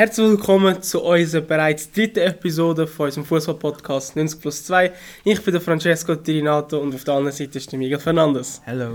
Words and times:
Herzlich 0.00 0.30
willkommen 0.30 0.80
zu 0.80 1.02
unserer 1.02 1.42
bereits 1.42 1.92
dritten 1.92 2.20
Episode 2.20 2.86
von 2.86 3.04
unserem 3.04 3.26
Fußball-Podcast 3.26 4.16
90 4.16 4.40
plus 4.40 4.64
2. 4.64 4.92
Ich 5.24 5.42
bin 5.42 5.52
der 5.52 5.60
Francesco 5.60 6.14
Tirinato 6.14 6.78
und 6.78 6.94
auf 6.94 7.04
der 7.04 7.12
anderen 7.12 7.36
Seite 7.36 7.58
ist 7.58 7.70
der 7.70 7.78
Miguel 7.78 7.98
Fernandes. 7.98 8.62
Hallo. 8.64 8.92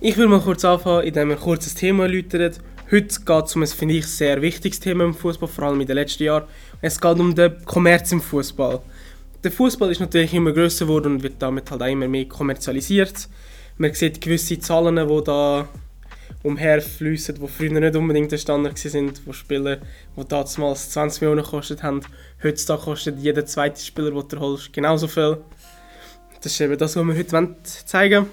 Ich 0.00 0.16
will 0.16 0.26
mal 0.26 0.40
kurz 0.40 0.64
anfangen, 0.64 1.06
indem 1.06 1.28
wir 1.28 1.36
ein 1.36 1.40
kurzes 1.40 1.72
Thema 1.72 2.06
erläutern. 2.06 2.52
Heute 2.90 3.20
geht 3.20 3.44
es 3.44 3.54
um 3.54 3.62
ein, 3.62 3.68
finde 3.68 3.94
ich, 3.94 4.08
sehr 4.08 4.42
wichtiges 4.42 4.80
Thema 4.80 5.04
im 5.04 5.14
Fußball, 5.14 5.48
vor 5.48 5.66
allem 5.66 5.80
in 5.82 5.86
den 5.86 5.94
letzten 5.94 6.24
Jahren. 6.24 6.48
Es 6.80 7.00
geht 7.00 7.20
um 7.20 7.32
den 7.32 7.64
Kommerz 7.64 8.10
im 8.10 8.20
Fußball. 8.20 8.80
Der 9.44 9.52
Fußball 9.52 9.92
ist 9.92 10.00
natürlich 10.00 10.34
immer 10.34 10.50
größer 10.50 10.84
geworden 10.84 11.12
und 11.12 11.22
wird 11.22 11.34
damit 11.38 11.70
halt 11.70 11.80
auch 11.80 11.86
immer 11.86 12.08
mehr 12.08 12.26
kommerzialisiert. 12.26 13.28
Man 13.76 13.94
sieht 13.94 14.20
gewisse 14.20 14.58
Zahlen, 14.58 14.96
die 14.96 15.24
da 15.24 15.68
umherfließen, 16.42 17.34
die 17.34 17.48
früher 17.48 17.80
nicht 17.80 17.96
unbedingt 17.96 18.30
der 18.30 18.38
Standard 18.38 18.82
waren, 18.84 19.12
wo 19.24 19.32
Spieler, 19.32 19.78
die 20.16 20.28
damals 20.28 20.90
20 20.90 21.22
Millionen 21.22 21.42
gekostet 21.42 21.82
haben, 21.82 22.00
heutzutage 22.42 22.82
kostet 22.82 23.18
jeder 23.18 23.44
zweite 23.44 23.80
Spieler, 23.80 24.10
den 24.10 24.28
du 24.28 24.40
holst, 24.40 24.72
genauso 24.72 25.08
viel. 25.08 25.38
Das 26.40 26.52
ist 26.52 26.60
eben 26.60 26.78
das, 26.78 26.94
was 26.94 27.04
wir 27.04 27.16
heute 27.16 27.56
zeigen 27.62 28.24
wollen. 28.24 28.30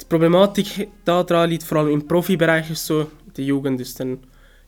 Die 0.00 0.04
Problematik 0.06 0.88
daran 1.04 1.50
liegt 1.50 1.62
vor 1.62 1.78
allem 1.78 1.90
im 1.90 2.08
Profibereich 2.08 2.70
ist 2.70 2.86
so, 2.86 3.08
der 3.36 3.44
Jugend 3.44 3.80
ist 3.80 4.00
dann 4.00 4.18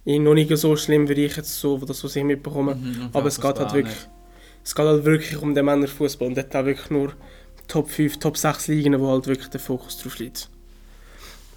eh 0.07 0.19
noch 0.19 0.35
nicht 0.35 0.55
so 0.57 0.77
schlimm, 0.77 1.09
wie 1.09 1.25
ich 1.25 1.37
jetzt 1.37 1.59
so, 1.59 1.79
das, 1.79 2.05
was 2.05 2.15
ich 2.17 2.25
mitbekomme. 2.25 2.75
Mhm, 2.75 3.09
Aber 3.13 3.29
es 3.29 3.41
geht 3.41 3.59
halt 3.59 3.73
wirklich, 3.73 4.09
es 4.63 4.75
geht 4.75 4.87
halt 4.87 5.05
wirklich 5.05 5.37
um 5.41 5.55
den 5.55 5.65
Männerfußball 5.65 6.29
und 6.29 6.37
dort 6.37 6.55
auch 6.55 6.65
wirklich 6.65 6.91
nur 6.91 7.15
Top 7.67 7.89
5, 7.89 8.19
Top 8.19 8.37
6 8.37 8.69
Ligen, 8.69 9.01
wo 9.01 9.11
halt 9.11 9.27
wirklich 9.27 9.49
der 9.49 9.61
Fokus 9.61 9.99
drauf 9.99 10.19
liegt. 10.19 10.51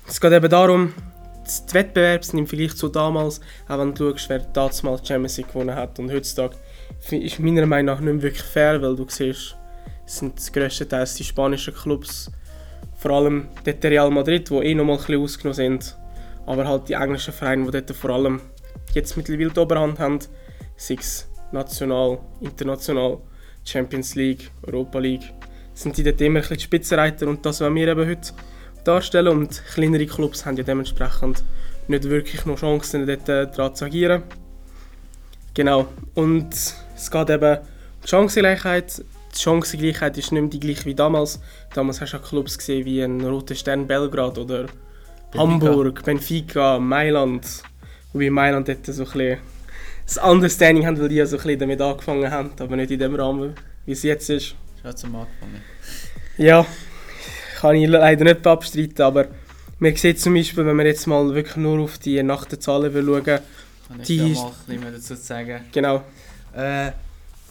Es 0.10 0.22
geht 0.22 0.32
eben 0.32 0.50
darum, 0.50 0.94
die 1.46 1.74
Wettbewerbe 1.74 2.24
sind 2.24 2.40
im 2.40 2.48
Vergleich 2.48 2.76
zu 2.78 2.88
damals, 2.88 3.42
auch 3.68 3.78
wenn 3.78 3.94
du 3.94 4.12
schaust, 4.12 4.30
wer 4.30 4.40
damals 4.40 5.06
Champions 5.06 5.38
League 5.38 5.50
gewonnen 5.50 5.76
hat. 5.76 6.00
Und 6.00 6.12
heutzutage, 6.12 6.56
ist 7.12 7.40
meiner 7.40 7.66
Meinung 7.66 7.88
nach 7.88 8.00
nicht 8.00 8.14
mehr 8.14 8.24
wirklich 8.24 8.44
fair, 8.44 8.82
weil 8.82 8.96
du 8.96 9.06
siehst, 9.10 9.58
es 10.06 10.18
sind 10.20 10.54
grösstenteils 10.54 11.16
die 11.16 11.26
spanischen 11.26 11.74
Clubs, 11.74 12.32
vor 12.96 13.12
allem 13.12 13.50
dort 13.66 13.84
Real 13.84 14.10
Madrid, 14.10 14.50
die 14.50 14.56
eh 14.56 14.74
noch 14.74 14.86
mal 14.86 14.94
ein 14.94 14.98
bisschen 15.00 15.22
ausgenommen 15.22 15.56
sind, 15.56 15.98
aber 16.46 16.66
halt 16.66 16.88
die 16.88 16.94
englischen 16.94 17.34
Vereine, 17.34 17.66
die 17.66 17.72
dort 17.72 17.92
vor 17.92 18.12
allem 18.12 18.40
jetzt 18.94 19.18
mittlerweile 19.18 19.52
die 19.52 19.60
Oberhand 19.60 20.00
haben, 20.00 20.20
sei 20.78 20.96
es 21.00 21.28
national, 21.52 22.20
international, 22.40 23.18
Champions 23.66 24.16
League, 24.16 24.50
Europa 24.66 25.00
League, 25.00 25.34
sind 25.74 25.98
die 25.98 26.04
dort 26.04 26.22
immer 26.22 26.40
ein 26.40 26.42
bisschen 26.42 26.58
die 26.58 26.64
Spitzenreiter. 26.64 27.28
Und 27.28 27.46
das 27.46 27.60
wollen 27.60 27.76
wir 27.76 27.90
eben 27.90 28.08
heute 28.08 28.32
darstellen 28.88 29.38
und 29.38 29.62
kleinere 29.74 30.06
Clubs 30.06 30.46
haben 30.46 30.58
ja 30.58 30.64
dementsprechend 30.64 31.44
nicht 31.88 32.04
wirklich 32.06 32.46
noch 32.46 32.60
Chancen, 32.60 33.06
dort 33.06 33.28
äh, 33.30 33.48
daran 33.48 33.76
zu 33.76 33.86
agieren. 33.86 34.24
Genau, 35.54 35.88
und 36.14 36.54
es 36.54 37.12
geht 37.12 37.30
eben 37.30 37.58
um 37.58 37.64
die 38.04 38.08
Chancengleichheit. 38.08 39.04
Die 39.36 39.40
Chancengleichheit 39.40 40.18
ist 40.18 40.32
nicht 40.32 40.42
mehr 40.42 40.50
die 40.50 40.60
gleiche 40.60 40.86
wie 40.86 40.96
damals. 40.96 41.40
Damals 41.74 42.00
hast 42.02 42.14
du 42.14 42.18
auch 42.18 42.24
Clubs 42.24 42.58
gesehen 42.58 42.86
wie 42.86 43.02
ein 43.02 43.22
Roter 43.22 43.56
Stern 43.56 43.88
Belgrad 43.88 44.38
oder 44.38 44.68
Benfica. 45.32 45.40
Hamburg, 45.40 46.04
Benfica, 46.04 46.80
Mailand. 46.80 47.46
Wobei 48.14 48.30
Mailand 48.30 48.68
dort 48.68 48.86
so 48.86 49.04
ein 49.04 49.12
bisschen 49.12 49.38
das 50.06 50.18
Understanding 50.18 50.86
haben, 50.86 51.00
weil 51.00 51.10
die 51.10 51.16
ja 51.16 51.26
so 51.26 51.36
ein 51.36 51.44
bisschen 51.44 51.60
damit 51.60 51.82
angefangen 51.82 52.32
haben, 52.32 52.52
aber 52.60 52.76
nicht 52.78 52.92
in 52.92 53.00
dem 53.00 53.16
Rahmen, 53.16 53.54
wie 53.86 53.92
es 53.92 54.04
jetzt 54.04 54.30
ist. 54.30 54.56
Schon 54.82 54.96
zum 54.96 55.16
Anfang. 55.16 55.50
Ja, 56.38 56.66
kann 57.60 57.76
ich 57.76 57.88
leider 57.88 58.24
nicht 58.24 58.46
abstreiten, 58.46 59.02
aber 59.02 59.28
man 59.80 59.96
sieht 59.96 60.20
zum 60.20 60.34
Beispiel, 60.34 60.66
wenn 60.66 60.76
wir 60.78 60.86
jetzt 60.86 61.06
mal 61.08 61.34
wirklich 61.34 61.56
nur 61.58 61.80
auf 61.80 61.98
die 61.98 62.22
Nachtzahlen 62.24 62.92
schauen, 62.94 63.24
Kann 63.24 63.42
ich 64.02 64.08
Die 64.08 64.18
da 64.18 64.26
ist- 64.28 64.68
mal 64.82 64.92
dazu 64.92 65.16
sagen? 65.16 65.62
genau, 65.72 66.04
Äh, 66.56 66.92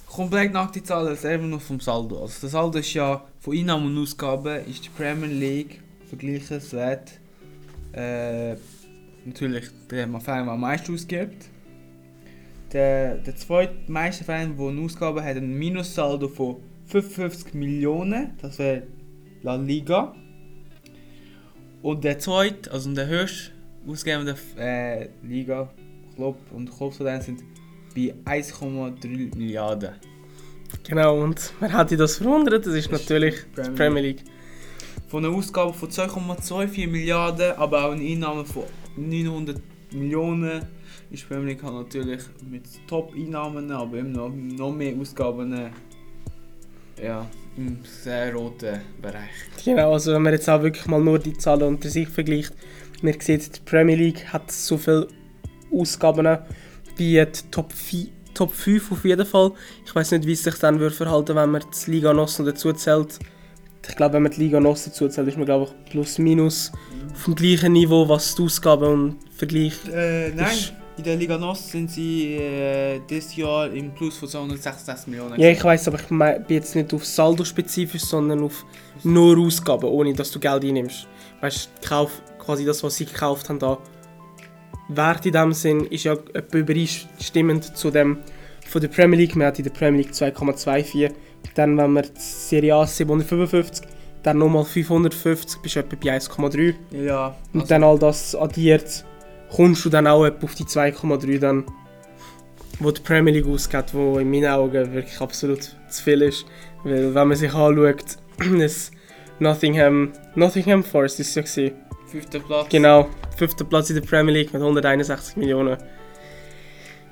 komplett 0.06 0.52
nackte 0.52 0.82
Zahlen, 0.82 1.08
das 1.10 1.24
einfach 1.24 1.46
nur 1.46 1.60
vom 1.60 1.78
Saldo. 1.80 2.20
Also 2.22 2.34
das 2.42 2.50
Saldo 2.50 2.78
ist 2.78 2.92
ja 2.94 3.22
von 3.40 3.56
Einnahmen 3.56 3.86
und 3.96 4.02
Ausgaben 4.02 4.64
ist 4.66 4.84
die 4.84 4.88
Premier 4.88 5.28
League 5.28 5.80
vergleichenswert. 6.08 7.12
Äh, 7.92 8.56
natürlich 9.24 9.64
der 9.90 10.08
Verein, 10.20 10.44
der 10.44 10.52
am 10.54 10.60
meisten 10.60 10.92
ausgibt. 10.94 11.46
Der, 12.72 13.16
der 13.18 13.36
zweitmeiste 13.36 14.24
Verein, 14.24 14.56
der 14.58 14.66
eine 14.68 14.80
Ausgabe 14.80 15.22
hat, 15.22 15.36
ein 15.36 15.54
Minussaldo 15.56 16.28
von 16.28 16.56
55 16.86 17.54
Millionen. 17.54 18.30
Das 18.42 18.58
wäre 18.58 18.82
La 19.46 19.54
Liga. 19.54 20.12
Und 21.80 22.02
der 22.02 22.18
zweite, 22.18 22.68
also 22.72 22.92
der 22.92 23.06
höchst 23.06 23.52
ausgebende 23.86 24.34
äh, 24.58 25.08
Liga, 25.22 25.70
Club 26.16 26.36
und 26.50 26.68
Clubs 26.76 26.96
von 26.96 27.06
denen 27.06 27.20
sind 27.22 27.44
bei 27.94 28.12
1,3 28.24 29.36
Milliarden. 29.36 29.90
genau. 30.82 31.22
Und 31.22 31.52
wer 31.60 31.78
hätte 31.78 31.96
das 31.96 32.16
verwundert? 32.16 32.66
Das 32.66 32.74
ist 32.74 32.90
Das 32.90 33.02
ist 33.02 33.08
natürlich 33.08 33.36
die 33.36 33.60
Premier 33.60 33.76
Premier 33.76 34.02
League. 34.02 34.24
Von 35.06 35.24
einer 35.24 35.32
Ausgabe 35.32 35.72
von 35.72 35.90
2,24 35.90 36.88
Milliarden, 36.88 37.52
aber 37.52 37.84
auch 37.84 37.92
eine 37.92 38.02
Einnahme 38.02 38.44
von 38.44 38.64
900 38.96 39.62
Millionen 39.92 40.62
ist 41.12 41.22
die 41.22 41.26
Premier 41.28 41.50
League 41.50 41.62
halt 41.62 41.74
natürlich 41.74 42.22
mit 42.50 42.64
Top-Einnahmen, 42.88 43.70
aber 43.70 43.98
eben 43.98 44.10
noch, 44.10 44.28
noch 44.28 44.72
mehr 44.72 44.92
Ausgaben 45.00 45.70
ja, 47.00 47.24
im 47.56 47.78
sehr 48.02 48.34
roten 48.34 48.80
Bereich. 49.00 49.30
Genau, 49.64 49.92
also 49.92 50.12
wenn 50.12 50.22
man 50.22 50.32
jetzt 50.32 50.48
auch 50.48 50.62
wirklich 50.62 50.86
mal 50.86 51.00
nur 51.00 51.18
die 51.18 51.32
Zahlen 51.36 51.62
unter 51.62 51.88
sich 51.88 52.08
vergleicht, 52.08 52.52
man 53.02 53.18
sieht, 53.20 53.56
die 53.56 53.60
Premier 53.64 53.96
League 53.96 54.26
hat 54.32 54.50
so 54.50 54.76
viele 54.78 55.08
Ausgaben 55.72 56.38
wie 56.96 57.14
die 57.24 57.26
Top, 57.50 57.72
4, 57.72 58.06
Top 58.34 58.52
5 58.52 58.92
auf 58.92 59.04
jeden 59.04 59.26
Fall. 59.26 59.52
Ich 59.84 59.94
weiß 59.94 60.12
nicht, 60.12 60.26
wie 60.26 60.32
es 60.32 60.42
sich 60.42 60.54
dann 60.56 60.78
würde 60.80 60.94
verhalten 60.94 61.36
wenn 61.36 61.50
man 61.50 61.62
die 61.86 61.90
Liga 61.90 62.12
NOS 62.12 62.38
noch 62.38 62.46
dazu 62.46 62.72
zählt. 62.72 63.18
Ich 63.88 63.94
glaube, 63.96 64.14
wenn 64.14 64.22
man 64.24 64.32
die 64.32 64.40
Liga 64.40 64.58
NOS 64.60 64.86
dazu 64.86 65.08
zählt, 65.08 65.28
ist 65.28 65.36
man 65.36 65.46
glaube 65.46 65.70
ich 65.84 65.90
plus 65.90 66.18
minus 66.18 66.72
auf 67.12 67.24
dem 67.24 67.34
gleichen 67.34 67.72
Niveau, 67.72 68.08
was 68.08 68.34
die 68.34 68.42
Ausgaben 68.42 68.84
und 68.92 69.16
Vergleich. 69.36 69.74
Äh, 69.92 70.30
nein, 70.34 70.46
Ist- 70.52 70.72
in 70.96 71.04
der 71.04 71.16
Liga 71.16 71.36
NOS 71.38 71.70
sind 71.70 71.90
sie 71.90 72.34
äh, 72.36 73.00
dieses 73.08 73.36
Jahr 73.36 73.70
im 73.70 73.90
Plus 73.92 74.16
von 74.16 74.28
266 74.28 75.06
Millionen. 75.08 75.38
Ja, 75.40 75.50
ich 75.50 75.62
weiß, 75.62 75.88
aber 75.88 76.00
ich 76.00 76.10
mein, 76.10 76.42
bin 76.44 76.56
jetzt 76.56 76.74
nicht 76.74 76.92
auf 76.94 77.04
Saldo 77.04 77.44
spezifisch, 77.44 78.02
sondern 78.02 78.42
auf 78.42 78.64
nur 79.02 79.38
Ausgaben, 79.38 79.84
ohne 79.86 80.14
dass 80.14 80.30
du 80.30 80.40
Geld 80.40 80.64
einnimmst. 80.64 81.06
Weißt 81.40 81.70
du, 81.82 81.88
Kauf, 81.88 82.22
quasi 82.38 82.64
das, 82.64 82.82
was 82.82 82.96
sie 82.96 83.04
gekauft 83.06 83.48
haben, 83.48 83.58
da 83.58 83.78
Wert 84.88 85.26
in 85.26 85.32
dem 85.32 85.52
Sinn 85.52 85.84
ist 85.86 86.04
ja 86.04 86.16
übereinstimmend 86.52 87.76
zu 87.76 87.90
dem 87.90 88.18
von 88.68 88.80
der 88.80 88.88
Premier 88.88 89.18
League. 89.18 89.36
Man 89.36 89.48
hat 89.48 89.58
in 89.58 89.64
der 89.64 89.72
Premier 89.72 90.02
League 90.02 90.12
2,24. 90.12 91.10
Dann, 91.54 91.76
wenn 91.76 91.92
man 91.92 92.04
die 92.04 92.10
Serie 92.20 92.74
A 92.74 92.86
755, 92.86 93.86
dann 94.22 94.38
nochmal 94.38 94.64
550, 94.64 95.60
bist 95.60 95.76
du 95.76 95.80
etwa 95.80 95.96
bei 96.02 96.16
1,3. 96.16 96.74
Ja, 96.92 97.36
Und 97.52 97.60
also- 97.62 97.68
dann 97.68 97.84
all 97.84 97.98
das 97.98 98.34
addiert, 98.34 99.04
kommst 99.56 99.86
du 99.86 99.88
dann 99.88 100.06
auch 100.06 100.26
auf 100.26 100.54
die 100.54 100.64
2,3 100.64 101.38
dann, 101.38 101.64
wo 102.78 102.90
die 102.90 103.00
Premier 103.00 103.32
League 103.32 103.46
ausgeht, 103.46 103.86
wo 103.92 104.18
in 104.18 104.30
meinen 104.30 104.50
Augen 104.50 104.92
wirklich 104.92 105.18
absolut 105.18 105.74
zu 105.88 106.02
viel 106.02 106.20
ist. 106.20 106.44
Weil 106.84 107.14
wenn 107.14 107.28
man 107.28 107.36
sich 107.36 107.54
anschaut, 107.54 108.18
das 108.58 108.90
Nottingham, 109.38 110.12
Nottingham 110.34 110.84
Forest 110.84 111.20
ist 111.20 111.34
ja 111.34 111.42
gewesen. 111.42 111.72
fünfter 112.06 112.40
Platz. 112.40 112.68
Genau, 112.68 113.08
fünfter 113.36 113.64
Platz 113.64 113.88
in 113.88 113.96
der 113.96 114.02
Premier 114.02 114.34
League 114.34 114.52
mit 114.52 114.60
161 114.60 115.36
Millionen. 115.36 115.78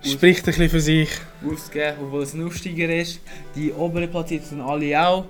Spricht 0.02 0.40
ein 0.40 0.44
bisschen 0.44 0.68
für 0.68 0.80
sich. 0.80 1.08
ausgegeben, 1.50 1.96
obwohl 2.02 2.24
es 2.24 2.34
ein 2.34 2.44
Aufsteiger 2.44 2.94
ist. 2.94 3.20
Die 3.56 3.72
oberen 3.72 4.10
Platzierten 4.10 4.46
sind 4.46 4.60
alle 4.60 5.02
auch. 5.02 5.24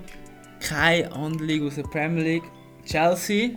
Keine 0.58 1.12
andere 1.12 1.44
Liga 1.44 1.66
aus 1.66 1.76
der 1.76 1.84
Premier 1.84 2.24
League. 2.24 2.50
Chelsea, 2.84 3.50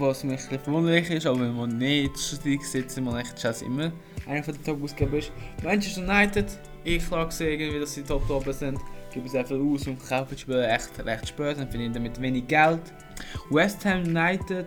was 0.00 0.24
mich 0.24 0.40
ein 0.50 0.58
verwunderlich 0.58 1.10
ist, 1.10 1.26
aber 1.26 1.40
wenn 1.40 1.56
man 1.56 1.76
nicht 1.78 2.14
der 2.14 2.18
Statistik 2.18 2.64
sieht, 2.64 2.90
sind 2.90 3.04
man 3.04 3.18
echt 3.18 3.36
Chelsea 3.36 3.66
immer 3.66 3.92
einer 4.26 4.42
von 4.42 4.54
den 4.54 4.64
Top-Ausgaben 4.64 5.14
ist. 5.14 5.32
Manchester 5.62 6.02
United, 6.02 6.46
ich 6.84 7.06
klar 7.06 7.26
gesehen, 7.26 7.60
irgendwie, 7.60 7.80
dass 7.80 7.94
sie 7.94 8.02
top 8.02 8.28
oben 8.28 8.52
sind. 8.52 8.78
Geben 9.12 9.28
sehr 9.28 9.46
viel 9.46 9.60
aus 9.60 9.86
und 9.86 9.98
kaufen 10.06 10.28
die 10.32 10.38
Spieler 10.38 10.68
echt 10.68 10.90
recht 11.04 11.28
spät 11.28 11.58
und 11.58 11.70
verdienen 11.70 11.94
damit 11.94 12.20
wenig 12.20 12.46
Geld. 12.46 12.80
West 13.50 13.84
Ham 13.84 14.02
United, 14.02 14.66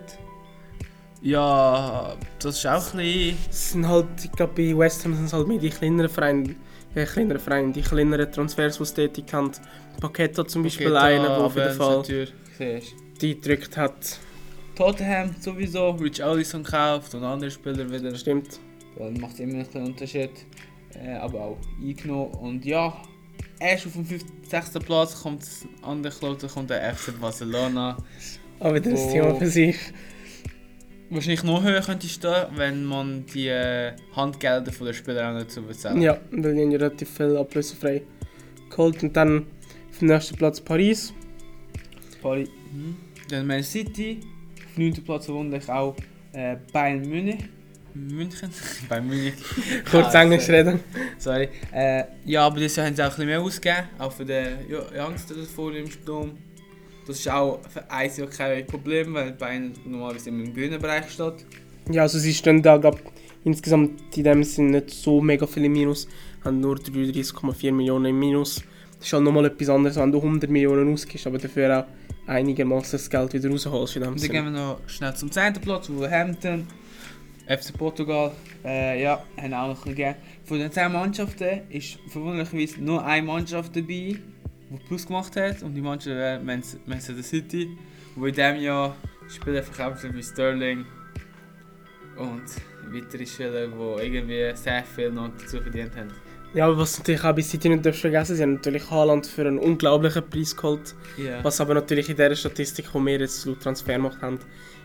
ja, 1.22 2.16
das 2.38 2.56
ist 2.56 2.66
auch 2.66 2.94
ein 2.94 2.98
bisschen... 2.98 3.38
Es 3.50 3.72
sind 3.72 3.86
halt, 3.86 4.06
ich 4.24 4.32
glaube 4.32 4.54
bei 4.56 4.76
West 4.76 5.04
Ham 5.04 5.14
sind 5.14 5.26
es 5.26 5.32
halt 5.32 5.46
mehr 5.46 5.58
die 5.58 5.68
kleineren 5.68 6.08
Vereine, 6.08 6.54
äh, 6.94 7.04
kleineren 7.04 7.40
Vereine, 7.40 7.72
die 7.72 7.82
kleineren 7.82 8.32
Transfers, 8.32 8.78
die 8.78 8.82
es 8.82 8.94
tätig 8.94 9.26
haben. 9.32 9.52
Paqueta 10.00 10.46
zum 10.46 10.62
Beispiel 10.62 10.90
Paqueta, 10.90 11.04
einer, 11.04 11.28
der 11.28 11.38
auf 11.38 11.56
jeden 11.56 11.74
Fall 11.74 12.02
die 13.20 13.34
gedrückt 13.34 13.76
hat. 13.76 14.18
Tottenham 14.80 15.34
sowieso, 15.38 15.90
Rich 15.90 16.24
Allison 16.24 16.62
kauft 16.62 17.14
und 17.14 17.22
andere 17.22 17.50
Spieler 17.50 17.90
wieder. 17.90 18.14
Stimmt. 18.14 18.58
Dann 18.98 19.12
macht 19.20 19.34
es 19.34 19.40
immer 19.40 19.62
einen 19.74 19.86
Unterschied. 19.88 20.30
Äh, 20.94 21.16
aber 21.16 21.38
auch 21.42 21.58
eingenommen. 21.82 22.32
Und 22.32 22.64
ja, 22.64 22.96
erst 23.58 23.86
auf 23.88 23.92
dem 23.92 24.06
5. 24.06 24.24
6. 24.48 24.70
Platz 24.78 25.22
kommt 25.22 25.42
das 25.42 25.66
andere 25.82 26.14
Club, 26.14 26.38
da 26.38 26.46
kommt 26.48 26.70
der 26.70 26.94
FC 26.94 27.12
Barcelona. 27.20 27.98
Aber 28.58 28.80
das 28.80 29.00
Oh. 29.00 29.12
Thema 29.12 29.34
für 29.34 29.46
sich. 29.48 29.76
wahrscheinlich 31.10 31.42
noch 31.44 31.62
höher 31.62 31.82
könnte 31.82 32.08
stehen, 32.08 32.46
wenn 32.54 32.82
man 32.86 33.26
die 33.26 33.48
äh, 33.48 33.92
Handgelder 34.16 34.72
von 34.72 34.86
den 34.86 34.94
Spielern 34.94 35.34
auch 35.36 35.38
nicht 35.40 35.50
zu 35.50 35.60
bezahlen. 35.60 36.00
Ja, 36.00 36.18
weil 36.30 36.54
die 36.54 36.62
haben 36.62 36.70
ja 36.70 36.78
relativ 36.78 37.10
viel 37.10 37.36
ablösefrei 37.36 38.00
geholt. 38.70 39.02
Und 39.02 39.14
dann 39.14 39.44
auf 39.90 39.98
dem 39.98 40.08
nächsten 40.08 40.36
Platz 40.36 40.58
Paris. 40.58 41.12
Paris. 42.22 42.48
Mhm. 42.72 42.96
Dann 43.28 43.46
Man 43.46 43.62
City. 43.62 44.20
Auf 44.72 44.78
9. 44.78 44.92
Platz 45.04 45.26
verwundlich 45.26 45.68
auch 45.68 45.96
äh, 46.32 46.56
Bayern 46.72 47.02
München. 47.08 47.48
München? 47.94 48.50
Bayern 48.88 49.06
München. 49.08 49.32
Kurz 49.90 50.14
Ah, 50.14 50.22
Englisch 50.22 50.42
sorry. 50.44 50.58
reden. 50.58 50.80
Sorry. 51.18 51.48
Äh, 51.72 52.04
ja, 52.24 52.46
aber 52.46 52.58
dieses 52.58 52.76
Jahr 52.76 52.86
haben 52.86 52.94
sie 52.96 53.02
auch 53.02 53.06
ein 53.06 53.10
bisschen 53.10 53.26
mehr 53.26 53.40
ausgegeben. 53.40 53.88
Auch 53.98 54.12
für 54.12 54.24
den 54.24 54.58
Youngster 54.96 55.34
vor 55.54 55.74
im 55.74 55.90
Sturm. 55.90 56.32
Das 57.06 57.18
ist 57.18 57.28
auch 57.28 57.60
für 57.68 57.90
eins 57.90 58.16
Jahr 58.18 58.28
kein 58.28 58.66
Problem, 58.66 59.14
weil 59.14 59.32
Bayern 59.32 59.72
normalerweise 59.84 60.28
immer 60.28 60.44
im 60.44 60.54
grünen 60.54 60.80
Bereich 60.80 61.10
steht. 61.10 61.44
Ja, 61.90 62.02
also 62.02 62.18
sie 62.18 62.32
stehen 62.32 62.62
da 62.62 62.76
glaub, 62.76 63.00
insgesamt 63.44 64.16
in 64.16 64.22
dem 64.24 64.44
Sinn 64.44 64.70
nicht 64.70 64.90
so 64.90 65.20
mega 65.20 65.46
viel 65.46 65.64
im 65.64 65.72
Minus. 65.72 66.06
Haben 66.44 66.60
nur 66.60 66.76
33,4 66.76 67.72
Millionen 67.72 68.04
im 68.06 68.18
Minus. 68.18 68.62
Das 68.98 69.06
ist 69.08 69.12
halt 69.14 69.24
nochmal 69.24 69.46
etwas 69.46 69.68
anderes, 69.70 69.96
wenn 69.96 70.12
du 70.12 70.18
100 70.18 70.48
Millionen 70.50 70.92
ausgibst, 70.92 71.26
aber 71.26 71.38
dafür 71.38 71.80
auch 71.80 71.84
einigermaßen 72.30 72.92
das 72.92 73.10
Geld 73.10 73.32
wieder 73.32 73.50
rausholst 73.50 73.96
in 73.96 74.02
dem 74.02 74.16
dann 74.16 74.30
gehen 74.30 74.44
wir 74.44 74.50
noch 74.50 74.80
schnell 74.86 75.14
zum 75.14 75.30
10. 75.30 75.54
Platz, 75.54 75.90
Wolverhampton, 75.90 76.66
FC 77.46 77.76
Portugal, 77.76 78.32
äh, 78.64 79.02
ja, 79.02 79.22
haben 79.36 79.54
auch 79.54 79.68
noch 79.68 79.84
gegeben. 79.84 80.14
Von 80.44 80.60
den 80.60 80.70
10 80.70 80.92
Mannschaften 80.92 81.62
ist 81.68 81.98
verwunderlicherweise 82.08 82.80
nur 82.82 83.04
eine 83.04 83.26
Mannschaft 83.26 83.74
dabei, 83.74 84.16
die 84.16 84.20
Plus 84.86 85.06
gemacht 85.06 85.34
hat. 85.36 85.62
Und 85.62 85.74
die 85.74 85.80
Mannschaft 85.80 86.16
wäre 86.16 86.40
Man 86.40 86.62
Man 86.86 87.00
City 87.00 87.76
wo 88.16 88.26
in 88.26 88.34
diesem 88.34 88.56
Jahr 88.56 88.96
Spieler 89.28 89.62
verkauft 89.62 90.04
wie 90.12 90.22
Sterling 90.22 90.84
und 92.16 92.42
weitere 92.92 93.26
Spieler, 93.26 93.68
die 93.68 94.04
irgendwie 94.04 94.56
sehr 94.56 94.84
viel 94.84 95.10
noch 95.10 95.30
dazu 95.38 95.60
verdient 95.60 95.96
haben. 95.96 96.10
Ja, 96.52 96.66
aber 96.66 96.78
was 96.78 96.98
natürlich 96.98 97.22
auch 97.22 97.34
bei 97.34 97.42
City 97.42 97.68
nicht 97.68 97.94
vergessen, 97.96 98.34
sie 98.36 98.42
haben 98.42 98.54
natürlich 98.54 98.90
Haaland 98.90 99.26
für 99.26 99.42
einen 99.46 99.58
unglaublichen 99.58 100.28
Preis 100.28 100.56
geholt. 100.56 100.94
Ja. 101.16 101.44
Was 101.44 101.60
aber 101.60 101.74
natürlich 101.74 102.08
in 102.08 102.16
dieser 102.16 102.34
Statistik, 102.34 102.86
die 102.92 102.98
wir 102.98 103.18
jetzt 103.20 103.44
laut 103.46 103.60
Transfermarkt 103.60 104.20
haben, 104.20 104.38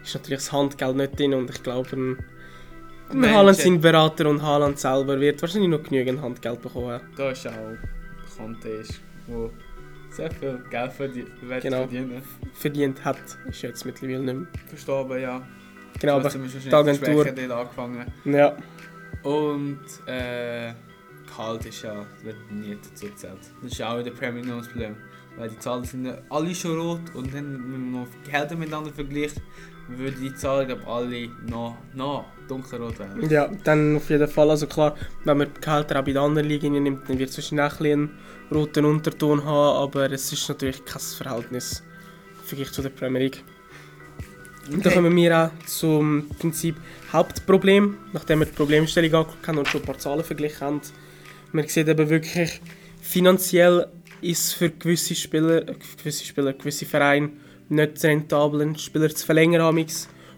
ist 0.04 0.14
natürlich 0.14 0.40
das 0.40 0.52
Handgeld 0.52 0.96
nicht 0.96 1.20
drin 1.20 1.34
und 1.34 1.50
ich 1.50 1.64
glaube, 1.64 1.96
Mensch, 3.12 3.34
Haaland 3.34 3.58
sein 3.58 3.82
Berater 3.82 4.30
und 4.30 4.42
Haaland 4.44 4.78
selber 4.80 5.20
wird 5.20 5.42
wahrscheinlich 5.42 5.70
noch 5.72 5.82
genügend 5.84 6.22
Handgeld 6.22 6.62
bekommen. 6.62 7.02
Da 7.16 7.32
ist 7.32 7.48
auch 7.48 7.54
bekannt 8.38 8.66
ist, 8.66 9.02
wo 9.28 9.52
sehr 10.12 10.30
viel 10.32 10.64
Geld 10.70 10.94
verdient, 10.94 11.30
Genau. 11.62 11.78
verdienen. 11.80 12.22
Verdient 12.54 13.04
hat, 13.04 13.18
ist 13.50 13.62
jetzt 13.64 13.86
mittlerweile 13.86 14.20
nicht 14.20 14.36
mehr. 14.36 14.48
Verstorben, 14.68 15.20
ja. 15.22 15.42
Genau, 16.00 16.18
aber 16.18 16.30
die 16.30 16.38
Agentur- 16.70 17.24
dort 17.26 17.52
angefangen. 17.52 18.06
ja, 18.26 18.56
Und 19.24 19.80
äh, 20.08 20.74
Gehalt 21.36 21.66
ist 21.66 21.82
ja, 21.84 22.06
wird 22.24 22.38
nie 22.52 22.78
dazu 22.82 23.08
gezählt. 23.08 23.40
Das 23.62 23.72
ist 23.72 23.82
auch 23.82 23.98
in 23.98 24.06
der 24.06 24.12
Premier 24.12 24.42
League 24.42 24.50
noch 24.50 24.60
das 24.60 24.70
Problem. 24.70 24.96
Weil 25.38 25.50
die 25.50 25.60
Zahlen 25.60 25.84
sind 25.84 26.06
ja 26.06 26.18
alle 26.30 26.56
schon 26.56 26.80
rot 26.80 27.02
und 27.14 27.34
dann, 27.34 27.54
wenn 27.72 27.92
man 27.92 28.04
noch 28.04 28.08
Gehälter 28.24 28.56
miteinander 28.56 28.92
vergleicht, 28.92 29.42
würde 29.90 30.16
die 30.18 30.34
Zahlen 30.34 30.68
glaube 30.68 30.88
alle 30.88 31.30
noch, 31.48 31.78
noch 31.94 32.26
dunkelrot 32.48 33.00
werden. 33.00 33.30
ja, 33.30 33.50
dann 33.64 33.98
auf 33.98 34.10
jeden 34.10 34.28
Fall. 34.28 34.50
Also 34.50 34.66
klar, 34.68 34.96
wenn 35.26 35.38
man 35.38 35.54
die 35.54 35.62
Gehälter 35.62 36.00
auch 36.00 36.06
bei 36.06 36.14
den 36.14 36.18
anderen 36.18 36.48
Ligen 36.48 36.82
nimmt, 36.82 37.10
dann 37.10 37.20
wird 37.20 37.30
es 37.30 37.38
wahrscheinlich 37.38 37.64
ein 37.64 37.78
bisschen 37.78 37.92
einen 37.92 38.58
roten 38.58 38.86
Unterton 38.86 39.44
haben, 39.44 39.84
aber 39.84 40.12
es 40.12 40.32
ist 40.32 40.48
natürlich 40.48 40.84
kein 40.86 41.02
Verhältnis 41.02 41.84
im 42.42 42.48
Vergleich 42.48 42.72
zu 42.72 42.82
der 42.82 42.90
Premier 42.90 43.24
League. 43.24 43.44
Und 44.72 44.86
da 44.86 44.90
kommen 44.90 45.16
wir 45.16 45.38
auch 45.38 45.66
zum 45.66 46.28
Prinzip 46.40 46.76
Hauptproblem, 47.12 47.98
nachdem 48.14 48.40
wir 48.40 48.46
die 48.46 48.54
Problemstellung 48.54 49.14
angeguckt 49.14 49.48
haben 49.48 49.58
und 49.60 49.68
schon 49.68 49.82
ein 49.82 49.86
paar 49.86 49.98
Zahlen 49.98 50.24
verglichen 50.24 50.62
haben. 50.62 50.82
Man 51.56 51.70
sieht 51.70 51.88
eben 51.88 52.10
wirklich, 52.10 52.60
finanziell 53.02 53.88
ist 54.20 54.56
für 54.56 54.70
gewisse 54.70 55.16
Spieler, 55.16 55.62
gewisse 55.98 56.26
Spieler, 56.26 56.52
gewisse 56.52 56.86
Vereine 56.86 57.30
nicht 57.70 58.04
rentabel, 58.04 58.62
einen 58.62 58.78
Spieler 58.78 59.08
zu 59.08 59.26
verlängern 59.26 59.86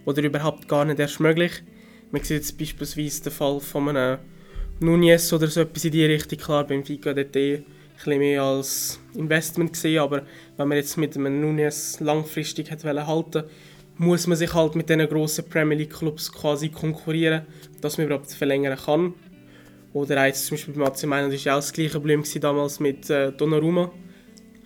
oder 0.06 0.22
überhaupt 0.22 0.68
gar 0.68 0.86
nicht 0.86 1.00
erst 1.00 1.20
möglich. 1.20 1.64
Man 2.12 2.22
sieht 2.24 2.38
jetzt 2.38 2.56
beispielsweise 2.60 3.24
den 3.24 3.32
Fall 3.32 3.60
von 3.60 3.90
einem 3.90 4.20
Nunez 4.80 5.34
oder 5.34 5.48
so 5.48 5.62
etwas 5.62 5.86
in 5.86 5.94
die 5.94 6.06
Richtung. 6.06 6.38
Klar, 6.38 6.68
beim 6.68 6.86
Fica 6.86 7.16
dort 7.16 7.36
ein 7.36 7.66
bisschen 7.96 8.20
mehr 8.20 8.44
als 8.44 9.00
Investment 9.16 9.74
gesehen, 9.74 9.98
aber 9.98 10.22
wenn 10.56 10.68
man 10.68 10.78
jetzt 10.78 10.98
mit 10.98 11.18
einem 11.18 11.42
Nunez 11.42 12.00
langfristig 12.00 12.70
hat 12.70 12.84
halten 12.84 13.44
muss 14.00 14.28
man 14.28 14.38
sich 14.38 14.54
halt 14.54 14.76
mit 14.76 14.88
diesen 14.88 15.10
grossen 15.10 15.50
Premier 15.50 15.80
League 15.80 15.94
Clubs 15.94 16.32
quasi 16.32 16.70
konkurrieren, 16.70 17.42
dass 17.82 17.98
man 17.98 18.06
überhaupt 18.06 18.32
verlängern 18.32 18.78
kann. 18.78 19.16
Oder 19.98 20.28
jetzt 20.28 20.46
zum 20.46 20.58
Beispiel 20.58 20.76
beim 20.76 20.84
AC 20.84 21.04
Mailand 21.06 21.34
war 21.34 21.40
ja 21.40 21.54
auch 21.54 21.58
das 21.58 21.74
gleiche 21.74 21.94
Problem 21.94 22.24
damals 22.40 22.80
mit 22.80 23.10
äh, 23.10 23.32
Donnarumma. 23.32 23.92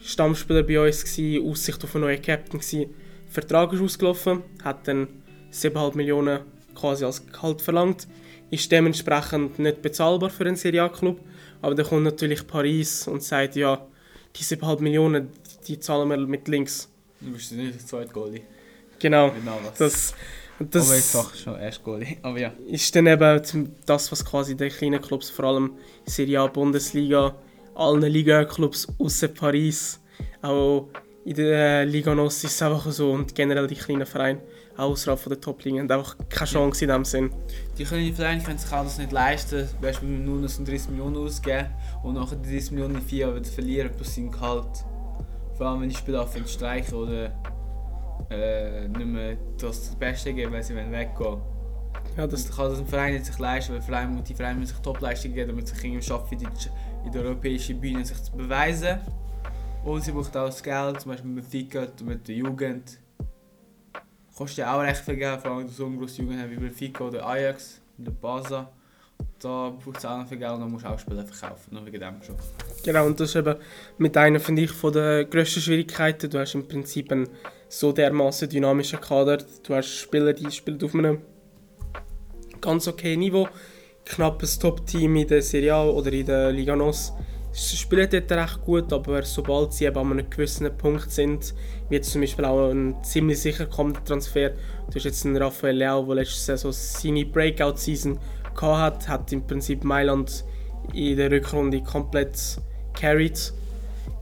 Stammspieler 0.04 0.64
bei 0.64 0.86
uns 0.86 1.06
gewesen, 1.06 1.50
Aussicht 1.50 1.82
auf 1.86 1.96
einen 1.96 2.04
neuen 2.04 2.22
Captain 2.22 2.60
gewesen. 2.60 2.94
Vertrag 3.30 3.72
ist 3.72 3.82
ausgelaufen, 3.82 4.44
hat 4.62 4.86
dann 4.90 5.08
7,5 5.54 5.96
Millionen 5.96 6.42
quasi 6.76 7.06
als 7.06 7.26
Gehalt 7.26 7.62
verlangt, 7.62 8.10
ist 8.50 8.70
dementsprechend 8.74 9.58
nicht 9.58 9.82
bezahlbar 9.82 10.32
für 10.32 10.46
einen 10.46 10.58
Serie 10.58 10.84
A-Club. 10.84 11.22
Aber 11.62 11.76
dann 11.76 11.86
kommt 11.86 12.04
natürlich 12.04 12.46
Paris 12.46 13.08
und 13.08 13.24
sagt, 13.24 13.56
ja, 13.56 13.88
die 14.36 14.44
7,5 14.44 14.82
Millionen, 14.82 15.30
die 15.66 15.80
zahlen 15.80 16.10
wir 16.10 16.18
mit 16.18 16.50
links. 16.50 16.90
Du 17.22 17.32
bist 17.32 17.54
nicht 17.54 17.76
der 17.76 17.86
zweite 17.86 18.12
Goalie. 18.12 18.42
Genau. 19.00 19.30
Genau 19.30 19.60
Das, 20.70 20.88
aber 20.88 20.96
das 20.96 21.12
doch 21.12 21.36
schon 21.36 21.60
erst 21.60 21.84
Goalie. 21.84 22.18
Aber 22.22 22.40
ja. 22.40 22.52
ist 22.68 22.96
dann 22.96 23.08
eben 23.08 23.76
das, 23.86 24.12
was 24.12 24.24
quasi 24.24 24.56
die 24.56 24.70
kleinen 24.70 25.02
Clubs, 25.02 25.30
vor 25.30 25.46
allem 25.46 25.72
Serie 26.06 26.42
A, 26.42 26.48
Bundesliga, 26.48 27.36
allen 27.76 28.02
Liga-Clubs 28.02 28.88
außer 29.00 29.30
Paris, 29.30 30.00
auch 30.42 30.90
in 31.24 31.36
der 31.36 31.86
Liga 31.86 32.16
Nos 32.16 32.44
ist 32.44 32.56
es 32.56 32.62
einfach 32.62 32.92
so 32.92 33.12
und 33.12 33.34
generell 33.36 33.68
die 33.68 33.76
kleinen 33.76 34.06
Vereine 34.06 34.42
auch 34.78 34.92
außerhalb 34.92 35.20
von 35.20 35.32
der 35.32 35.42
Top-Ligen 35.42 35.80
haben 35.80 35.92
einfach 35.92 36.16
keine 36.30 36.50
Chance 36.50 36.86
in 36.86 36.90
dem 36.90 37.06
Sinn. 37.06 37.30
Die 37.78 37.84
kleinen 37.84 38.14
Vereine 38.14 38.42
können 38.42 38.58
sich 38.58 38.70
das 38.70 38.98
nicht 38.98 39.12
leisten. 39.12 39.68
Beispiel 39.82 40.10
mit 40.10 40.26
Nunes 40.26 40.58
und 40.58 40.68
30 40.68 40.90
Millionen 40.92 41.18
ausgeben 41.18 41.68
und 42.04 42.16
nachher 42.16 42.38
die 42.38 42.50
30 42.50 42.72
Millionen 42.72 42.96
in 42.96 43.02
vier 43.02 43.28
Jahren 43.28 43.46
verlieren 43.46 43.92
plus 43.96 44.16
seinen 44.16 44.32
Gehalt. 44.32 44.86
Vor 45.58 45.68
allem 45.68 45.82
wenn 45.82 45.90
die 45.90 45.96
Spieler 45.96 46.22
anfangen 46.22 46.46
zu 46.46 46.54
streichen 46.54 46.96
oder 46.96 47.32
äh, 48.32 48.88
nicht 48.88 49.06
mehr 49.06 49.38
das 49.60 49.96
Beste 49.96 50.34
geben, 50.34 50.54
weil 50.54 50.64
sie 50.64 50.76
weggehen. 50.76 51.42
Ja, 52.18 52.28
Das 52.28 52.48
das, 52.48 52.56
kann 52.56 52.70
das 52.70 52.80
ein 52.80 52.88
Verein 52.88 53.14
nicht 53.14 53.26
sich 53.26 53.38
leisten, 53.38 53.74
weil 53.74 53.82
Vereine, 53.82 54.22
die 54.22 54.34
Vereine 54.34 54.60
müssen 54.60 54.74
sich 54.74 54.82
Topleistungen 54.82 55.36
geben, 55.36 55.50
damit 55.50 55.68
sie 55.68 55.76
irgendwie 55.86 56.02
schaffen, 56.02 56.40
in 56.40 56.48
in 57.06 57.12
der 57.12 57.24
europäischen 57.24 57.80
Bühne 57.80 58.06
sich 58.06 58.22
zu 58.24 58.32
beweisen. 58.34 59.00
Und 59.84 60.04
sie 60.04 60.12
braucht 60.12 60.36
auch 60.38 60.46
das 60.46 60.62
Geld, 60.62 61.02
zum 61.02 61.12
Beispiel 61.12 61.32
mit 61.32 61.44
Benfica, 61.50 61.88
mit 62.04 62.28
der 62.28 62.36
Jugend. 62.36 63.00
Kostet 64.36 64.60
ja 64.60 64.76
auch 64.76 64.82
recht 64.82 65.02
viel 65.02 65.16
Geld, 65.16 65.42
vor 65.42 65.52
allem 65.52 65.60
wenn 65.62 65.68
du 65.68 65.74
so 65.74 65.86
eine 65.86 65.98
grosse 65.98 66.22
Jugend 66.22 66.40
hast 66.40 66.52
wie 66.52 66.56
Benfica 66.56 67.04
oder 67.04 67.26
Ajax 67.26 67.82
oder 68.00 68.12
Basel. 68.12 68.68
Da 69.40 69.70
braucht 69.70 69.98
es 69.98 70.06
auch 70.06 70.18
noch 70.18 70.28
viel 70.28 70.38
Geld 70.38 70.52
und 70.52 70.62
dann 70.62 70.72
musst 70.72 70.86
du 70.86 70.90
auch 70.90 71.00
Spieler 71.00 71.26
verkaufen, 71.26 71.74
nur 71.74 71.86
wegen 71.86 72.00
dem 72.00 72.22
schon. 72.22 72.36
genau, 72.84 73.06
und 73.08 73.20
das 73.20 73.30
ist 73.30 73.36
eben 73.36 73.56
mit 73.98 74.16
einer, 74.18 74.40
finde 74.40 74.64
ich, 74.64 74.72
von 74.72 74.94
der 74.94 75.26
grössten 75.26 75.62
Schwierigkeiten. 75.62 76.30
Du 76.30 76.40
hast 76.40 76.56
im 76.56 76.68
Prinzip 76.68 77.12
einen 77.12 77.28
so 77.72 77.94
dermaßen 77.94 78.50
dynamischen 78.50 79.00
Kader. 79.00 79.38
Du 79.64 79.74
hast 79.74 79.88
Spieler, 79.88 80.34
die 80.34 80.52
spielen 80.52 80.84
auf 80.84 80.94
einem 80.94 81.22
ganz 82.60 82.88
okay 82.88 83.16
Niveau. 83.16 83.48
Knappes 84.04 84.60
Top-Team 84.60 85.16
in 85.16 85.28
der 85.28 85.42
Serie 85.42 85.74
A 85.74 85.86
oder 85.86 86.12
in 86.12 86.26
der 86.26 86.52
Liga 86.52 86.76
Nos. 86.76 87.14
Sie 87.54 87.78
spielen 87.78 88.10
dort 88.10 88.32
recht 88.32 88.62
gut, 88.66 88.92
aber 88.92 89.24
sobald 89.24 89.72
sie 89.74 89.86
eben 89.86 89.98
an 89.98 90.12
einem 90.12 90.30
gewissen 90.30 90.70
Punkt 90.78 91.12
sind, 91.12 91.54
wie 91.90 92.02
zum 92.02 92.22
Beispiel 92.22 92.46
auch 92.46 92.72
ein 92.72 93.02
ziemlich 93.04 93.40
sicher 93.40 93.68
kommender 93.68 94.04
Transfer, 94.04 94.50
du 94.50 94.96
hast 94.96 95.06
jetzt 95.06 95.26
einen 95.26 95.38
Raphael 95.38 95.78
Leao, 95.78 96.06
der 96.06 96.16
letzte 96.16 96.40
Saison 96.40 96.74
seine 96.74 97.26
Breakout-Season 97.26 98.20
hat, 98.62 99.08
hat 99.08 99.32
im 99.32 99.48
Prinzip 99.48 99.86
Mailand 99.86 100.44
in 100.94 101.16
der 101.16 101.32
Rückrunde 101.32 101.82
komplett 101.82 102.38
carried, 102.94 103.54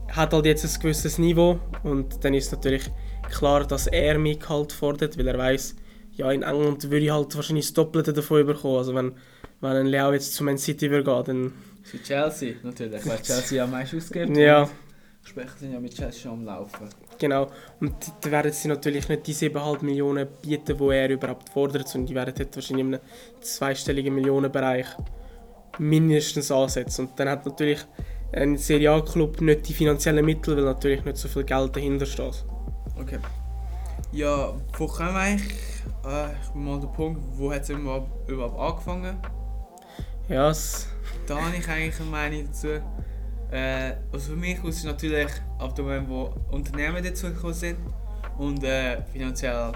hat 0.08 0.32
halt 0.32 0.46
jetzt 0.46 0.64
ein 0.64 0.82
gewisses 0.82 1.18
Niveau 1.18 1.58
und 1.82 2.24
dann 2.24 2.34
ist 2.34 2.52
natürlich 2.52 2.90
klar, 3.30 3.66
dass 3.66 3.86
er 3.86 4.18
mehr 4.18 4.36
Gehalt 4.36 4.72
fordert, 4.72 5.18
weil 5.18 5.28
er 5.28 5.38
weiß, 5.38 5.76
ja 6.12 6.30
in 6.30 6.42
England 6.42 6.90
würde 6.90 7.04
ich 7.04 7.10
halt 7.10 7.34
wahrscheinlich 7.34 7.66
das 7.66 7.74
Doppelte 7.74 8.12
davon 8.12 8.46
bekommen, 8.46 8.76
also 8.76 8.94
wenn, 8.94 9.12
wenn 9.60 9.76
ein 9.76 9.86
Leao 9.86 10.12
jetzt 10.12 10.34
zu 10.34 10.44
Man 10.44 10.58
City 10.58 10.90
würde 10.90 11.04
gehen, 11.04 11.24
dann 11.24 11.52
Für 11.82 12.02
Chelsea 12.02 12.54
natürlich, 12.62 13.06
weil 13.06 13.22
Chelsea 13.22 13.58
ja 13.58 13.64
am 13.64 13.70
meisten 13.70 13.96
ausgibt. 13.96 14.36
ja, 14.36 14.68
Gespräche 15.22 15.58
sind 15.58 15.72
ja 15.72 15.80
mit 15.80 15.94
Chelsea 15.94 16.22
schon 16.22 16.32
am 16.32 16.44
Laufen. 16.44 16.88
Genau. 17.18 17.50
Und 17.80 17.94
da 18.22 18.30
werden 18.30 18.52
sie 18.52 18.68
natürlich 18.68 19.08
nicht 19.08 19.26
die 19.26 19.34
7,5 19.34 19.84
Millionen 19.84 20.26
bieten, 20.40 20.76
die 20.76 20.88
er 20.88 21.10
überhaupt 21.10 21.50
fordert, 21.50 21.88
sondern 21.88 22.06
die 22.06 22.14
werden 22.14 22.34
dort 22.36 22.56
wahrscheinlich 22.56 22.86
in 22.86 22.94
einem 22.94 23.02
zweistelligen 23.40 24.14
Millionenbereich 24.14 24.86
mindestens 25.78 26.50
ansetzen. 26.50 27.06
Und 27.06 27.20
dann 27.20 27.28
hat 27.28 27.44
natürlich 27.44 27.80
ein 28.32 28.56
Serie 28.56 28.92
A-Club 28.92 29.40
nicht 29.40 29.68
die 29.68 29.74
finanziellen 29.74 30.24
Mittel, 30.24 30.56
weil 30.56 30.64
natürlich 30.64 31.04
nicht 31.04 31.18
so 31.18 31.28
viel 31.28 31.44
Geld 31.44 31.76
dahinter 31.76 32.06
steht. 32.06 32.44
Okay. 33.00 33.18
Ja, 34.12 34.52
wo 34.76 34.86
kommen 34.86 35.14
wir 35.14 35.20
eigentlich? 35.20 35.52
Äh, 36.04 36.32
ich 36.42 36.48
bin 36.50 36.64
mal 36.64 36.80
der 36.80 36.88
Punkt, 36.88 37.20
wo 37.32 37.52
hat 37.52 37.62
es 37.62 37.70
überhaupt, 37.70 38.28
angefangen? 38.28 39.16
Ja, 40.28 40.50
es, 40.50 40.86
Da 41.26 41.40
habe 41.40 41.56
ich 41.56 41.66
eigentlich 41.68 41.98
eine 42.00 42.10
Meinung 42.10 42.46
dazu. 42.46 42.68
Äh, 43.50 43.94
also 44.12 44.32
für 44.32 44.36
mich 44.36 44.62
aus 44.62 44.76
ist 44.76 44.84
natürlich 44.84 45.30
ab 45.58 45.74
dem 45.74 45.86
Moment, 45.86 46.08
wo 46.08 46.34
Unternehmen 46.50 47.02
dazu 47.02 47.28
gekommen 47.28 47.54
sind 47.54 47.78
und 48.38 48.62
äh, 48.64 49.02
finanziell 49.12 49.72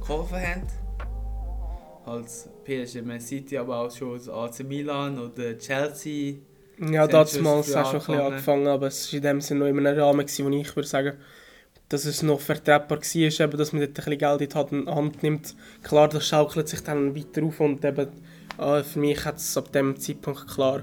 geholfen 0.00 0.36
haben. 0.36 0.62
Als 2.04 2.48
PSG, 2.64 3.02
Man 3.02 3.20
City, 3.20 3.56
aber 3.58 3.78
auch 3.78 3.90
schon 3.90 4.14
das 4.14 4.28
AC 4.28 4.60
Milan 4.64 5.18
oder 5.18 5.58
Chelsea. 5.58 6.36
ja 6.78 7.06
damals 7.06 7.14
hat 7.14 7.26
es 7.26 7.34
schon 7.34 7.46
ein 7.46 7.58
bisschen 7.62 7.76
angefangen. 7.76 8.20
angefangen, 8.20 8.66
aber 8.68 8.86
es 8.88 9.12
war 9.12 9.16
in 9.16 9.22
dem 9.22 9.40
Sinne 9.40 9.60
noch 9.60 9.66
in 9.66 9.86
einem 9.86 9.98
Rahmen, 9.98 10.20
gewesen, 10.20 10.46
wo 10.46 10.50
ich 10.50 10.76
würde 10.76 10.88
sagen, 10.88 11.16
dass 11.88 12.04
es 12.04 12.22
noch 12.22 12.40
vertretbar 12.40 12.98
war, 12.98 13.40
eben, 13.46 13.58
dass 13.58 13.72
man 13.72 13.80
dort 13.80 13.90
ein 13.90 13.94
bisschen 13.94 14.18
Geld 14.18 14.40
in 14.40 14.48
die 14.48 14.90
Hand- 14.90 15.22
nimmt. 15.22 15.54
Klar, 15.82 16.08
das 16.08 16.26
schaukelt 16.26 16.68
sich 16.68 16.80
dann 16.80 17.14
weiter 17.14 17.44
auf 17.44 17.60
und 17.60 17.84
eben, 17.84 18.08
äh, 18.58 18.82
für 18.82 18.98
mich 18.98 19.24
hat 19.24 19.36
es 19.36 19.56
ab 19.56 19.72
dem 19.72 19.98
Zeitpunkt 19.98 20.48
klar 20.48 20.82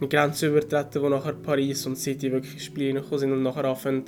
eine 0.00 0.08
Grenze 0.08 0.48
übertreten, 0.48 1.02
wo 1.02 1.08
nachher 1.08 1.34
Paris 1.34 1.86
und 1.86 1.96
City 1.96 2.32
wirklich 2.32 2.54
ins 2.54 2.64
Spiel 2.64 2.86
reingekommen 2.88 3.18
sind 3.18 3.32
und 3.32 3.42
nachher 3.42 3.66
anfangen, 3.66 4.04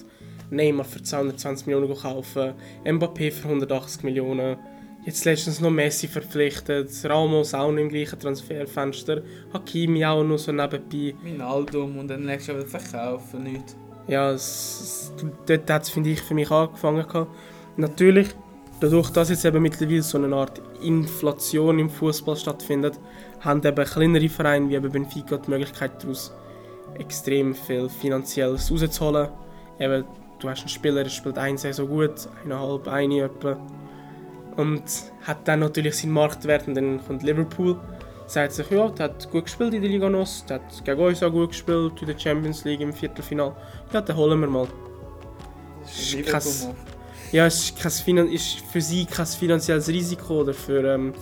Neymar 0.50 0.84
für 0.84 1.02
220 1.02 1.66
Millionen 1.66 1.94
zu 1.94 2.02
kaufen, 2.02 2.54
Mbappé 2.84 3.30
für 3.30 3.49
180 3.49 4.02
Millionen, 4.02 4.56
jetzt 5.04 5.25
letztens 5.25 5.61
noch 5.61 5.70
Messi 5.70 6.08
verpflichtet, 6.08 6.90
Ramos 7.04 7.54
auch 7.54 7.70
noch 7.70 7.78
im 7.78 7.88
gleichen 7.88 8.18
Transferfenster, 8.18 9.22
Hakimi 9.52 10.04
auch 10.04 10.25
noch 10.25 10.38
so 10.38 10.52
nebenbei. 10.52 11.14
Minaldum 11.22 11.99
und 11.99 12.08
dann 12.08 12.25
nächstes 12.25 12.54
Jahr 12.54 12.66
verkaufen, 12.66 13.44
nicht. 13.44 13.76
Ja, 14.09 14.35
dort 15.47 15.71
hat 15.71 15.82
es, 15.82 15.90
finde 15.90 16.11
ich, 16.11 16.23
für 16.23 16.35
mich 16.35 16.50
angefangen. 16.50 17.06
Gehabt. 17.06 17.30
Natürlich, 17.76 18.28
dadurch, 18.80 19.11
dass 19.11 19.30
jetzt 19.30 19.44
eben 19.44 19.62
mittlerweile 19.62 20.02
so 20.02 20.18
eine 20.18 20.35
Art 20.35 20.61
Inflation 20.82 21.78
im 21.78 21.90
Fußball 21.90 22.37
stattfindet, 22.37 22.99
haben 23.40 23.64
eben 23.64 23.85
kleinere 23.85 24.28
Vereine 24.28 24.68
wie 24.68 24.75
eben 24.75 24.90
Benfica 24.90 25.37
die 25.37 25.50
Möglichkeit 25.50 26.02
daraus 26.02 26.32
extrem 26.99 27.54
viel 27.54 27.88
Finanzielles 27.88 28.71
rauszuholen. 28.71 29.28
Eben, 29.78 30.04
du 30.38 30.49
hast 30.49 30.61
einen 30.61 30.68
Spieler, 30.68 31.02
der 31.04 31.11
spielt 31.11 31.38
eine 31.38 31.59
Saison 31.59 31.88
gut, 31.88 32.28
eineinhalb, 32.44 32.88
eine 32.88 33.23
etwa. 33.23 33.56
Und 34.56 34.82
hat 35.23 35.49
dann 35.49 35.61
natürlich 35.61 35.97
seinen 35.97 36.12
Marktwert 36.12 36.68
und 36.68 36.75
dann 36.75 37.00
kommt 37.06 37.23
Liverpool 37.23 37.78
sagt 38.33 38.53
sich, 38.53 38.71
ja, 38.71 38.89
der 38.89 39.05
hat 39.05 39.31
gut 39.31 39.45
gespielt 39.45 39.75
in 39.75 39.83
der 39.83 39.91
Liga 39.91 40.09
NOS, 40.09 40.45
der 40.49 40.57
hat 40.57 40.85
gegen 40.85 41.01
uns 41.01 41.23
auch 41.23 41.31
gut 41.31 41.51
gespielt 41.51 42.01
in 42.01 42.07
der 42.07 42.19
Champions 42.19 42.65
League 42.65 42.81
im 42.81 42.93
Viertelfinale. 42.93 43.55
Ja, 43.93 44.01
den 44.01 44.17
holen 44.17 44.41
wir 44.41 44.49
mal. 44.49 44.69
Das 45.83 45.99
ist. 45.99 46.15
Liverpool. 46.15 46.75
Ja, 47.33 47.47
es 47.47 47.65
ist, 47.65 47.79
kein, 47.79 48.29
ist 48.29 48.61
für 48.61 48.81
sie 48.81 49.07
kein 49.07 49.27
finanzielles 49.27 49.89
Risiko 49.89 50.41
oder 50.41 50.53
für 50.53 50.85
ähm, 50.85 51.15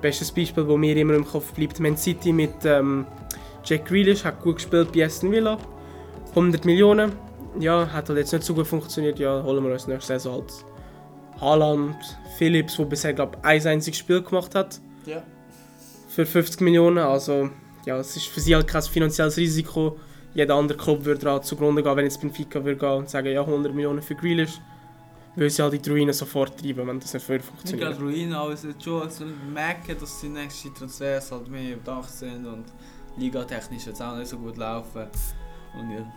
bestes 0.00 0.30
Beispiel, 0.30 0.64
das 0.64 0.76
mir 0.76 0.96
immer 0.96 1.14
im 1.14 1.26
Kopf 1.26 1.52
bleibt, 1.52 1.80
Man 1.80 1.96
City 1.96 2.32
mit 2.32 2.64
ähm, 2.64 3.06
Jack 3.64 3.86
Grealish 3.86 4.24
hat 4.24 4.40
gut 4.42 4.56
gespielt 4.56 4.92
bei 4.92 5.04
Aston 5.04 5.32
Villa, 5.32 5.58
100 6.30 6.64
Millionen, 6.64 7.12
ja, 7.58 7.88
hat 7.92 8.08
halt 8.08 8.18
jetzt 8.18 8.32
nicht 8.32 8.44
so 8.44 8.54
gut 8.54 8.66
funktioniert, 8.66 9.18
ja, 9.18 9.42
holen 9.42 9.64
wir 9.64 9.72
uns 9.72 9.88
nächste 9.88 10.14
Saison 10.14 10.34
halt 10.34 10.52
Haaland, 11.40 11.96
Phillips, 12.38 12.76
der 12.76 12.84
bisher 12.84 13.12
glaube 13.12 13.36
ein 13.42 13.66
einziges 13.66 13.98
Spiel 13.98 14.22
gemacht 14.22 14.54
hat 14.54 14.80
Ja. 15.04 15.22
Für 16.16 16.24
50 16.24 16.62
Millionen, 16.62 16.96
also 16.96 17.50
ja, 17.84 17.98
es 17.98 18.16
ist 18.16 18.28
für 18.28 18.40
sie 18.40 18.54
halt 18.54 18.66
kein 18.66 18.80
finanzielles 18.80 19.36
Risiko. 19.36 19.98
Jeder 20.32 20.54
andere 20.54 20.78
Club 20.78 21.04
würde 21.04 21.20
daran 21.20 21.42
zugrunde 21.42 21.82
gehen, 21.82 21.94
wenn 21.94 22.06
jetzt 22.06 22.22
Benfica 22.22 22.64
würde 22.64 22.78
gehen 22.78 22.90
und 22.90 23.10
sagen, 23.10 23.28
ja, 23.28 23.42
100 23.42 23.74
Millionen 23.74 24.00
für 24.00 24.14
Grealish, 24.14 24.58
würde 25.34 25.50
sie 25.50 25.62
halt 25.62 25.74
in 25.74 25.82
die 25.82 25.90
Ruine 25.90 26.14
sofort 26.14 26.58
treiben, 26.58 26.86
wenn 26.86 26.98
das 26.98 27.12
nicht 27.12 27.28
würde 27.28 27.44
Nicht 27.44 27.50
funktionieren. 27.50 27.90
gerade 27.90 28.02
Ruinen, 28.02 28.32
aber 28.32 28.52
es 28.54 28.64
ist 28.64 28.82
schon 28.82 29.02
also 29.02 29.26
merken, 29.52 29.94
dass 30.00 30.20
die 30.22 30.28
nächsten 30.28 30.74
Transfers 30.74 31.32
halt 31.32 31.48
mehr 31.48 31.74
überdacht 31.74 32.10
sind 32.10 32.46
und 32.46 32.64
ligatechnisch 33.18 33.86
jetzt 33.86 34.00
auch 34.00 34.16
nicht 34.16 34.28
so 34.28 34.38
gut 34.38 34.56
laufen. 34.56 35.06
Und 35.78 35.90
ja. 35.90 36.12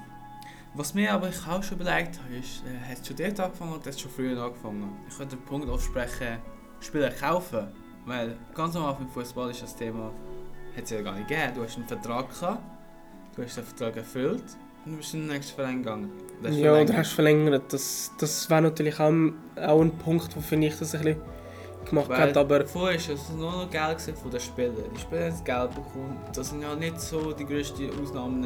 Was 0.76 0.94
mir 0.94 1.14
aber 1.14 1.28
ich 1.28 1.46
auch 1.46 1.62
schon 1.62 1.78
überlegt 1.78 2.22
habe, 2.24 2.36
ist, 2.36 2.64
äh, 2.66 2.90
hat 2.90 3.02
es 3.02 3.06
schon 3.06 3.18
dort 3.18 3.38
angefangen 3.38 3.72
oder 3.72 3.82
hat 3.82 3.88
es 3.88 4.00
schon 4.00 4.12
früher 4.12 4.42
angefangen? 4.42 4.98
Ich 5.10 5.18
könnte 5.18 5.36
den 5.36 5.44
Punkt 5.44 5.68
aufsprechen, 5.70 6.38
Spieler 6.80 7.12
kaufen. 7.12 7.68
Weil 8.10 8.36
ganz 8.56 8.76
am 8.76 8.86
Anfang 8.86 9.06
im 9.06 9.12
Fußball 9.12 9.52
ist 9.52 9.62
das 9.62 9.76
Thema, 9.76 10.12
hat 10.76 10.84
es 10.84 10.90
ja 10.90 11.02
gar 11.04 11.14
nicht 11.14 11.28
gegeben. 11.28 11.54
Du 11.56 11.64
hast 11.64 11.78
einen 11.78 11.88
Vertrag 11.88 12.28
gehabt, 12.28 12.64
du 13.36 13.44
hast 13.44 13.56
den 13.56 13.64
Vertrag 13.64 13.98
erfüllt 13.98 14.44
und 14.84 14.94
du 14.94 14.98
bist 14.98 15.14
in 15.14 15.22
den 15.22 15.30
nächsten 15.30 15.56
Verein 15.56 15.84
gegangen. 15.84 16.12
Hast 16.44 16.56
Ja, 16.56 16.72
verlängert. 16.72 16.90
du 16.90 16.98
hast 16.98 17.12
verlängert. 17.14 17.64
Das, 17.72 18.12
das 18.20 18.50
wäre 18.50 18.64
natürlich 18.64 19.00
auch, 19.00 19.14
auch 19.62 19.82
ein 19.82 19.92
Punkt, 20.00 20.36
wo 20.36 20.42
finde 20.42 20.68
ich 20.68 20.80
das 20.80 20.96
ein 20.96 21.04
bisschen 21.04 21.22
gemacht 21.86 22.10
Weil 22.10 22.22
hat, 22.22 22.38
aber 22.38 22.66
Vorher 22.66 23.00
war 23.00 23.14
es 23.14 23.30
nur 23.30 23.52
noch 23.52 23.70
Geld 23.70 24.02
von 24.02 24.32
den 24.32 24.40
Spielern. 24.40 24.76
Die 24.96 25.00
Spieler 25.00 25.26
haben 25.26 25.30
das 25.30 25.44
Geld 25.44 25.70
bekommen. 25.70 26.18
Das 26.34 26.50
sind 26.50 26.62
ja 26.64 26.76
nicht 26.76 27.00
so 27.00 27.32
die 27.32 27.46
grössten 27.46 27.92
Ausnahmen. 28.02 28.44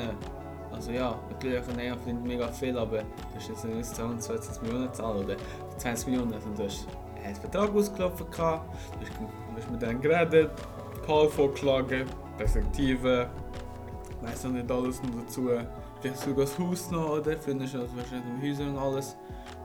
Also 0.74 0.91
ja, 0.91 1.17
natürlich 1.29 1.65
Nea 1.77 1.96
verdient 1.96 2.25
mega 2.25 2.48
viel, 2.50 2.77
aber 2.77 2.98
du 2.98 3.05
hast 3.36 3.48
jetzt 3.48 3.63
nicht 3.63 3.86
220 3.96 4.62
Millionen 4.63 4.93
zahlen 4.93 5.24
oder 5.24 5.38
20 5.77 6.08
Millionen. 6.08 6.34
Also 6.34 6.50
du 6.50 6.63
hast 6.65 6.86
einen 7.24 7.36
Vertrag 7.36 7.74
ausgelaufen, 7.74 8.29
gehabt, 8.29 8.70
du 9.00 9.05
hast, 9.05 9.12
du 9.56 10.00
geredet, 10.00 10.52
Call 11.06 11.30
vorgeschlagen, 11.30 12.06
Perspektive, 12.38 13.30
weiss 14.22 14.44
noch 14.44 14.52
nicht 14.52 14.72
alles 14.72 15.02
noch 15.04 15.24
dazu. 15.24 15.50
Vielleicht 16.02 16.20
sogar 16.20 16.46
das 16.46 16.60
Haus 16.60 16.92
noch, 16.92 17.18
oder? 17.18 17.36
Hast 17.36 17.48
du 17.48 17.52
also 17.52 17.78
wahrscheinlich 17.96 18.34
noch 18.36 18.42
Häuser 18.42 18.70
und 18.70 18.78
alles. 18.78 19.16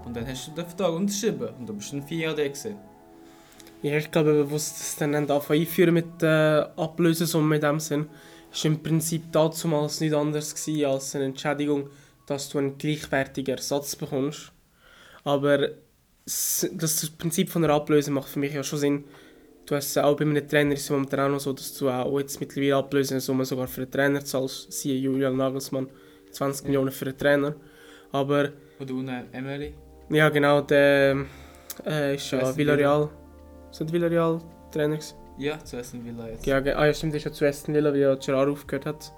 Und 0.05 0.17
dann 0.17 0.27
hast 0.27 0.47
du 0.47 0.51
den 0.53 0.67
Vertrag 0.67 0.93
unterschrieben 0.93 1.49
und 1.59 1.69
du 1.69 1.75
bist 1.75 1.93
dann 1.93 2.03
vier 2.03 2.19
Jahre 2.19 2.37
da 2.37 2.43
gewesen. 2.45 2.77
ja, 3.83 3.97
ich 3.97 4.11
glaube, 4.11 4.51
wo 4.51 4.59
sie 4.59 4.75
das 4.79 4.97
dann 4.97 5.15
haben 5.15 5.31
angefangen 5.31 5.61
einführen 5.61 5.95
mit 5.95 6.23
der 6.23 6.73
Ablösesumme 6.77 7.57
in 7.57 7.61
dem 7.61 7.81
Sinn, 7.81 8.09
ist 8.53 8.65
im 8.65 8.83
Prinzip 8.83 9.31
damals 9.33 10.01
nicht 10.01 10.15
anders 10.15 10.55
gewesen 10.55 10.87
als 10.87 11.15
eine 11.15 11.27
Entschädigung, 11.27 11.91
dass 12.27 12.49
du 12.49 12.59
einen 12.59 12.79
gleichwertigen 12.79 13.57
Ersatz 13.57 13.97
bekommst. 13.97 14.53
Aber 15.25 15.71
das 16.25 17.11
Prinzip 17.19 17.51
von 17.51 17.63
der 17.63 17.73
Ablöse 17.73 18.11
macht 18.11 18.29
für 18.29 18.39
mich 18.39 18.53
ja 18.55 18.63
schon 18.63 18.79
Sinn. 18.79 19.05
Du 19.69 19.75
hast 19.75 19.91
es 19.91 19.99
auch 19.99 20.17
bei 20.17 20.25
einem 20.25 20.49
Trainer 20.49 20.73
ist 20.73 20.85
es 20.85 20.91
momentan 20.91 21.21
auch 21.21 21.29
noch 21.29 21.41
so, 21.41 21.53
dass 21.53 21.77
du 21.77 21.91
auch 21.91 22.19
jetzt 22.19 22.41
mittlerweile 22.41 22.77
Ablösesumme 22.77 23.45
sogar 23.45 23.69
für 23.69 23.83
einen 23.83 23.91
Trainer 23.91 24.25
zahlst. 24.25 24.73
Siehe 24.73 24.99
Julian 24.99 25.37
Nagelsmann, 25.37 25.89
20 26.31 26.63
Ja. 26.65 26.69
Millionen 26.69 26.91
für 26.91 27.05
einen 27.05 27.19
Trainer. 27.19 27.55
Aber 28.11 28.49
Oder 28.81 28.95
ohne 28.95 29.27
Emery. 29.31 29.75
ja 30.09 30.31
genau, 30.31 30.63
der 30.63 31.27
äh, 31.87 32.15
ist 32.15 32.31
ja 32.31 32.57
Villarreal. 32.57 33.11
Sind 33.71 33.93
Villarreal 33.93 34.41
Trainer 34.73 34.97
gewesen? 34.97 35.19
Ja, 35.37 35.63
zu 35.63 35.77
Aston 35.77 36.03
Villa 36.03 36.29
jetzt. 36.31 36.47
Ja, 36.47 36.57
ah, 36.57 36.87
ja, 36.87 36.95
stimmt, 36.95 37.15
ist 37.15 37.25
ja 37.25 37.33
zu 37.33 37.47
Aston 37.47 37.75
Villa, 37.75 37.93
wie 37.93 38.01
ja 38.01 38.15
Gerard 38.15 38.49
aufgehört 38.49 38.87
hat. 38.87 39.13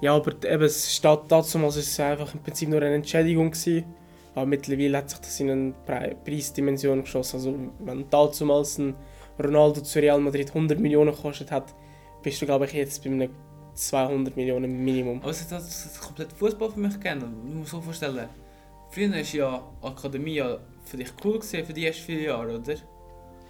Ja, 0.00 0.14
aber 0.14 0.32
eben, 0.42 0.62
es 0.64 0.94
steht 0.94 1.20
dazu, 1.28 1.58
also 1.58 1.80
es 1.80 2.00
einfach 2.00 2.32
im 2.32 2.40
Prinzip 2.40 2.70
nur 2.70 2.80
eine 2.80 2.94
Entschädigung. 2.94 3.50
Gewesen. 3.50 3.84
Aber 4.34 4.46
mittlerweile 4.46 4.98
hat 4.98 5.10
sich 5.10 5.18
das 5.18 5.38
in 5.40 5.50
eine 5.50 5.74
Pre 5.84 6.16
Preisdimension 6.24 7.02
geschossen. 7.02 7.36
Also, 7.36 7.54
wenn 7.78 8.08
damals 8.10 8.78
ein 8.78 8.94
Ronaldo 9.38 9.80
zu 9.82 9.98
Real 10.00 10.20
Madrid 10.20 10.48
100 10.48 10.78
Millionen 10.78 11.14
gekostet 11.14 11.50
hat, 11.50 11.74
bist 12.22 12.40
du, 12.40 12.46
glaube 12.46 12.64
ich, 12.66 12.72
jetzt 12.72 13.02
bei 13.04 13.10
einem 13.10 13.30
200 13.74 14.34
Millionen 14.36 14.84
Minimum. 14.84 15.20
Aber 15.20 15.30
es 15.30 15.42
hat 15.44 15.52
das, 15.60 16.00
komplett 16.00 16.32
Fußball 16.32 16.70
für 16.70 16.80
mich 16.80 16.98
geändert. 16.98 17.30
Du 17.30 17.52
musst 17.58 17.70
so 17.70 17.80
vorstellen, 17.80 18.28
früher 18.90 19.10
war 19.10 19.18
ja 19.18 19.62
Akademie 19.82 20.42
für 20.84 20.96
dich 20.96 21.12
cool 21.24 21.34
gewesen, 21.38 21.64
für 21.64 21.72
die 21.72 21.86
ersten 21.86 22.04
vier 22.04 22.20
Jahre, 22.22 22.58
oder? 22.58 22.74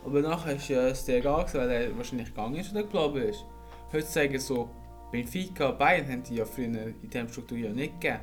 Aber 0.04 0.20
nachher 0.20 0.56
ist 0.56 0.68
ja 0.68 0.88
es 0.88 1.04
dir 1.04 1.16
egal 1.18 1.44
gewesen, 1.44 1.58
weil 1.60 1.70
er 1.70 1.96
wahrscheinlich 1.96 2.28
gegangen 2.28 2.56
ist 2.56 2.72
oder 2.72 2.82
geblieben 2.82 3.28
ist. 3.28 3.44
Heutzutage 3.92 4.38
so, 4.40 4.68
Benfica, 5.12 5.70
Bayern 5.72 6.08
haben 6.08 6.22
die 6.24 6.36
ja 6.36 6.44
früher 6.44 6.66
in 6.66 6.94
dieser 7.10 7.28
Struktur 7.28 7.58
ja 7.58 7.70
nicht 7.70 8.00
gegeben. 8.00 8.20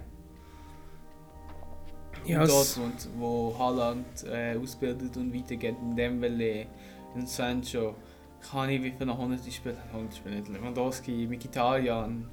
Ja, 2.26 2.40
und 2.42 2.46
es- 2.46 2.76
Dortmund, 2.76 3.10
wo 3.18 3.54
Haaland 3.58 4.06
äh, 4.32 4.56
ausbildet 4.58 5.16
und 5.18 5.34
weitergeht, 5.34 5.76
in 5.82 5.96
Dembele, 5.96 6.68
in 7.16 7.26
Sancho, 7.28 7.96
kann 8.52 8.70
ich 8.70 8.82
wie 8.84 8.92
viele 8.92 9.06
noch 9.08 9.18
100 9.20 9.44
gespielt 9.46 9.78
haben, 9.80 9.90
100 9.92 10.16
Spiele 10.16 10.36
nicht, 10.36 10.48
Lewandowski, 10.50 11.28
Mkhitaryan, 11.28 12.28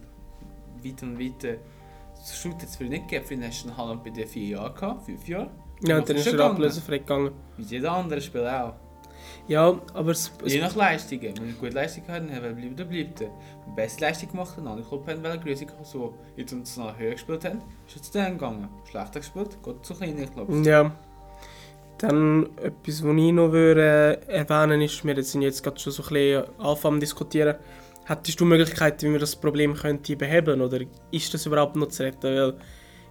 weiter 0.83 1.07
und 1.07 1.19
weiter. 1.19 1.57
Das 2.15 2.37
Shoot 2.37 2.61
jetzt 2.61 2.77
früher 2.77 2.89
nicht 2.89 3.09
gegeben, 3.09 3.25
früher 3.27 3.47
hast 3.47 3.65
du 3.65 3.77
Haaland 3.77 4.05
bei 4.05 4.11
dir 4.11 4.27
4 4.27 4.49
Jahre 4.49 4.75
gehabt, 4.75 5.05
5 5.07 5.29
Jahre, 5.29 5.51
Ja, 5.83 5.99
und 5.99 6.09
dann 6.09 6.17
ist 6.17 6.27
er 6.27 6.41
ablösefrei 6.41 6.99
gegangen. 6.99 7.33
wie 7.57 7.63
jeder 7.63 7.93
andere 7.93 8.21
Spieler 8.21 8.67
auch. 8.67 8.75
Ja, 9.47 9.79
aber 9.95 10.11
es, 10.13 10.33
Je 10.45 10.61
nach 10.61 10.75
Leistungen, 10.75 11.23
wenn 11.23 11.49
er 11.49 11.55
gute 11.55 11.73
Leistung 11.73 12.07
hat, 12.09 12.23
dann 12.23 12.29
bleibt 12.57 12.81
er, 12.81 12.87
bleibt 12.87 13.21
er. 13.21 13.31
Wenn 13.67 13.75
beste 13.75 14.01
Leistung 14.03 14.31
gemacht 14.31 14.51
hat, 14.51 14.59
dann 14.59 14.69
andere 14.69 14.89
Club 14.89 15.07
haben, 15.09 15.23
weil 15.23 15.33
er 15.33 15.39
größer 15.39 15.67
so 15.83 16.15
international 16.37 16.97
höher 16.97 17.13
gespielt 17.13 17.45
haben, 17.45 17.59
ist 17.87 17.97
er 17.97 18.03
zu 18.03 18.13
denen 18.13 18.39
gegangen. 18.39 18.69
Schlechter 18.89 19.21
gespielt, 19.21 19.59
geht 19.63 19.85
zu 19.85 19.95
kleinen 19.95 20.31
Clubs. 20.33 20.67
Ja. 20.67 20.93
Dann 22.01 22.49
etwas, 22.57 23.05
was 23.05 23.17
ich 23.17 23.33
noch 23.33 23.53
würde, 23.53 24.19
äh, 24.27 24.33
erwähnen 24.39 24.81
ist, 24.81 25.05
wir 25.05 25.23
sind 25.23 25.43
jetzt 25.43 25.63
gerade 25.63 25.79
schon 25.79 25.93
so 25.93 26.03
ein 26.05 26.09
bisschen 26.09 26.45
Anfang 26.59 26.95
am 26.95 27.01
diskutieren, 27.01 27.57
hättest 28.07 28.41
du 28.41 28.47
Möglichkeiten, 28.47 29.09
wie 29.09 29.13
wir 29.13 29.19
das 29.19 29.37
Problem 29.37 29.75
könnte 29.75 30.17
beheben 30.17 30.63
oder 30.63 30.81
ist 31.11 31.35
das 31.35 31.45
überhaupt 31.45 31.77
noch 31.77 31.89
zu 31.89 32.05
retten? 32.05 32.23
Weil 32.23 32.55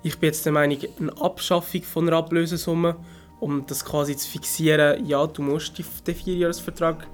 ich 0.01 0.17
bin 0.17 0.27
jetzt 0.27 0.43
der 0.43 0.53
Meinung, 0.53 0.79
eine 1.00 1.22
Abschaffung 1.22 1.84
von 1.84 2.08
einer 2.08 2.17
Ablösesumme, 2.17 2.96
um 3.39 3.63
das 3.67 3.86
quasi 3.86 4.17
zu 4.17 4.27
fixieren, 4.27 5.05
ja, 5.05 5.27
du 5.27 5.43
musst 5.43 5.77
den 5.77 6.15
Vierjahresvertrag 6.15 7.05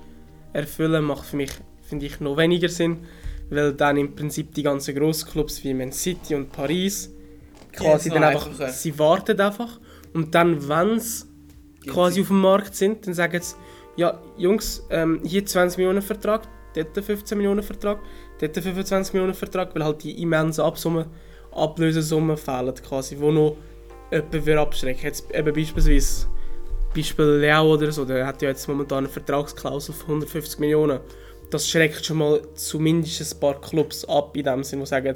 erfüllen, 0.54 1.04
macht 1.04 1.26
für 1.26 1.36
mich, 1.36 1.52
finde 1.82 2.06
ich, 2.06 2.22
noch 2.22 2.38
weniger 2.38 2.70
Sinn, 2.70 3.00
weil 3.50 3.74
dann 3.74 3.98
im 3.98 4.16
Prinzip 4.16 4.54
die 4.54 4.64
ganzen 4.64 4.96
Grossclubs 4.96 5.62
wie 5.66 5.74
Man 5.74 5.92
City 5.92 6.36
und 6.36 6.54
Paris 6.54 7.12
quasi 7.74 8.08
jetzt 8.08 8.16
dann 8.16 8.24
einfach, 8.24 8.70
sie 8.70 8.98
warten 8.98 9.40
einfach. 9.42 9.80
Und 10.14 10.34
dann, 10.34 10.70
wenn 10.70 11.00
sie 11.02 11.26
quasi 11.88 12.22
auf 12.22 12.28
dem 12.28 12.42
Markt 12.42 12.76
sind, 12.76 13.06
dann 13.06 13.14
sagen 13.14 13.42
sie, 13.42 13.56
ja, 13.96 14.20
Jungs, 14.38 14.86
ähm, 14.90 15.22
hier 15.24 15.46
20 15.46 15.78
Millionen 15.78 16.02
Vertrag, 16.02 16.48
dort 16.76 17.04
15 17.04 17.38
Millionen 17.38 17.64
Vertrag, 17.64 18.00
dort 18.40 18.58
25 18.58 19.14
Millionen 19.14 19.34
Vertrag, 19.34 19.74
weil 19.74 19.84
halt 19.84 20.04
die 20.04 20.22
immensen 20.22 20.62
Absummen, 20.62 21.06
Ablösesummen 21.52 22.36
fehlen 22.36 22.74
quasi, 22.76 23.18
wo 23.18 23.32
noch 23.32 23.56
jemand 24.12 24.50
abschrecken. 24.50 25.04
Jetzt 25.04 25.34
eben 25.34 25.54
beispielsweise, 25.54 26.28
Beispiel 26.96 27.26
Leo 27.26 27.74
oder 27.74 27.92
so, 27.92 28.06
der 28.06 28.26
hat 28.26 28.42
ja 28.42 28.50
jetzt 28.50 28.68
momentan 28.68 29.00
eine 29.00 29.10
Vertragsklausel 29.10 29.94
von 29.94 30.08
150 30.16 30.60
Millionen. 30.60 31.00
Das 31.50 31.70
schreckt 31.70 32.06
schon 32.06 32.18
mal 32.18 32.42
zumindest 32.56 33.36
ein 33.36 33.40
paar 33.40 33.60
Clubs 33.62 34.06
ab, 34.06 34.36
in 34.36 34.44
dem 34.44 34.64
Sinne, 34.64 34.84
die 34.84 34.90
sagen, 34.90 35.16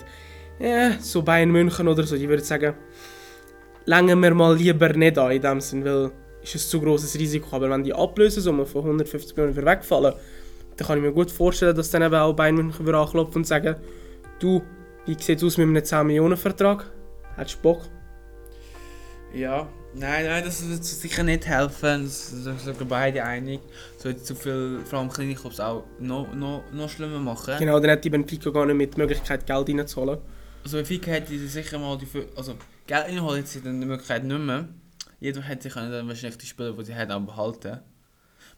ja, 0.59 0.99
so 0.99 1.21
Bayern 1.21 1.51
München 1.51 1.87
oder 1.87 2.03
so, 2.03 2.17
die 2.17 2.27
würden 2.27 2.43
sagen, 2.43 2.75
längen 3.85 4.21
wir 4.21 4.33
mal 4.33 4.55
lieber 4.55 4.89
nicht 4.93 5.17
an, 5.17 5.31
in 5.31 5.41
dem 5.41 5.61
Sinne, 5.61 5.85
weil 5.85 6.11
ist 6.55 6.67
ein 6.67 6.69
zu 6.69 6.81
grosses 6.81 7.17
Risiko. 7.17 7.55
Aber 7.55 7.69
wenn 7.69 7.83
die 7.83 7.93
Ablösesummen 7.93 8.65
von 8.65 8.83
150 8.83 9.35
Millionen 9.35 9.65
wegfallen, 9.65 10.13
dann 10.77 10.87
kann 10.87 10.97
ich 10.97 11.03
mir 11.03 11.11
gut 11.11 11.31
vorstellen, 11.31 11.75
dass 11.75 11.89
dann 11.91 12.01
eben 12.01 12.15
auch 12.15 12.33
Bayern 12.33 12.55
München 12.55 12.87
wieder 12.87 12.99
anklopfen 12.99 13.37
und 13.41 13.45
sagen, 13.45 13.75
du, 14.39 14.61
wie 15.05 15.15
sieht 15.19 15.39
es 15.39 15.43
aus 15.43 15.57
mit 15.57 15.67
einem 15.67 15.83
10 15.83 16.07
Millionen 16.07 16.37
Vertrag? 16.37 16.85
Hättest 17.35 17.57
du 17.57 17.61
Bock? 17.61 17.81
Ja, 19.33 19.67
nein, 19.93 20.25
nein, 20.25 20.43
das 20.43 20.67
wird 20.67 20.83
sicher 20.83 21.23
nicht 21.23 21.45
helfen. 21.45 22.03
Das 22.03 22.33
das 22.43 22.63
sind 22.63 22.89
beide 22.89 23.23
einig. 23.23 23.59
Es 23.97 24.05
wird 24.05 24.25
zu 24.25 24.35
viel, 24.35 24.79
vor 24.85 24.99
allem 24.99 25.09
kleine 25.09 25.35
Clubs 25.35 25.59
auch 25.59 25.83
noch, 25.99 26.33
noch, 26.33 26.63
noch 26.71 26.89
schlimmer 26.89 27.19
machen. 27.19 27.55
Genau, 27.59 27.79
dann 27.79 27.91
hat 27.91 28.03
die 28.03 28.09
Benfica 28.09 28.49
gar 28.49 28.65
nicht 28.65 28.75
mit 28.75 28.93
der 28.93 28.99
Möglichkeit, 28.99 29.45
Geld 29.45 29.69
reinzuholen. 29.69 30.19
Also 30.63 30.77
Benfica 30.77 31.11
hätte 31.11 31.37
sicher 31.47 31.77
mal 31.77 31.97
die, 31.97 32.07
also 32.35 32.55
Geld 32.87 33.05
reinholen 33.05 33.39
jetzt 33.39 33.53
sie 33.53 33.61
dann 33.61 33.79
die 33.79 33.87
Möglichkeit 33.87 34.23
nicht 34.23 34.39
mehr. 34.39 34.67
Jeder 35.19 35.41
hätte 35.41 35.63
sich 35.63 35.73
dann 35.73 36.07
wahrscheinlich 36.07 36.37
die 36.37 36.45
Spieler, 36.45 36.73
die 36.73 36.85
sie 36.85 36.95
haben, 36.95 37.11
auch 37.11 37.21
behalten. 37.21 37.79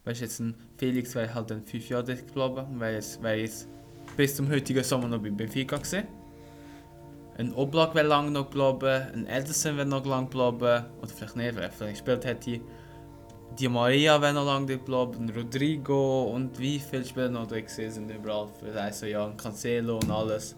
Weißt 0.03 0.21
jetzt 0.21 0.39
ein 0.39 0.55
Felix 0.77 1.13
wäre 1.15 1.33
halt 1.33 1.51
dann 1.51 1.63
fünf 1.63 1.87
Jahre 1.89 2.03
dort 2.03 2.27
geblieben 2.27 2.65
und 2.71 2.79
wäre 2.79 2.93
jetzt, 2.95 3.19
jetzt 3.23 3.67
bis 4.17 4.35
zum 4.35 4.49
heutigen 4.49 4.83
Sommer 4.83 5.07
noch 5.07 5.21
bei 5.21 5.29
Benfica 5.29 5.77
gewesen. 5.77 6.07
Ein 7.37 7.53
Oblak 7.53 7.95
wäre 7.95 8.07
lang 8.07 8.31
noch 8.31 8.49
geblieben, 8.49 9.07
ein 9.13 9.27
Ederson 9.27 9.77
wäre 9.77 9.87
noch 9.87 10.05
lang 10.05 10.29
geblieben, 10.29 10.85
oder 11.01 11.07
vielleicht 11.07 11.35
nicht, 11.35 11.55
weil 11.55 11.63
er 11.63 11.71
vielleicht 11.71 12.05
gespielt 12.05 12.25
hätte. 12.25 12.61
Die 13.59 13.67
Maria 13.67 14.21
wäre 14.21 14.33
noch 14.33 14.45
lange 14.45 14.65
geblieben, 14.65 15.31
Rodrigo 15.35 16.23
und 16.33 16.57
wie 16.59 16.79
viele 16.79 17.05
Spieler 17.05 17.29
noch 17.29 17.47
gewesen 17.47 17.91
sind 17.91 18.09
überall. 18.11 18.47
Vielleicht 18.59 18.95
so 18.95 19.05
ja, 19.05 19.25
ein 19.25 19.37
Cancelo 19.37 19.97
und 19.97 20.09
alles. 20.11 20.55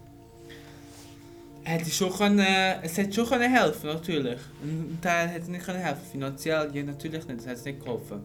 Hätte 1.65 1.89
schon 1.89 2.11
können, 2.11 2.45
es 2.81 2.97
hätte 2.97 3.13
schon 3.13 3.27
können 3.27 3.51
helfen, 3.51 3.87
natürlich. 3.87 4.39
Ein 4.63 4.97
Teil 5.01 5.29
hätte 5.29 5.51
nicht 5.51 5.65
können 5.65 5.79
helfen, 5.79 6.01
finanziell 6.11 6.69
ja 6.73 6.83
natürlich 6.83 7.25
nicht, 7.25 7.39
das 7.39 7.45
hätte 7.45 7.59
es 7.59 7.65
nicht 7.65 7.79
geholfen. 7.79 8.21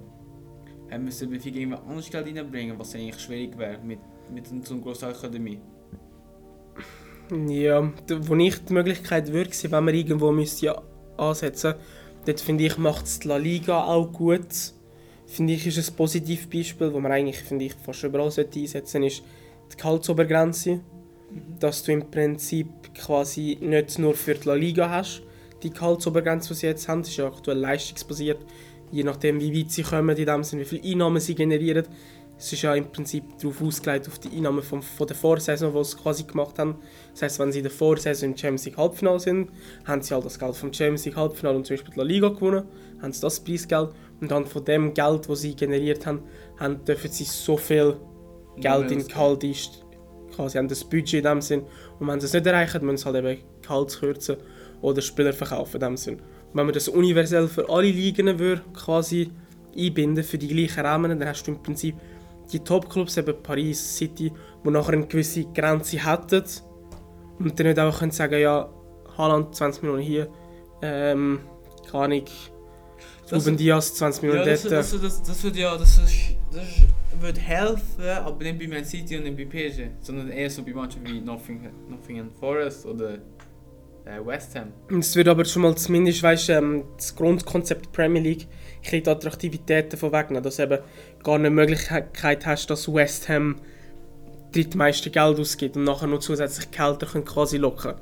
Er 0.89 0.99
müsste 0.99 1.27
Benfica 1.27 1.57
irgendwas 1.57 1.83
anderes 1.83 2.11
Geld 2.11 2.27
reinbringen, 2.27 2.79
was 2.79 2.95
eigentlich 2.95 3.21
schwierig 3.21 3.57
wäre 3.59 3.79
mit, 3.79 4.01
mit 4.33 4.47
so 4.67 4.75
einer 4.75 4.83
grossen 4.83 5.11
Akademie. 5.11 5.61
Ja, 7.49 7.93
wo 8.09 8.35
ich 8.37 8.65
die 8.65 8.73
Möglichkeit 8.73 9.31
würde, 9.33 9.53
sehen, 9.53 9.71
wenn 9.71 9.85
man 9.85 9.95
irgendwo 9.95 10.33
müsste 10.33 10.83
ansetzen 11.17 11.75
dort 12.29 12.41
finde 12.41 12.65
ich, 12.65 12.77
macht 12.79 13.07
es 13.07 13.21
die 13.21 13.29
La 13.29 13.37
Liga 13.37 13.85
auch 13.85 14.13
gut. 14.13 14.47
Finde 15.27 15.53
ich, 15.55 15.67
ist 15.67 15.79
ein 15.79 15.97
Positivbeispiel, 15.97 16.93
wo 16.93 17.01
man 17.01 17.13
eigentlich, 17.13 17.39
finde 17.39 17.67
ich, 17.67 17.75
fast 17.75 18.05
überall 18.05 18.31
sollte 18.31 18.61
einsetzen 18.61 19.03
ist 19.03 19.23
die 19.73 19.77
Gehaltsobergrenze. 19.77 20.81
Dass 21.59 21.83
du 21.83 21.93
im 21.93 22.11
Prinzip 22.11 22.69
quasi 22.99 23.59
nicht 23.61 23.99
nur 23.99 24.15
für 24.15 24.35
die 24.35 24.49
La 24.49 24.55
Liga 24.55 24.91
hast, 24.91 25.23
die 25.63 25.71
Gehaltsobergrenze, 25.71 26.49
die 26.49 26.55
sie 26.55 26.67
jetzt 26.67 26.89
haben, 26.89 27.01
ist 27.01 27.17
ja 27.17 27.27
aktuell 27.27 27.59
leistungsbasiert. 27.59 28.39
Je 28.91 29.03
nachdem, 29.03 29.41
wie 29.41 29.59
weit 29.59 29.71
sie 29.71 29.83
kommen, 29.83 30.17
in 30.17 30.27
dem 30.27 30.45
Sinne, 30.45 30.63
wie 30.63 30.67
viele 30.67 30.93
Einnahmen 30.93 31.21
sie 31.21 31.35
generieren. 31.35 31.87
Es 32.39 32.53
ist 32.53 32.63
ja 32.63 32.73
im 32.75 32.91
Prinzip 32.93 33.25
darauf 33.41 33.61
ausgelegt, 33.61 34.07
auf 34.07 34.21
die 34.21 34.31
Einnahmen 34.37 34.63
vom, 34.63 34.81
von 34.81 35.07
der 35.09 35.17
Vorsaison, 35.17 35.75
die 35.75 35.85
sie 35.85 35.97
quasi 35.97 36.23
gemacht 36.23 36.59
haben. 36.59 36.77
Das 37.13 37.23
heisst, 37.23 37.39
wenn 37.41 37.51
sie 37.51 37.59
in 37.59 37.65
der 37.65 37.73
Vorsaison 37.73 38.31
im 38.31 38.37
Champions 38.37 38.65
League 38.65 38.77
Halbfinale 38.77 39.19
sind, 39.19 39.51
haben 39.85 40.03
sie 40.03 40.15
halt 40.15 40.25
das 40.25 40.39
Geld 40.39 40.55
vom 40.55 40.73
Champions 40.73 41.05
League 41.05 41.17
Halbfinale 41.17 41.57
und 41.57 41.67
zum 41.67 41.75
Beispiel 41.75 41.93
die 41.95 41.99
La 41.99 42.05
Liga 42.05 42.29
gewonnen, 42.29 42.65
haben 43.03 43.13
sie 43.13 43.21
das 43.21 43.41
Preisgeld 43.41 43.91
und 44.21 44.31
dann 44.31 44.47
von 44.47 44.65
dem 44.65 44.95
Geld, 44.95 45.29
das 45.29 45.41
sie 45.41 45.57
generiert 45.57 46.07
haben, 46.07 46.23
haben 46.59 46.85
dürfen 46.85 47.11
sie 47.11 47.25
so 47.25 47.57
viel 47.57 47.97
Geld 48.61 48.93
in 48.93 49.07
Gehalt 49.07 49.43
ist, 50.39 50.53
quasi 50.53 50.59
haben 50.59 50.69
das 50.69 50.85
Budget 50.85 51.15
in 51.15 51.23
dem 51.25 51.41
Sinn 51.41 51.63
und 51.99 52.07
wenn 52.09 52.21
sie 52.21 52.27
es 52.27 52.33
nicht 52.33 52.47
erreichen, 52.47 52.85
müssen 52.85 52.97
sie 52.99 53.05
halt 53.05 53.17
eben 53.17 53.41
Gehalt 53.63 53.99
kürzen 53.99 54.37
oder 54.81 55.01
Spieler 55.03 55.33
verkaufen 55.33 55.75
in 55.77 55.81
dem 55.81 55.97
Sinn. 55.97 56.15
Und 56.17 56.55
wenn 56.55 56.67
man 56.67 56.75
das 56.75 56.89
universell 56.89 57.49
für 57.49 57.69
alle 57.69 57.91
Ligen 57.91 58.39
würde, 58.39 58.63
quasi 58.75 59.31
einbinden 59.77 60.25
für 60.25 60.39
die 60.39 60.49
gleichen 60.49 60.85
Rahmen, 60.87 61.19
dann 61.19 61.29
hast 61.29 61.45
du 61.47 61.53
im 61.53 61.63
Prinzip 61.63 61.95
die 62.53 62.61
Top-Clubs, 62.61 63.17
eben 63.19 63.35
Paris, 63.43 63.97
City, 63.97 64.33
die 64.65 64.71
nachher 64.71 64.95
eine 64.95 65.07
gewisse 65.07 65.45
Grenze 65.53 65.99
hätten 66.05 66.45
und 67.39 67.59
dann 67.59 67.67
nicht 67.67 67.79
einfach 67.79 67.99
können 67.99 68.13
sagen, 68.13 68.41
ja, 68.41 68.69
Haaland 69.17 69.55
20 69.55 69.83
Millionen 69.83 70.03
hier, 70.03 70.29
ähm, 70.83 71.41
keine 71.91 72.05
Ahnung, 72.05 72.25
Das- 73.29 73.45
Ruben 73.47 73.57
Diaz 73.59 73.95
20 73.95 74.23
Ja, 74.23 74.29
Millionen 74.29 74.49
das, 74.51 74.63
dort. 74.63 74.73
das, 74.75 75.01
das, 75.01 75.23
das 75.23 75.45
wird 75.45 75.57
ja, 75.57 75.77
das, 75.77 75.99
ist, 75.99 76.37
das 76.51 76.65
wird 77.21 77.39
helfen, 77.39 78.05
aber 78.25 78.45
nicht 78.45 78.59
bei 78.59 78.69
Man 78.69 78.85
City 78.85 79.17
und 79.17 79.25
nicht 79.25 79.37
bei 79.37 79.45
PSG, 79.45 79.89
sondern 80.01 80.31
eher 80.31 80.51
so 80.51 80.63
bei 80.63 80.73
Mannschaften 80.73 81.09
wie 81.09 81.21
Nottingham, 81.21 81.73
Nottingham 81.89 82.31
Forest 82.39 82.87
oder 82.87 83.15
äh, 84.05 84.25
West 84.25 84.55
Ham. 84.55 84.73
Und 84.91 85.01
Es 85.01 85.15
wird 85.17 85.29
aber 85.29 85.45
schon 85.45 85.63
mal 85.63 85.77
zumindest, 85.77 86.23
weißt, 86.23 86.51
ähm, 86.51 86.85
das 86.97 87.15
Grundkonzept 87.15 87.93
Premier 87.93 88.23
League 88.23 88.43
ein 88.77 88.83
bisschen 88.83 89.03
die 89.05 89.11
Attraktivität 89.11 89.93
davon 89.93 90.13
wegnehmen, 90.13 90.43
dass 90.43 90.57
du 90.57 90.63
eben 90.63 90.79
gar 91.23 91.35
eine 91.35 91.51
Möglichkeit 91.51 92.47
hast, 92.47 92.71
dass 92.71 92.93
West 92.93 93.29
Ham 93.29 93.57
drittmeiste 94.53 95.11
Geld 95.11 95.39
ausgibt 95.39 95.77
und 95.77 95.85
nachher 95.85 96.07
noch 96.07 96.21
zusätzlich 96.21 96.71
Gehälter 96.71 97.07
können 97.07 97.25
quasi 97.25 97.59
locken 97.59 97.95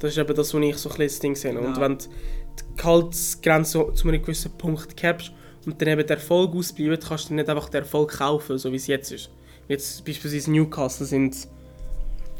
Das 0.00 0.10
ist 0.12 0.18
eben 0.18 0.34
das, 0.34 0.52
was 0.52 0.62
ich 0.62 0.76
so 0.76 0.90
ein 0.90 0.96
bisschen 0.96 1.08
das 1.08 1.18
Ding 1.20 1.34
sehe. 1.34 1.58
Und 1.58 1.74
Genau. 1.74 1.80
wenn 1.80 1.98
du 1.98 2.04
die 2.04 2.76
Gehaltsgrenze 2.76 3.92
zu 3.94 4.08
einem 4.08 4.20
gewissen 4.20 4.52
Punkt 4.58 4.96
cappst 4.96 5.32
und 5.66 5.80
dann 5.80 5.88
eben 5.88 6.06
der 6.06 6.16
Erfolg 6.16 6.54
ausbleibt, 6.54 7.06
kannst 7.06 7.30
du 7.30 7.34
nicht 7.34 7.48
einfach 7.48 7.68
den 7.68 7.82
Erfolg 7.82 8.12
kaufen, 8.18 8.58
so 8.58 8.70
wie 8.72 8.76
es 8.76 8.86
jetzt 8.86 9.12
ist. 9.12 9.30
Jetzt 9.68 10.04
beispielsweise 10.04 10.50
Newcastle 10.50 11.06
sind, 11.06 11.36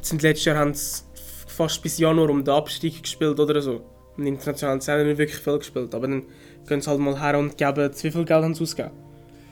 sind 0.01 0.23
letztes 0.23 0.45
Jahr 0.45 0.59
haben 0.59 0.75
sie 0.75 1.03
fast 1.47 1.83
bis 1.83 1.99
Januar 1.99 2.31
um 2.31 2.45
den 2.45 2.55
Abstieg 2.55 3.03
gespielt 3.03 3.39
oder 3.41 3.61
so. 3.63 3.83
Und 4.17 4.27
international 4.27 4.81
haben 4.81 5.09
nicht 5.09 5.19
wirklich 5.19 5.39
viel 5.39 5.59
gespielt, 5.59 5.95
aber 5.95 6.07
dann 6.07 6.25
gehen 6.69 6.81
sie 6.81 6.91
halt 6.91 7.01
mal 7.01 7.21
her 7.21 7.39
und 7.39 7.57
geben, 7.57 7.91
wie 7.93 8.11
viel 8.11 8.25
Geld 8.25 8.45
haben 8.45 8.55
sie 8.55 8.63
ausgegeben? 8.63 8.95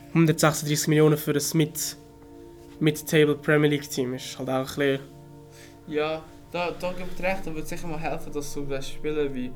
136 0.09 0.89
Millionen 0.89 1.17
für 1.17 1.33
ein 1.33 1.43
Mid- 1.55 1.97
Mid-Table 2.81 3.37
Premier 3.37 3.71
League 3.71 3.89
Team 3.89 4.15
ist 4.15 4.39
halt 4.39 4.49
auch 4.49 4.55
ein 4.55 4.65
bisschen... 4.65 5.01
Ja, 5.87 6.23
da, 6.51 6.71
da 6.73 6.93
gibt 6.93 7.15
es 7.15 7.23
recht, 7.23 7.47
da 7.47 7.55
wird 7.55 7.67
sicher 7.67 7.87
mal 7.89 7.99
helfen, 7.99 8.33
dass 8.33 8.53
so 8.53 8.67
Spieler 8.81 9.33
wie 9.35 9.51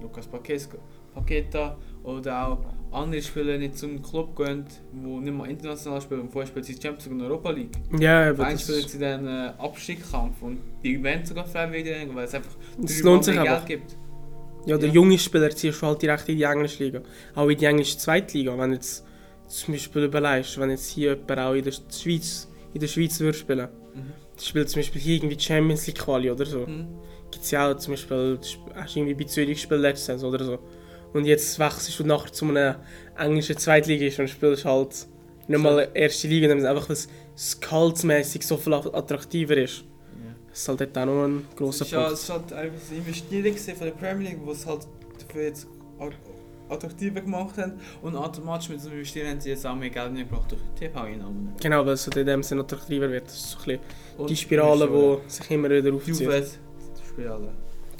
Lukas 0.00 0.26
Paqueta 0.26 1.76
oder 2.02 2.46
auch 2.46 2.58
andere 2.90 3.20
Spieler 3.22 3.58
nicht 3.58 3.76
zum 3.76 4.02
Club 4.02 4.36
gehen, 4.36 4.64
die 4.92 4.96
nicht 5.06 5.32
mal 5.36 5.48
international 5.50 6.00
spielen, 6.00 6.22
und 6.22 6.32
vorher 6.32 6.46
spielen 6.48 6.64
sie 6.64 6.72
Champions 6.74 7.04
League 7.06 7.14
und 7.14 7.22
Europa 7.22 7.50
League. 7.50 7.70
Ja, 7.98 8.30
aber 8.30 8.44
das, 8.50 8.62
spielen 8.62 8.88
sie 8.88 8.98
dann 8.98 9.26
äh, 9.26 9.52
Abstiegskampf 9.58 10.40
und 10.42 10.58
die 10.82 11.02
werden 11.02 11.24
sogar 11.24 11.44
freiwillig, 11.46 12.08
weil 12.14 12.24
es 12.24 12.34
einfach 12.34 12.50
das 12.80 12.96
dreimal 12.96 13.12
lohnt 13.12 13.24
sich. 13.24 13.42
Geld 13.42 13.66
gibt. 13.66 13.96
Ja, 14.66 14.76
der 14.76 14.88
Ja. 14.88 14.94
junge 14.94 15.18
Spieler 15.18 15.50
ziehst 15.50 15.80
du 15.82 15.86
halt 15.86 16.02
direkt 16.02 16.28
in 16.28 16.36
die 16.36 16.42
englische 16.42 16.84
Liga. 16.84 17.00
Auch 17.34 17.48
in 17.48 17.56
die 17.58 17.64
englische 17.64 17.96
Zweitliga. 17.98 18.56
Wenn 18.58 18.72
jetzt 18.72 19.04
zum 19.46 19.72
Beispiel 19.74 20.04
überlegst, 20.04 20.58
wenn 20.58 20.70
jetzt 20.70 20.90
hier 20.90 21.12
jemand 21.14 21.38
auch 21.40 21.54
in 21.54 21.64
der 21.64 21.72
Schweiz, 21.72 22.48
in 22.74 22.80
der 22.80 22.88
Schweiz 22.88 23.18
würde 23.20 23.38
spielen, 23.38 23.68
Mhm. 23.94 24.12
spielt 24.40 24.68
zum 24.68 24.80
Beispiel 24.80 25.00
hier 25.00 25.16
irgendwie 25.16 25.38
Champions 25.40 25.86
League 25.86 25.98
Quali 25.98 26.30
oder 26.30 26.44
so. 26.44 26.66
Mhm. 26.66 26.86
Gibt 27.30 27.44
es 27.44 27.50
ja 27.50 27.70
auch 27.70 27.76
zum 27.76 27.92
Beispiel, 27.94 28.38
hast 28.74 28.94
du 28.94 29.00
irgendwie 29.00 29.14
bei 29.14 29.24
Zürich 29.28 29.50
gespielt 29.58 29.80
letzte 29.80 30.12
Saison 30.12 30.32
oder 30.32 30.44
so. 30.44 30.58
Und 31.12 31.24
jetzt 31.24 31.58
wechselst 31.58 31.98
du 31.98 32.04
nachher 32.04 32.32
zu 32.32 32.44
einem 32.44 32.76
englischen 33.16 33.56
Zweitligist 33.56 34.18
und 34.18 34.28
spielst 34.28 34.64
halt 34.64 35.06
nicht 35.46 35.60
mal 35.60 35.88
erste 35.94 36.28
Liga, 36.28 36.52
einfach, 36.52 36.88
weil 36.88 36.96
es 37.34 37.60
gehaltsmäßig 37.60 38.46
so 38.46 38.56
viel 38.56 38.74
attraktiver 38.74 39.56
ist. 39.56 39.78
Ja. 39.78 40.34
Das 40.50 40.58
ist 40.58 40.68
halt 40.68 40.80
dort 40.80 40.98
auch 40.98 41.06
noch 41.06 41.24
ein 41.24 41.46
grosser 41.56 41.84
ist, 41.84 41.92
ja, 41.92 42.00
Punkt. 42.00 42.14
es 42.14 42.22
ist 42.22 42.30
halt 42.30 42.52
einfach 42.52 42.90
eine 42.90 42.98
Investierung 42.98 43.56
von 43.56 43.86
der 43.86 43.94
Premier 43.94 44.28
League, 44.30 44.40
wo 44.44 44.52
es 44.52 44.66
halt 44.66 44.86
dafür 45.18 45.42
jetzt 45.44 45.66
attraktiver 46.68 47.22
gemacht 47.22 47.56
haben 47.56 47.80
und 48.02 48.14
automatisch 48.14 48.68
mit 48.68 48.80
so 48.80 48.88
einem 48.88 48.98
Investieren 48.98 49.30
haben 49.30 49.40
sie 49.40 49.48
jetzt 49.48 49.66
auch 49.66 49.74
mehr 49.74 49.88
Geld 49.88 50.14
gebracht 50.14 50.50
durch 50.50 50.60
TV-Einnahmen. 50.78 51.54
Genau, 51.60 51.86
weil 51.86 51.94
es 51.94 52.04
halt 52.06 52.16
in 52.18 52.26
dem 52.26 52.42
Sinne 52.42 52.60
attraktiver 52.60 53.10
wird. 53.10 53.24
Das 53.24 53.34
ist 53.34 53.50
so 53.52 53.58
ein 53.58 53.78
bisschen 53.78 54.26
die 54.26 54.36
Spirale, 54.36 54.86
die 54.86 55.30
sich 55.30 55.50
immer 55.50 55.70
wieder 55.70 55.94
aufzieht. 55.94 56.18
Die 56.18 57.08
Spirale. 57.08 57.52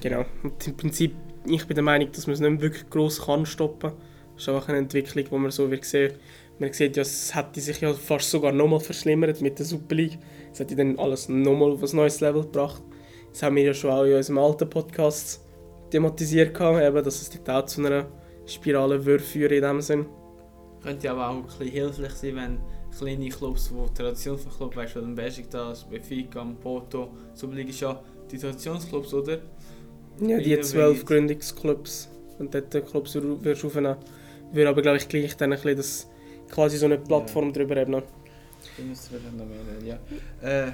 Genau. 0.02 0.24
Und 0.42 0.66
im 0.66 0.76
Prinzip, 0.76 1.14
ich 1.46 1.66
bin 1.66 1.74
der 1.74 1.84
Meinung, 1.84 2.10
dass 2.12 2.26
man 2.26 2.34
es 2.34 2.40
nicht 2.40 2.60
wirklich 2.60 2.88
gross 2.90 3.24
kann 3.24 3.46
stoppen 3.46 3.92
Das 4.34 4.42
ist 4.42 4.48
einfach 4.48 4.68
eine 4.68 4.78
Entwicklung, 4.78 5.24
die 5.30 5.36
man 5.36 5.50
so 5.50 5.70
wird 5.70 5.84
sehen. 5.84 6.14
Man 6.58 6.72
sieht 6.72 6.96
ja, 6.96 7.02
es 7.02 7.34
hätte 7.34 7.60
sich 7.60 7.80
ja 7.80 7.92
fast 7.94 8.30
sogar 8.30 8.52
nochmal 8.52 8.80
verschlimmert 8.80 9.40
mit 9.40 9.58
der 9.58 9.66
Super 9.66 9.94
League. 9.94 10.18
Es 10.52 10.58
hätte 10.58 10.74
dann 10.74 10.98
alles 10.98 11.28
nochmal 11.28 11.72
auf 11.72 11.82
ein 11.82 11.96
neues 11.96 12.20
Level 12.20 12.42
gebracht. 12.42 12.82
Das 13.32 13.42
haben 13.42 13.56
wir 13.56 13.62
ja 13.62 13.74
schon 13.74 13.90
auch 13.90 14.04
in 14.04 14.14
unserem 14.14 14.38
alten 14.38 14.68
Podcast 14.68 15.40
thematisiert, 15.90 16.54
gehabt, 16.54 16.82
eben, 16.82 17.04
dass 17.04 17.22
es 17.22 17.30
dort 17.30 17.50
auch 17.50 17.66
zu 17.66 17.84
einer 17.84 18.06
Spirale 18.46 19.04
würde 19.04 19.22
führen 19.22 19.52
in 19.52 19.62
dem 19.62 19.80
Sinn. 19.80 20.06
Könnte 20.82 21.10
aber 21.10 21.28
auch 21.28 21.36
ein 21.36 21.42
bisschen 21.44 21.68
hilfreich 21.68 22.12
sein, 22.12 22.36
wenn 22.36 22.58
kleine 22.96 23.28
Clubs, 23.28 23.72
die 23.72 23.94
Tradition 23.94 24.38
von 24.38 24.52
Club, 24.52 24.76
weißt 24.76 24.96
du, 24.96 25.06
wie 25.06 25.14
Besiktas, 25.14 25.84
Benfica, 25.84 26.44
Porto, 26.60 27.10
Superliga 27.34 27.70
ist 27.70 27.80
ja 27.80 28.02
die 28.30 28.38
Traditionsclubs, 28.38 29.14
oder? 29.14 29.38
Ja, 30.20 30.38
die 30.38 30.60
zwölf 30.60 31.04
Gründungsclubs. 31.04 32.08
Und 32.38 32.54
dort 32.54 32.70
Clubs 32.86 33.14
würdest 33.14 33.62
du 33.62 33.66
aufnehmen. 33.66 33.96
Würde 34.52 34.68
aber, 34.68 34.82
glaube 34.82 34.98
ich, 34.98 35.08
gleich 35.08 35.36
dann 35.36 35.52
ein 35.52 35.58
bisschen 35.58 35.76
das, 35.76 36.08
quasi 36.50 36.76
so 36.78 36.86
eine 36.86 36.98
Plattform 36.98 37.52
drüber 37.52 37.76
haben. 37.76 37.92
Da 37.92 38.02
müssen 38.82 39.12
wir 39.12 39.20
dann 39.20 39.36
noch 39.36 39.46
mehr 39.46 39.58
reden, 39.58 39.86
ja. 39.86 40.66
Äh, 40.66 40.72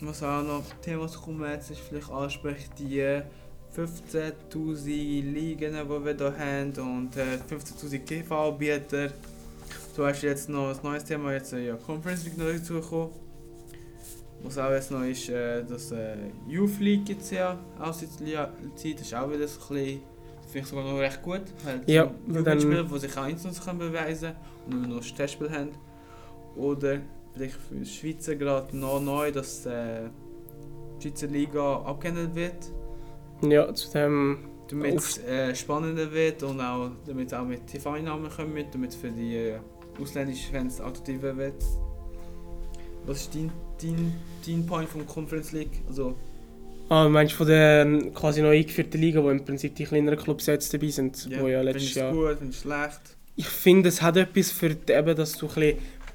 was 0.00 0.22
auch 0.22 0.42
noch 0.42 0.64
Thema 0.82 1.08
zu 1.08 1.20
kommen 1.20 1.50
jetzt 1.50 1.70
ist 1.70 1.80
vielleicht 1.80 2.10
ansprechen, 2.10 2.70
die 2.78 3.00
äh, 3.00 3.22
15'000 3.76 4.84
Ligen, 4.86 5.74
die 5.74 5.88
wir 5.88 6.16
hier 6.16 6.38
haben 6.38 6.72
und 6.78 7.16
äh, 7.16 7.38
15'000 7.50 8.04
TV-Anbieter. 8.04 9.10
Du 9.94 10.04
hast 10.04 10.22
jetzt 10.22 10.48
noch 10.48 10.70
ein 10.70 10.78
neues 10.82 11.04
Thema, 11.04 11.32
jetzt 11.32 11.52
äh, 11.52 11.66
ja, 11.66 11.76
Conference 11.76 12.24
League 12.24 12.38
noch 12.38 12.46
dazugekommen. 12.46 13.25
Was 14.42 14.58
auch 14.58 14.70
jetzt 14.70 14.90
noch 14.90 15.02
ist, 15.02 15.28
äh, 15.28 15.64
dass 15.64 15.90
äh, 15.92 16.16
Youth 16.46 16.78
League 16.80 17.08
jetzt 17.08 17.30
ja 17.32 17.58
der 17.78 17.92
Zeit, 17.92 18.94
das 19.00 19.06
ist 19.06 19.14
auch 19.14 19.30
wieder 19.30 19.48
so 19.48 19.60
ein 19.60 19.68
bisschen, 19.76 20.00
das 20.42 20.52
finde 20.52 20.58
ich 20.60 20.66
sogar 20.66 20.84
noch 20.84 20.98
recht 20.98 21.22
gut. 21.22 21.42
Ja, 21.86 22.10
weil 22.26 22.42
dann- 22.44 22.60
Jugendspieler, 22.60 22.84
die 22.84 22.98
sich 23.00 23.16
auch 23.16 23.26
international 23.26 23.64
können 23.78 23.92
beweisen 23.92 24.32
und 24.66 24.72
wenn 24.74 24.80
wir 24.82 24.88
noch 24.96 25.04
ein 25.04 25.16
Testspiel 25.16 25.50
haben. 25.50 25.70
Oder 26.54 26.98
vielleicht 27.34 27.56
für 27.56 27.74
die 27.74 27.84
Schweizer 27.86 28.36
gerade 28.36 28.76
noch 28.76 29.00
neu, 29.00 29.32
dass 29.32 29.66
äh, 29.66 30.08
die 31.02 31.08
Schweizer 31.08 31.26
Liga 31.26 31.76
abgeändert 31.82 32.34
wird, 32.34 32.72
Ja, 33.42 33.72
zu 33.74 33.90
dem. 33.92 34.38
damit 34.68 34.94
es 34.96 35.18
äh, 35.18 35.54
spannender 35.54 36.10
wird 36.12 36.42
und 36.44 36.60
auch 36.60 36.90
damit 37.06 37.34
auch 37.34 37.44
mit 37.44 37.66
TV-Einnahmen 37.66 38.30
kommen, 38.30 38.64
damit 38.72 38.90
es 38.90 38.96
für 38.96 39.10
die 39.10 39.34
äh, 39.36 39.58
ausländischen 40.00 40.52
Fans 40.54 40.80
attraktiver 40.80 41.36
wird. 41.36 41.62
Was 43.06 43.22
ist 43.22 43.34
dein, 43.34 43.50
dein, 43.82 44.12
dein 44.46 44.66
Point 44.66 44.88
vom 44.88 45.06
Conference 45.06 45.52
League? 45.52 45.82
Also, 45.88 46.16
Ah, 46.88 47.08
meinst 47.08 47.32
du 47.32 47.38
von 47.38 47.46
der 47.48 48.10
quasi 48.14 48.42
neu 48.42 48.56
eingeführten 48.56 49.00
Liga, 49.00 49.20
wo 49.22 49.30
im 49.30 49.44
Prinzip 49.44 49.74
die 49.74 49.84
kleineren 49.84 50.16
Clubs 50.18 50.46
jetzt 50.46 50.72
dabei 50.72 50.88
sind, 50.88 51.28
wo 51.40 51.48
ja 51.48 51.60
letztes 51.60 51.94
Jahr. 51.96 52.12
gut, 52.12 52.38
findest 52.38 52.64
du 52.64 52.68
schlecht? 52.68 53.00
Ich 53.34 53.48
finde, 53.48 53.88
es 53.88 54.00
hat 54.00 54.16
etwas 54.16 54.52
für 54.52 54.70
die, 54.70 54.92
eben, 54.92 55.16
dass 55.16 55.32
du 55.36 55.48
ein 55.56 55.74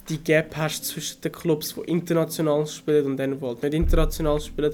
die 0.09 0.17
Gap 0.17 0.55
hast 0.57 0.85
zwischen 0.85 1.21
den 1.21 1.31
Clubs, 1.31 1.75
die 1.75 1.81
international 1.91 2.65
spielen 2.67 3.05
und 3.05 3.17
denen, 3.17 3.39
die 3.39 3.45
halt 3.45 3.61
nicht 3.63 3.73
international 3.73 4.39
spielen. 4.39 4.73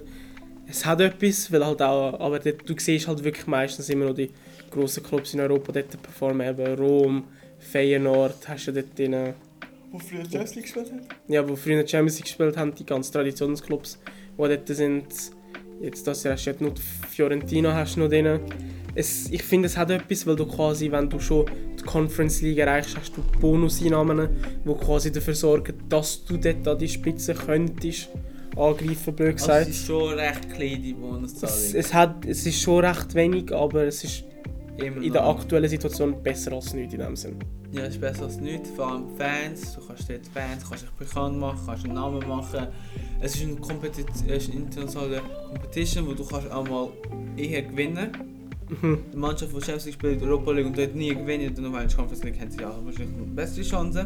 Es 0.67 0.85
hat 0.85 1.01
etwas, 1.01 1.51
weil 1.51 1.65
halt 1.65 1.81
auch, 1.81 2.19
aber 2.19 2.39
dort, 2.39 2.67
du 2.69 2.75
siehst 2.77 3.07
halt 3.07 3.23
wirklich 3.23 3.47
meistens 3.47 3.89
immer 3.89 4.05
noch 4.05 4.15
die 4.15 4.29
grossen 4.69 5.03
Clubs 5.03 5.33
in 5.33 5.39
Europa 5.39 5.71
dort 5.71 6.01
performen, 6.01 6.47
eben 6.47 6.75
Rom, 6.75 7.23
Feyenoord, 7.59 8.47
hast 8.47 8.67
du 8.67 8.73
dort 8.73 8.97
drin, 8.97 9.33
Wo 9.97 10.07
früher 10.07 10.21
Champions 10.23 10.55
League 10.55 10.63
gespielt 10.65 10.91
hat? 10.91 11.01
ja, 11.27 11.47
wo 11.47 11.55
früher 11.55 11.87
Champions 11.87 12.15
League 12.17 12.25
gespielt 12.25 12.57
haben, 12.57 12.73
die 12.75 12.85
ganzen 12.85 13.13
Traditionsclubs, 13.13 13.99
die 14.37 14.37
dort 14.37 14.67
sind. 14.67 15.05
Jetzt 15.79 16.07
das 16.07 16.23
Jahr 16.23 16.33
hast 16.33 16.45
du 16.45 16.63
nur 16.63 16.73
die 16.73 16.81
Fiorentina 16.81 17.71
hast 17.73 17.95
du 17.97 17.99
noch 18.01 18.09
drin. 18.09 18.39
Es, 18.95 19.29
ich 19.29 19.43
finde, 19.43 19.67
es 19.67 19.77
hat 19.77 19.91
etwas, 19.91 20.25
weil 20.25 20.35
du 20.35 20.47
quasi, 20.47 20.91
wenn 20.91 21.07
du 21.07 21.19
schon 21.19 21.45
die 21.79 21.83
Conference 21.83 22.41
League 22.41 22.57
erreichst, 22.57 22.97
hast 22.97 23.15
du 23.15 23.21
Bonuseinnahmen, 23.39 24.27
die 24.65 24.73
quasi 24.73 25.11
dafür 25.11 25.35
sorgen, 25.35 25.75
dass 25.87 26.25
du 26.25 26.37
dort 26.37 26.67
an 26.67 26.79
die 26.79 26.89
Spitze 26.89 27.35
könntest 27.35 28.09
angreifen, 28.55 29.13
blöd 29.15 29.33
Also, 29.33 29.45
gesagt. 29.45 29.69
es 29.69 29.77
ist 29.77 29.85
schon 29.85 30.13
recht 30.15 30.49
klein, 30.51 30.81
die 30.81 30.93
Bonuszahlung. 30.93 31.55
es, 31.55 31.73
es, 31.75 31.93
hat, 31.93 32.25
es 32.25 32.43
ist 32.47 32.59
schon 32.59 32.83
recht 32.83 33.13
wenig, 33.13 33.51
aber 33.53 33.83
es 33.83 34.03
ist 34.03 34.23
Immer 34.77 35.01
in 35.01 35.13
der 35.13 35.23
noch. 35.23 35.39
aktuellen 35.39 35.69
Situation 35.69 36.21
besser 36.21 36.53
als 36.53 36.73
nichts 36.73 36.93
in 36.93 36.99
dem 36.99 37.15
Sinn. 37.15 37.35
Ja, 37.71 37.81
es 37.83 37.95
ist 37.95 38.01
besser 38.01 38.23
als 38.23 38.39
nichts, 38.39 38.69
vor 38.71 38.87
allem 38.87 39.05
Fans. 39.17 39.75
Du 39.75 39.81
kannst 39.85 40.09
dort 40.09 40.27
Fans, 40.27 40.69
kannst 40.69 40.83
dich 40.83 40.91
bekannt 40.91 41.39
machen, 41.39 41.59
kannst 41.65 41.85
einen 41.85 41.93
Namen 41.95 42.27
machen. 42.27 42.67
Es 43.19 43.35
ist 43.35 43.43
eine, 43.43 43.55
Competi 43.55 44.05
es 44.13 44.21
ist 44.21 44.51
eine 44.51 44.61
internationale 44.61 45.21
Competition, 45.51 46.07
wo 46.07 46.13
du 46.13 46.25
kannst 46.25 46.51
auch 46.51 46.67
mal 46.67 46.89
eher 47.35 47.63
gewinnen 47.63 48.11
Mhm. 48.69 48.99
Die 49.13 49.17
Mannschaft, 49.17 49.51
die 49.55 49.61
Champions 49.61 49.85
League 49.85 49.93
spielt, 49.95 50.21
Europa 50.21 50.51
League 50.51 50.65
und 50.65 50.77
dort 50.77 50.95
nie 50.95 51.15
gewinnen, 51.15 51.53
dann 51.55 51.71
weil 51.71 51.87
die 51.87 51.95
Conference 51.95 52.23
League 52.23 52.39
haben 52.39 52.51
sie 52.51 52.61
ja 52.61 52.75
wahrscheinlich 52.83 53.15
eine 53.15 53.25
bessere 53.27 53.63
Chance. 53.63 54.05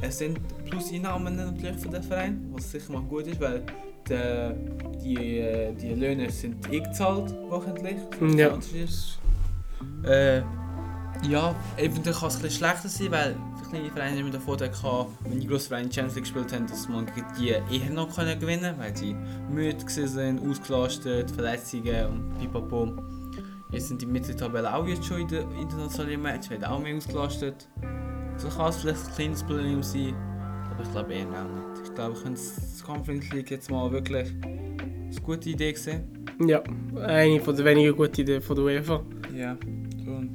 Es 0.00 0.18
sind 0.18 0.38
Plus-Einnahmen 0.68 1.36
natürlich 1.36 1.76
für 1.76 1.88
den 1.88 2.02
Verein, 2.02 2.48
was 2.52 2.70
sicher 2.70 2.92
mal 2.92 3.02
gut 3.02 3.26
ist, 3.26 3.40
weil 3.40 3.62
die, 4.08 5.00
die, 5.02 5.74
die 5.80 5.94
Löhne 5.94 6.30
sind 6.30 6.66
eingezahlt 6.70 7.34
wochentlich. 7.48 7.96
Ja. 8.36 8.58
Äh, 10.04 10.42
ja, 11.28 11.54
eventuell 11.76 12.14
kann 12.14 12.28
es 12.28 12.36
bisschen 12.36 12.58
schlechter 12.58 12.88
sein, 12.88 13.10
weil 13.10 13.36
für 13.62 13.70
kleine 13.70 13.90
Vereine 13.90 14.20
immer 14.20 14.30
den 14.30 14.40
Vorteil 14.40 14.70
gehabt, 14.70 15.10
wenn 15.24 15.40
die 15.40 15.46
grossen 15.46 15.68
Vereine 15.68 15.92
Champions 15.92 16.14
League 16.16 16.24
gespielt 16.24 16.52
haben, 16.52 16.66
dass 16.66 16.88
man 16.88 17.06
gegen 17.06 17.26
die 17.38 17.48
eher 17.48 17.90
noch 17.90 18.14
gewinnen 18.14 18.40
können, 18.40 18.78
weil 18.78 18.96
sie 18.96 19.16
müde 19.50 19.78
sind, 19.86 20.40
ausgelastet, 20.46 21.30
Verletzungen 21.30 22.06
und 22.06 22.38
pipapo. 22.38 22.92
Jetzt 23.70 23.88
sind 23.88 24.02
die 24.02 24.06
Mitteltabellen 24.06 24.66
auch 24.66 24.86
jetzt 24.86 25.04
schon 25.04 25.22
in 25.22 25.28
den 25.28 25.50
internationalen 25.52 26.22
Match, 26.22 26.50
werden 26.50 26.64
auch 26.64 26.78
mehr 26.78 26.96
ausgelastet. 26.96 27.68
So 28.36 28.48
kann 28.48 28.68
es 28.68 28.76
vielleicht 28.76 29.06
ein 29.06 29.14
kleines 29.14 29.42
Problem 29.42 29.82
sein, 29.82 30.14
aber 30.70 30.82
ich 30.82 30.90
glaube 30.90 31.14
eher 31.14 31.26
auch 31.26 31.74
nicht. 31.74 31.88
Ich 31.88 31.94
glaube, 31.94 32.14
ich 32.16 32.22
könnte 32.22 32.40
das 32.40 32.84
Conference 32.84 33.30
League 33.32 33.50
jetzt 33.50 33.70
mal 33.70 33.90
wirklich 33.90 34.30
eine 34.42 35.20
gute 35.22 35.50
Idee 35.50 35.74
sehen. 35.74 36.26
Ja, 36.46 36.62
eine 37.00 37.40
von 37.40 37.56
der 37.56 37.64
wenigen 37.64 37.96
guten 37.96 38.20
Ideen 38.20 38.42
von 38.42 38.56
der 38.56 38.64
UEFA. 38.64 39.02
Ja, 39.36 39.56
und 40.06 40.34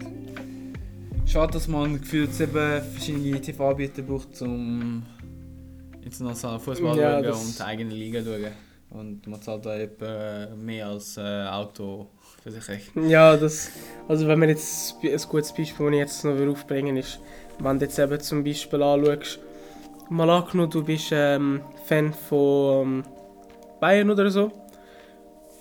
schade, 1.26 1.54
dass 1.54 1.68
man 1.68 2.00
gefühlt 2.00 2.34
sieben 2.34 2.82
verschiedene 2.82 3.40
TV-Anbieter 3.40 4.02
braucht, 4.02 4.42
um 4.42 5.04
internationalen 6.04 6.60
Fußball 6.60 6.94
zu 6.94 7.00
Ja, 7.00 7.24
schauen 7.24 7.34
und 7.34 7.60
die 7.60 7.64
eigene 7.64 7.94
Liga 7.94 8.24
zu 8.24 8.32
schauen. 8.40 8.52
Und 8.90 9.28
man 9.28 9.42
zahlt 9.42 9.66
da 9.66 9.78
etwa 9.78 10.48
mehr 10.56 10.88
als 10.88 11.16
äh, 11.18 11.22
Autoversicherung. 11.22 13.08
Ja, 13.08 13.38
das, 13.38 13.70
also 14.08 14.28
wenn 14.28 14.40
man 14.40 14.50
jetzt 14.50 14.96
ein 15.04 15.20
gutes 15.30 15.54
Beispiel, 15.54 15.86
das 15.86 15.94
ich 15.94 16.00
jetzt 16.00 16.26
noch 16.26 16.48
aufbringen 16.48 16.96
will, 16.96 17.02
ist, 17.02 17.20
wenn 17.60 17.78
du 17.78 17.86
jetzt 17.86 18.00
eben 18.00 18.20
zum 18.20 18.44
Beispiel 18.44 18.82
anschaust, 18.82 19.40
mal 20.10 20.30
angenommen, 20.30 20.72
du 20.72 20.84
bist 20.84 21.10
ähm, 21.12 21.62
Fan 21.86 22.14
von 22.14 22.82
ähm, 22.82 23.04
Bayern 23.80 24.10
oder 24.10 24.32
so, 24.32 24.52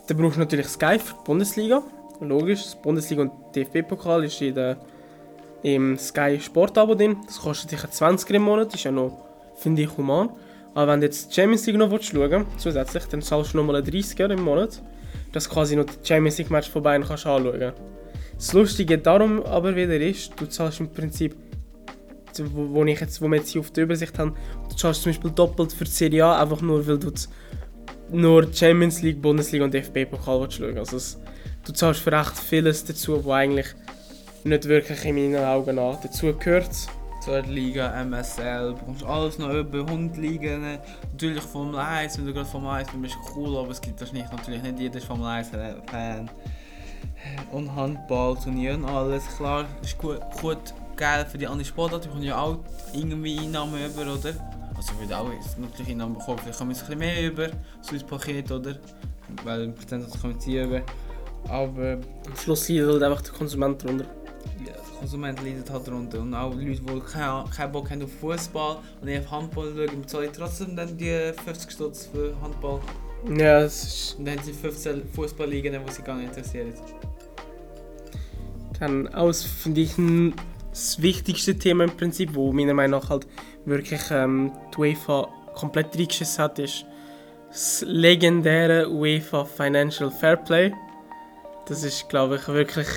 dann 0.07 0.17
brauchst 0.17 0.37
du 0.37 0.41
natürlich 0.41 0.69
Sky 0.69 0.99
für 0.99 1.15
die 1.15 1.25
Bundesliga, 1.25 1.83
logisch, 2.21 2.63
das 2.65 2.81
Bundesliga 2.81 3.23
und 3.23 3.33
DFB-Pokal 3.55 4.25
ist 4.25 4.41
in 4.41 4.55
der, 4.55 4.79
im 5.63 5.97
Sky 5.99 6.39
Sport-Abo 6.41 6.95
drin, 6.95 7.17
das 7.27 7.41
kostet 7.41 7.73
dich 7.73 7.81
20 7.81 8.31
im 8.31 8.43
Monat, 8.43 8.75
ist 8.75 8.85
ja 8.85 8.91
noch, 8.91 9.25
finde 9.57 9.83
ich, 9.83 9.97
human. 9.97 10.31
Aber 10.75 10.93
wenn 10.93 11.01
du 11.01 11.07
jetzt 11.07 11.31
die 11.31 11.35
Champions 11.35 11.67
League 11.67 11.77
noch 11.77 11.91
willst 11.91 12.07
schauen 12.07 12.47
zusätzlich, 12.57 13.05
dann 13.07 13.23
zahlst 13.23 13.55
du 13.55 13.59
nochmal 13.59 13.83
30 13.83 14.19
im 14.21 14.45
Monat 14.45 14.81
dass 15.33 15.45
du 15.45 15.51
quasi 15.51 15.77
noch 15.77 15.85
die 15.85 16.07
Champions 16.07 16.39
League 16.39 16.51
Match 16.51 16.71
von 16.71 16.83
Bayern 16.83 17.05
kannst 17.05 17.27
anschauen. 17.27 17.73
Das 18.37 18.53
Lustige 18.53 18.99
darum 18.99 19.43
aber 19.43 19.75
wieder 19.75 19.97
ist, 19.97 20.33
du 20.39 20.47
zahlst 20.47 20.81
im 20.81 20.91
Prinzip, 20.91 21.37
wo, 22.39 22.75
wo, 22.75 22.85
ich 22.85 23.01
jetzt, 23.01 23.21
wo 23.21 23.29
wir 23.29 23.39
jetzt 23.39 23.51
hier 23.51 23.61
auf 23.61 23.71
der 23.73 23.85
Übersicht 23.85 24.19
haben, 24.19 24.35
du 24.69 24.77
zahlst 24.77 25.03
zum 25.03 25.11
Beispiel 25.11 25.31
doppelt 25.31 25.73
für 25.73 25.85
die 25.85 25.91
Serie 25.91 26.25
A, 26.25 26.41
einfach 26.41 26.61
nur 26.61 26.87
weil 26.87 26.99
du 26.99 27.11
nur 28.11 28.53
Champions 28.53 29.03
League, 29.03 29.21
Bundesliga 29.21 29.65
und 29.65 29.75
DFB-Pokal 29.75 30.51
schauen. 30.51 30.79
Also 30.79 31.19
Du 31.69 31.75
zahlst 31.75 32.01
für 32.01 32.13
recht 32.13 32.39
vieles 32.39 32.83
dazu, 32.87 33.23
was 33.27 33.31
eigentlich 33.31 33.67
nicht 34.43 34.65
wirklich 34.65 35.05
in 35.05 35.17
meinen 35.17 35.45
Augen 35.45 35.77
nach 35.77 36.01
dazu 36.01 36.33
gehört. 36.33 36.71
Zweite 37.23 37.51
Liga, 37.51 37.93
MSL, 38.05 38.73
bekommst 38.73 39.05
alles 39.05 39.39
noch 39.39 39.53
über 39.53 39.81
100 39.81 40.17
Ligen. 40.17 40.79
Natürlich 41.13 41.43
Formel 41.43 41.79
1, 41.79 42.17
wenn 42.17 42.25
du 42.25 42.33
gerade 42.33 42.49
Formel 42.49 42.71
1 42.71 42.89
bist, 42.93 43.17
ist 43.17 43.37
cool, 43.37 43.59
aber 43.59 43.73
es 43.73 43.83
gibt 43.83 44.01
wahrscheinlich 44.01 44.31
natürlich 44.31 44.63
nicht 44.63 44.79
jeder 44.79 44.97
ist 44.97 45.05
Formel 45.05 45.27
1 45.27 45.51
Fan. 45.91 46.31
Und 47.53 47.77
Handball, 47.77 48.35
Turnier 48.43 48.73
und 48.73 48.87
alles. 48.87 49.25
Klar, 49.37 49.67
ist 49.83 49.99
gut, 49.99 50.21
gut 50.41 50.73
geil 50.97 51.27
für 51.27 51.37
die 51.37 51.47
anderen 51.47 51.67
Sportarten, 51.67 52.05
die 52.05 52.09
bekommen 52.09 52.25
ja 52.25 52.41
auch 52.41 52.61
irgendwie 52.95 53.41
Einnahmen 53.41 53.75
über, 53.75 54.11
oder? 54.11 54.33
Also 54.75 54.93
ich 54.95 55.01
würde 55.01 55.19
auch 55.19 55.31
jetzt 55.35 55.59
natürlich 55.59 55.91
Einnahmen 55.91 56.15
bekommen, 56.15 56.39
vielleicht 56.39 56.59
kommen 56.59 56.71
wir 56.71 56.79
ein 56.79 56.81
bisschen 56.81 56.99
mehr 56.99 57.27
über, 57.27 57.49
so 57.83 57.95
ein 57.95 58.07
Paket, 58.07 58.51
oder? 58.51 58.75
Weil 59.45 59.65
im 59.65 59.75
Prozentsatz 59.75 60.19
kommen 60.19 60.41
sie 60.41 60.63
über. 60.63 60.81
Aber 61.47 61.93
Am 62.27 62.37
Schluss 62.37 62.69
leidet 62.69 63.03
einfach 63.03 63.23
der 63.23 63.33
Konsument 63.33 63.83
drunter. 63.83 64.05
ja, 64.67 64.73
der 64.73 64.99
Konsument 64.99 65.43
leidet 65.43 65.71
halt 65.71 65.87
darunter. 65.87 66.21
Und 66.21 66.35
auch 66.35 66.55
Leute, 66.55 66.81
die 66.83 67.01
keinen 67.01 67.51
keinen 67.51 67.73
Bock 67.73 67.91
haben 67.91 68.03
auf 68.03 68.13
Fußball 68.21 68.79
und 69.01 69.09
eher 69.09 69.21
auf 69.21 69.31
Handball 69.31 69.73
schauen, 69.75 70.01
bezahlen 70.01 70.31
trotzdem 70.37 70.77
dann 70.77 70.97
die 70.97 71.33
50 71.45 71.71
Stutz 71.71 72.07
für 72.07 72.35
Handball. 72.43 72.81
Ja, 73.37 73.63
es 73.63 73.83
ist 73.83 74.19
Und 74.19 74.27
dann 74.27 74.37
haben 74.39 74.45
sie 74.45 74.53
15 74.53 75.03
Fußballligen, 75.15 75.73
die 75.87 75.93
sie 75.93 76.03
gar 76.03 76.17
nicht 76.17 76.29
interessieren. 76.29 76.73
dann 78.79 79.09
aus, 79.09 79.43
finde 79.43 79.81
ich, 79.81 79.95
das 80.71 81.03
wichtigste 81.03 81.57
Thema 81.59 81.85
im 81.85 81.97
Prinzip, 81.97 82.35
wo 82.35 82.53
meiner 82.53 82.75
Meinung 82.75 83.01
nach 83.01 83.11
halt 83.11 83.27
wirklich 83.65 84.03
ähm, 84.11 84.53
die 84.75 84.79
UEFA 84.81 85.27
komplett 85.55 85.97
reingeschissen 85.97 86.45
hat, 86.45 86.59
ist 86.61 86.85
das 87.49 87.85
legendäre 87.89 88.89
UEFA 88.89 89.45
Financial 89.45 90.11
Fair 90.11 90.37
Play. 90.37 90.73
Das 91.69 91.85
ist, 91.85 92.09
glaube 92.09 92.37
ich, 92.37 92.49
wirklich 92.49 92.89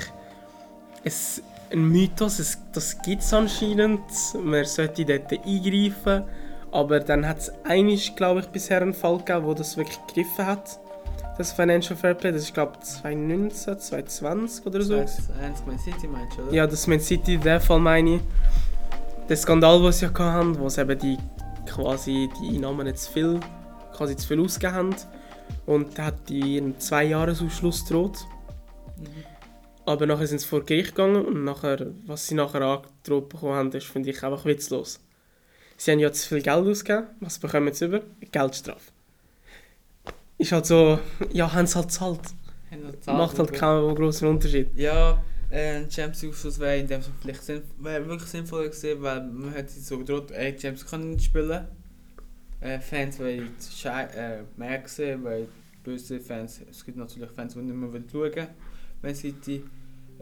ein 1.04 1.84
Mythos. 1.90 2.38
Es, 2.38 2.58
das 2.72 3.00
gibt 3.02 3.22
es 3.22 3.32
anscheinend. 3.32 4.00
Man 4.42 4.64
sollte 4.64 5.04
dort 5.04 5.32
eingreifen. 5.32 6.24
Aber 6.70 7.00
dann 7.00 7.28
hat 7.28 7.38
es 7.38 7.52
eigentlich, 7.64 8.16
glaube 8.16 8.40
ich, 8.40 8.46
bisher 8.46 8.80
einen 8.80 8.94
Fall 8.94 9.18
gegeben, 9.18 9.44
wo 9.44 9.52
das 9.52 9.76
wirklich 9.76 9.98
gegriffen 10.06 10.46
hat. 10.46 10.80
Das 11.36 11.52
Financial 11.52 11.96
Fair 11.96 12.14
Play. 12.14 12.32
Das 12.32 12.42
ist, 12.42 12.54
glaube 12.54 12.72
ich, 12.80 12.88
2019, 12.88 13.78
2020 13.78 14.66
oder 14.66 14.80
so. 14.82 14.96
Das 14.96 15.18
ist 15.18 15.30
Man 15.66 15.78
City 15.78 16.08
meinst 16.08 16.38
du, 16.38 16.42
oder? 16.42 16.52
Ja, 16.52 16.66
das 16.66 16.86
Man 16.86 17.00
City, 17.00 17.36
der 17.36 17.60
Fall 17.60 17.78
meine 17.78 18.16
ich. 18.16 18.20
Der 19.28 19.36
Skandal, 19.36 19.82
den 19.82 19.92
sie 19.92 20.06
ja 20.06 20.18
hatten, 20.18 20.58
wo 20.58 20.68
sie 20.68 20.80
eben 20.80 20.98
die, 20.98 21.18
quasi 21.66 22.30
die 22.40 22.56
Einnahmen 22.56 22.86
nicht 22.86 22.98
zu 22.98 23.12
viel, 23.12 23.40
quasi 23.94 24.16
zu 24.16 24.28
viel 24.28 24.40
ausgegeben 24.40 24.74
haben. 24.74 24.96
Und 25.66 25.98
da 25.98 26.06
hat 26.06 26.28
die 26.28 26.58
einen 26.58 26.78
zwei 26.78 27.04
Jahresausschluss 27.04 27.84
droht. 27.84 28.26
Mhm. 29.02 29.24
Aber 29.84 30.06
nachher 30.06 30.26
sind 30.26 30.40
sie 30.40 30.46
vor 30.46 30.64
Gericht 30.64 30.94
gegangen 30.94 31.24
und 31.24 31.44
nachher, 31.44 31.92
was 32.06 32.26
sie 32.26 32.34
nachher 32.34 32.62
angedroht 32.62 33.28
bekommen 33.28 33.54
haben, 33.54 33.72
ist, 33.72 33.86
finde 33.86 34.10
ich, 34.10 34.22
einfach 34.22 34.44
witzlos. 34.44 35.00
Sie 35.76 35.90
haben 35.90 35.98
ja 35.98 36.12
zu 36.12 36.28
viel 36.28 36.42
Geld 36.42 36.66
ausgegeben, 36.66 37.08
was 37.20 37.38
bekommen 37.38 37.72
sie 37.72 37.86
über? 37.86 38.02
Geldstrafe. 38.30 38.92
Ist 40.38 40.52
halt 40.52 40.66
so, 40.66 40.98
ja, 41.32 41.52
haben 41.52 41.66
sie 41.66 41.74
halt 41.74 41.90
zahlt. 41.90 42.20
Gezahlt, 42.70 43.18
Macht 43.18 43.38
halt 43.38 43.52
keinen 43.52 43.94
großen 43.94 44.26
Unterschied. 44.28 44.70
Ja, 44.76 45.22
äh, 45.50 45.76
ein 45.76 45.90
Champions 45.90 46.22
League 46.22 46.32
Ausschuss 46.32 46.58
wäre 46.58 46.78
in 46.78 46.86
dem 46.86 47.02
Sinne 47.02 47.14
vielleicht 47.20 47.42
sinn 47.42 47.62
wär 47.78 48.06
wirklich 48.06 48.30
sinnvoller 48.30 48.68
gewesen, 48.68 49.02
weil 49.02 49.22
man 49.24 49.52
hätte 49.52 49.72
so 49.72 49.98
gedroht, 49.98 50.30
ey, 50.30 50.52
Champions 50.52 50.86
kann 50.86 51.10
nicht 51.10 51.24
spielen. 51.24 51.68
Äh, 52.60 52.78
Fans 52.78 53.18
wollen 53.18 53.50
äh, 53.84 54.42
mehr 54.56 54.82
sehen, 54.86 55.24
weil 55.24 55.48
böse 55.84 56.20
Fans, 56.20 56.60
es 56.70 56.84
gibt 56.84 56.96
natürlich 56.96 57.30
Fans, 57.32 57.54
die 57.54 57.60
nicht 57.60 57.74
mehr 57.74 57.92
wollen 57.92 58.08
wenn 59.02 59.14
City 59.14 59.62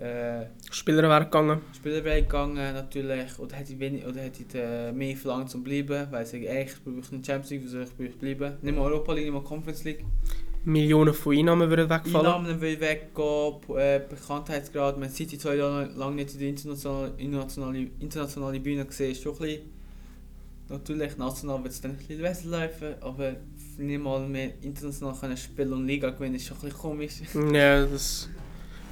äh, 0.00 0.46
Spieler 0.70 1.02
wären 1.02 1.24
gegangen. 1.24 1.60
Spieler 1.76 2.02
wäre 2.02 2.22
gegangen 2.22 2.74
natürlich, 2.74 3.38
oder 3.38 3.54
hätte 3.54 3.74
ich, 3.74 3.78
wenig, 3.78 4.06
oder 4.06 4.20
hätte 4.20 4.42
ich 4.48 4.54
äh, 4.54 4.92
mehr 4.92 5.14
verlangt 5.14 5.50
zum 5.50 5.62
bleiben, 5.62 6.06
weil 6.10 6.24
sie 6.24 6.46
ey, 6.46 6.64
ich 6.64 6.82
brauche 6.82 7.02
Champions 7.22 7.50
League, 7.50 7.62
wieso 7.64 7.80
ich 7.80 7.94
brauche 7.94 8.18
bleiben. 8.18 8.56
Nicht 8.62 8.76
mal 8.76 8.90
Europa 8.90 9.12
League, 9.12 9.24
nicht 9.24 9.34
mal 9.34 9.42
Conference 9.44 9.84
League. 9.84 10.04
Millionen 10.64 11.12
von 11.14 11.36
Einnahmen 11.36 11.68
würden 11.68 11.88
wegfallen. 11.88 12.26
Einnahmen 12.26 12.60
will 12.60 12.80
weggehen, 12.80 13.78
äh, 13.78 14.00
Bekanntheitsgrad, 14.08 14.98
man 14.98 15.10
City 15.10 15.38
zwei 15.38 15.56
Jahre 15.56 15.84
lang 15.96 16.14
nicht 16.14 16.32
in 16.32 16.38
der 16.38 16.48
internationalen 16.48 17.18
internationale, 17.18 17.90
internationale 17.98 18.60
Bühne 18.60 18.86
gesehen, 18.86 19.12
ist 19.12 19.22
schon 19.22 19.32
ein 19.34 19.38
bisschen, 19.38 19.62
natürlich 20.68 21.16
national 21.18 21.62
wird 21.62 21.72
es 21.74 21.80
dann 21.80 21.92
ein 21.92 21.96
bisschen 21.98 22.22
besser 22.22 22.48
laufen, 22.48 22.94
aber 23.02 23.36
nicht 23.76 24.02
mal 24.02 24.26
mehr 24.26 24.52
international 24.62 25.14
können 25.14 25.36
spielen 25.36 25.72
und 25.74 25.86
Liga 25.86 26.10
gewinnen 26.10 26.36
ist 26.36 26.46
schon 26.46 26.56
ein 26.58 26.62
bisschen 26.62 26.78
komisch. 26.78 27.12
Ja, 27.52 27.84
das. 27.84 28.28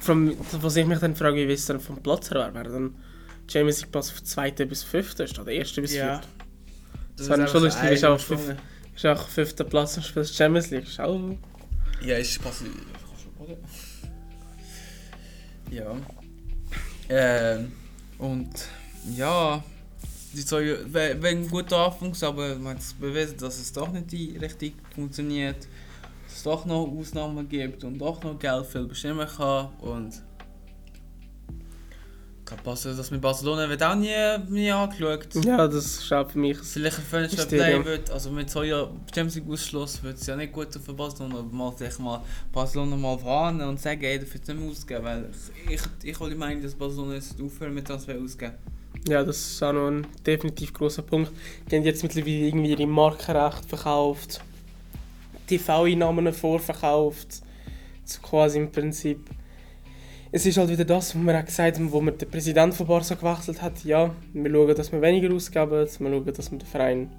Allem, 0.07 0.37
was 0.51 0.75
ich 0.75 0.85
mich 0.85 0.99
dann 0.99 1.15
frage, 1.15 1.47
wie 1.47 1.53
es 1.53 1.65
dann 1.65 1.79
vom 1.79 2.01
Platz 2.01 2.31
her 2.31 2.53
wäre, 2.53 2.69
dann 2.69 2.95
Champions 3.47 3.81
League 3.81 3.91
Platz 3.91 4.09
von 4.09 4.25
2. 4.25 4.51
bis 4.65 4.83
5. 4.83 5.11
statt 5.11 5.47
1. 5.47 5.73
bis 5.75 5.91
4. 5.91 5.99
Ja. 5.99 6.21
Das 7.15 7.27
ist 7.27 7.29
wäre 7.29 7.47
schon 7.47 7.63
lustig, 7.63 7.91
ist 7.91 8.05
auch 8.05 8.19
Sprung. 8.19 8.57
Ist 8.95 9.05
auch 9.05 9.27
5. 9.27 9.55
Platz 9.69 9.97
und 9.97 10.03
spielst 10.03 10.35
Champions 10.35 10.69
League. 10.69 10.87
Ist 10.87 10.99
auch. 10.99 11.19
Ja, 12.01 12.17
ist 12.17 12.39
oder? 13.39 13.57
Ja. 15.71 15.95
Ähm, 17.09 17.71
und 18.17 18.49
ja, 19.15 19.63
die 20.33 20.51
wär 20.51 21.23
ein 21.23 21.49
guter 21.49 21.77
Anfang, 21.77 22.15
aber 22.21 22.55
man 22.55 22.75
hat 22.75 22.83
es 22.83 22.93
bewiesen, 22.93 23.37
dass 23.37 23.59
es 23.59 23.73
doch 23.73 23.91
nicht 23.91 24.11
richtig 24.41 24.75
funktioniert. 24.93 25.67
Dass 26.39 26.45
es 26.45 26.59
doch 26.59 26.65
noch 26.65 26.87
Ausnahmen 26.87 27.49
gibt 27.49 27.83
und 27.83 27.97
doch 27.99 28.23
noch 28.23 28.39
Geld 28.39 28.65
viel 28.65 28.85
bestimmen 28.85 29.27
kann. 29.27 29.67
Und 29.81 30.21
kann 32.45 32.59
passen, 32.63 32.95
dass 32.95 33.11
mit 33.11 33.19
Barcelona 33.19 33.67
wird 33.67 33.83
auch 33.83 33.95
nie, 33.95 34.15
nie 34.47 34.71
angeschaut. 34.71 35.27
Ja, 35.43 35.67
das 35.67 36.09
auch 36.11 36.31
für 36.31 36.39
mich. 36.39 36.57
Vielleicht 36.59 36.97
ein 37.13 37.29
ja. 37.51 37.85
wird, 37.85 38.09
also 38.09 38.31
mit 38.31 38.49
so 38.49 38.61
einem 38.61 39.01
Champions 39.13 39.35
League 39.35 39.49
Ausschluss 39.49 40.01
wird 40.01 40.17
es 40.17 40.27
ja 40.27 40.37
nicht 40.37 40.53
gut 40.53 40.73
für 40.73 40.93
Barcelona, 40.93 41.39
aber 41.39 41.51
mal 41.51 41.77
sich 41.77 41.99
mal 41.99 42.23
Barcelona 42.53 42.95
mal 42.95 43.21
warnen 43.21 43.67
und 43.67 43.79
sagen, 43.79 44.01
ey, 44.01 44.17
dafür 44.17 44.39
nicht 44.39 44.61
mehr 44.61 44.71
ausgeben, 44.71 45.03
weil 45.03 45.29
ich, 45.69 45.81
ich, 46.03 46.21
ich 46.21 46.37
meinen, 46.37 46.63
dass 46.63 46.73
Barcelona 46.73 47.15
jetzt 47.15 47.39
aufhören 47.41 47.73
mit 47.73 47.85
Transfer 47.85 48.15
ausgeben. 48.17 48.53
Ja, 49.07 49.23
das 49.23 49.37
ist 49.37 49.61
auch 49.63 49.73
noch 49.73 49.87
ein 49.89 50.07
definitiv 50.25 50.73
großer 50.73 51.01
Punkt. 51.01 51.31
Die 51.69 51.75
haben 51.75 51.83
jetzt 51.83 52.01
mittlerweile 52.01 52.47
irgendwie 52.47 52.71
ihre 52.71 52.87
Markenrechte 52.87 53.67
verkauft, 53.67 54.41
TV-Einnahmen 55.49 56.31
vorverkauft. 56.33 57.41
So 58.05 58.21
quasi 58.21 58.59
im 58.59 58.71
Prinzip. 58.71 59.29
Es 60.31 60.45
ist 60.45 60.57
halt 60.57 60.69
wieder 60.69 60.85
das, 60.85 61.15
was 61.15 61.23
wir 61.23 61.39
auch 61.39 61.45
gesagt 61.45 61.77
haben, 61.77 61.91
wo 61.91 62.01
wir 62.01 62.11
den 62.11 62.29
Präsident 62.29 62.75
von 62.75 62.85
Barca 62.85 63.15
gewechselt 63.15 63.61
hat. 63.61 63.83
Ja, 63.83 64.13
wir 64.33 64.51
schauen, 64.51 64.75
dass 64.75 64.91
wir 64.91 65.01
weniger 65.01 65.33
ausgeben, 65.33 65.71
wir 65.71 65.87
schauen, 65.87 66.33
dass 66.33 66.51
wir 66.51 66.57
den 66.59 66.67
Verein 66.67 67.11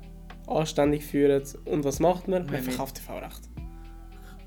anständig 0.46 1.04
führen. 1.04 1.42
Und 1.64 1.84
was 1.84 1.98
macht 1.98 2.28
man? 2.28 2.46
Man 2.46 2.62
verkauft 2.62 2.96
TV-Recht. 2.96 3.48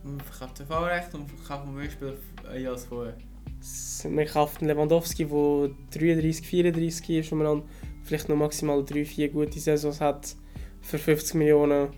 Man 0.03 0.19
verkauft 0.19 0.57
TV-Recht 0.57 1.13
und 1.13 1.29
verkauft 1.29 1.67
mehr 1.67 1.89
Spieler 1.89 2.13
ein 2.51 2.61
Jahr 2.61 2.73
als 2.73 2.85
vorher. 2.85 3.15
Man 4.09 4.25
kauft 4.25 4.61
einen 4.61 4.69
Lewandowski, 4.69 5.25
der 5.25 5.69
33, 5.91 6.45
34 6.45 7.09
ist 7.09 7.31
und 7.31 7.39
man 7.39 7.63
vielleicht 8.03 8.29
noch 8.29 8.35
maximal 8.35 8.79
3-4 8.79 9.29
gute 9.29 9.59
Saisons 9.59 10.01
hat 10.01 10.35
für 10.81 10.97
50 10.97 11.35
Millionen. 11.35 11.89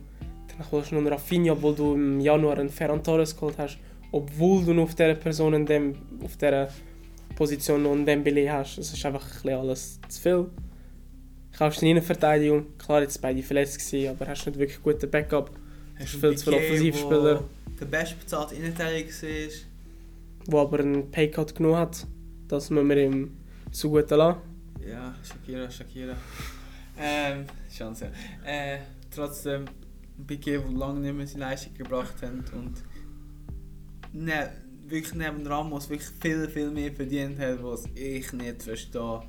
Dann 0.58 0.72
holst 0.72 0.91
du 0.91 0.98
einen 0.98 1.08
Rafinha, 1.08 1.54
obwohl 1.54 1.76
du 1.76 1.94
im 1.96 2.20
Januar 2.20 2.58
einen 2.58 2.70
Ferran 2.70 3.04
Torres 3.04 3.36
geholt 3.36 3.56
hast, 3.58 3.78
obwohl 4.12 4.63
du 4.63 4.74
noch 4.74 4.84
auf 4.84 4.96
dieser 4.96 5.15
Person 5.15 5.54
in 5.54 5.65
dem, 5.65 5.96
auf 6.24 6.38
dieser 6.38 6.70
Position 7.36 7.84
noch 7.84 7.91
einen 7.91 8.06
Dembele 8.06 8.52
hast. 8.52 8.78
Das 8.78 8.94
ist 8.94 9.06
einfach 9.06 9.26
ein 9.26 9.41
bisschen 9.41 9.60
alles 9.60 10.00
zu 10.08 10.22
viel. 10.22 10.46
Kaufst 11.58 11.82
eine 11.82 11.91
Innenverteidigung, 11.91 12.78
klar 12.78 13.02
jetzt 13.02 13.22
beide 13.22 13.41
verletzt 13.44 13.80
gewesen, 13.80 14.10
aber 14.10 14.28
hast 14.28 14.46
nicht 14.46 14.58
wirklich 14.58 14.82
guten 14.82 15.10
Backup. 15.10 15.52
Hast 15.98 16.13
du 16.15 16.20
viel 16.20 16.38
zu 16.38 16.46
viele 16.46 16.58
Offensivspieler. 16.58 17.44
Der 17.80 17.86
bestbezahlte 17.86 18.56
Innenverteidiger 18.56 19.10
war. 19.10 20.48
der 20.48 20.60
aber 20.60 20.80
einen 20.80 21.12
Paycut 21.12 21.56
genommen 21.56 21.78
hat. 21.78 22.06
Das 22.48 22.70
müssen 22.70 22.89
wir 22.89 22.98
ihm 22.98 23.38
zugute 23.72 24.15
lassen. 24.15 24.39
Ja, 24.88 25.15
Shakira, 25.24 25.70
Shakira. 25.70 26.15
Ähm, 26.98 27.46
Chance. 27.76 28.12
Äh, 28.46 28.78
trotzdem, 29.13 29.65
Piqué, 30.23 30.60
der 30.60 30.71
lange 30.71 30.99
nicht 30.99 31.15
mehr 31.15 31.28
seine 31.28 31.45
Leistung 31.45 31.73
gebracht 31.73 32.15
hat 32.21 32.54
und 32.54 32.84
ne, 34.13 34.51
wirklich 34.88 35.13
neben 35.15 35.45
Ramos 35.45 35.89
wirklich 35.89 36.10
viel, 36.21 36.47
viel 36.47 36.71
mehr 36.71 36.91
verdient 36.91 37.39
hat, 37.39 37.63
was 37.63 37.86
ich 37.95 38.32
nicht 38.34 38.63
verstehe. 38.63 39.21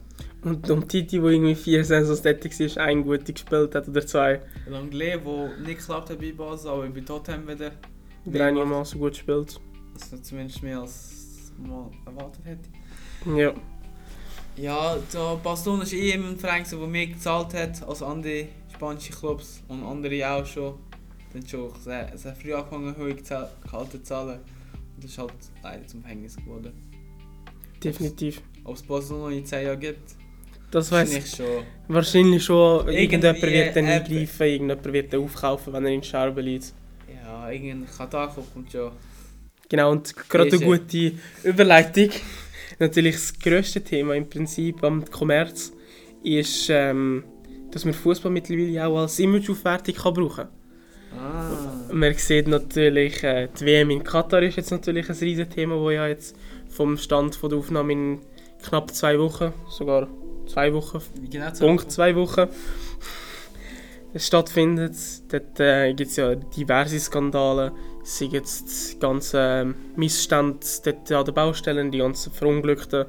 Und 0.43 0.71
um 0.71 0.87
Titi, 0.87 1.19
der 1.21 1.31
irgendwie 1.31 1.55
vier 1.55 1.85
Saisons 1.85 2.23
tätig 2.23 2.59
war, 2.59 2.85
ein 2.85 3.03
gute 3.03 3.33
gespielt 3.33 3.75
hat 3.75 3.89
oder 3.89 4.07
zwei, 4.07 4.41
Langley, 4.67 5.19
der 5.19 5.59
nicht 5.59 5.79
geklappt 5.79 6.11
hat 6.11 6.21
bei 6.21 6.33
Basel, 6.33 6.71
aber 6.71 6.89
bei 6.89 7.01
Tottenham 7.01 7.49
wieder. 7.49 7.73
der 8.25 8.47
einigermaßen 8.47 9.01
gut 9.01 9.17
spielt. 9.17 9.61
Das 9.95 10.13
ist 10.13 10.25
zumindest 10.25 10.63
mehr 10.63 10.81
als 10.81 11.53
man 11.59 11.91
erwartet 12.05 12.45
hätte. 12.45 13.39
Ja. 13.39 13.55
Ja, 14.57 14.97
da 15.13 15.35
Barcelona 15.35 15.83
ist 15.83 15.93
eh 15.93 16.15
ein 16.15 16.39
Verein, 16.39 16.65
der 16.71 16.79
mehr 16.79 17.07
gezahlt 17.09 17.53
hat 17.53 17.87
als 17.87 18.03
andere 18.03 18.49
spanische 18.77 19.13
Clubs 19.13 19.63
und 19.69 19.83
andere 19.83 20.31
auch 20.31 20.47
schon. 20.47 20.75
Dann 21.33 21.47
schon 21.47 21.71
sehr, 21.81 22.17
sehr 22.17 22.35
früh 22.35 22.55
angefangen, 22.55 22.97
hohe 22.97 23.15
Gehalte 23.15 23.91
zu 23.91 24.03
zahlen. 24.03 24.41
Und 24.95 25.05
das 25.05 25.11
ist 25.11 25.19
halt 25.19 25.33
leider 25.63 25.87
zum 25.87 26.03
Verhängnis 26.03 26.37
geworden. 26.37 26.73
Definitiv. 27.83 28.43
Ob 28.65 28.77
es 28.77 28.83
Barcelona 28.83 29.35
in 29.35 29.45
10 29.45 29.65
Jahren 29.67 29.81
gibt, 29.81 30.15
Das 30.71 30.91
weiß 30.91 31.15
ich 31.17 31.27
schon. 31.31 31.65
Wahrscheinlich 31.89 32.45
schon. 32.45 32.89
Irgendjemand 32.89 33.43
wird 33.43 33.77
dann 33.77 33.87
äh, 33.87 33.93
eingreifen, 33.93 34.47
irgendjemand 34.47 34.93
wird 34.93 35.13
dann 35.13 35.21
aufkaufen, 35.21 35.73
wenn 35.73 35.85
er 35.85 35.93
in 35.93 36.03
Scherben 36.03 36.45
liegt. 36.45 36.73
Ja, 37.13 37.51
irgendein 37.51 37.87
Katar 37.87 38.35
kommt 38.35 38.73
schon. 38.73 38.93
Genau, 39.69 39.93
und 39.93 40.15
gerade 40.29 40.51
eine 40.51 40.63
äh, 40.63 40.65
gute 40.65 41.13
Überleitung. 41.45 42.11
Natürlich 42.79 43.15
das 43.15 43.39
grösste 43.39 43.83
Thema 43.83 44.15
im 44.15 44.29
Prinzip 44.29 44.83
am 44.85 45.05
Kommerz 45.11 45.73
ist, 46.23 46.69
ähm, 46.71 47.25
dass 47.77 47.85
man 47.85 47.93
Fußball 47.93 48.33
mittlerweile 48.33 48.87
auch 48.87 49.01
als 49.01 49.19
Imageaufwertung 49.19 49.95
kann 49.95 50.15
brauchen 50.15 50.49
Ah. 51.15 51.51
Man 51.93 52.15
sieht 52.15 52.49
natürlich, 52.49 53.23
äh, 53.23 53.49
die 53.59 53.67
WM 53.67 53.91
in 53.91 54.03
Katar 54.03 54.43
ist 54.43 54.57
jetzt 54.57 54.71
natürlich 54.71 55.09
ein 55.09 55.17
riesen 55.17 55.49
Thema, 55.49 55.77
wo 55.77 55.91
ja 55.91 56.07
jetzt 56.07 56.37
vom 56.69 56.97
Stand 56.97 57.37
von 57.37 57.51
der 57.51 57.59
Aufnahme 57.59 57.93
in 57.93 58.21
knapp 58.63 58.91
zwei 58.93 59.19
Wochen, 59.19 59.53
sogar 59.69 60.09
zwei 60.47 60.73
Wochen, 60.73 61.01
genau 61.31 61.51
Punkt 61.59 61.91
zwei 61.93 62.17
Wochen, 62.17 62.49
stattfindet. 64.15 64.97
Dort 65.31 65.61
äh, 65.61 65.93
gibt 65.93 66.11
es 66.11 66.17
ja 66.17 66.35
diverse 66.35 66.99
Skandale, 66.99 67.73
sei 68.05 68.27
jetzt 68.27 68.95
die 68.95 68.99
ganzen 68.99 69.75
Missstände 69.97 70.61
dort 70.85 71.13
an 71.13 71.25
den 71.25 71.35
Baustellen, 71.35 71.91
die 71.91 71.99
ganzen 71.99 72.33
Verunglückten, 72.33 73.07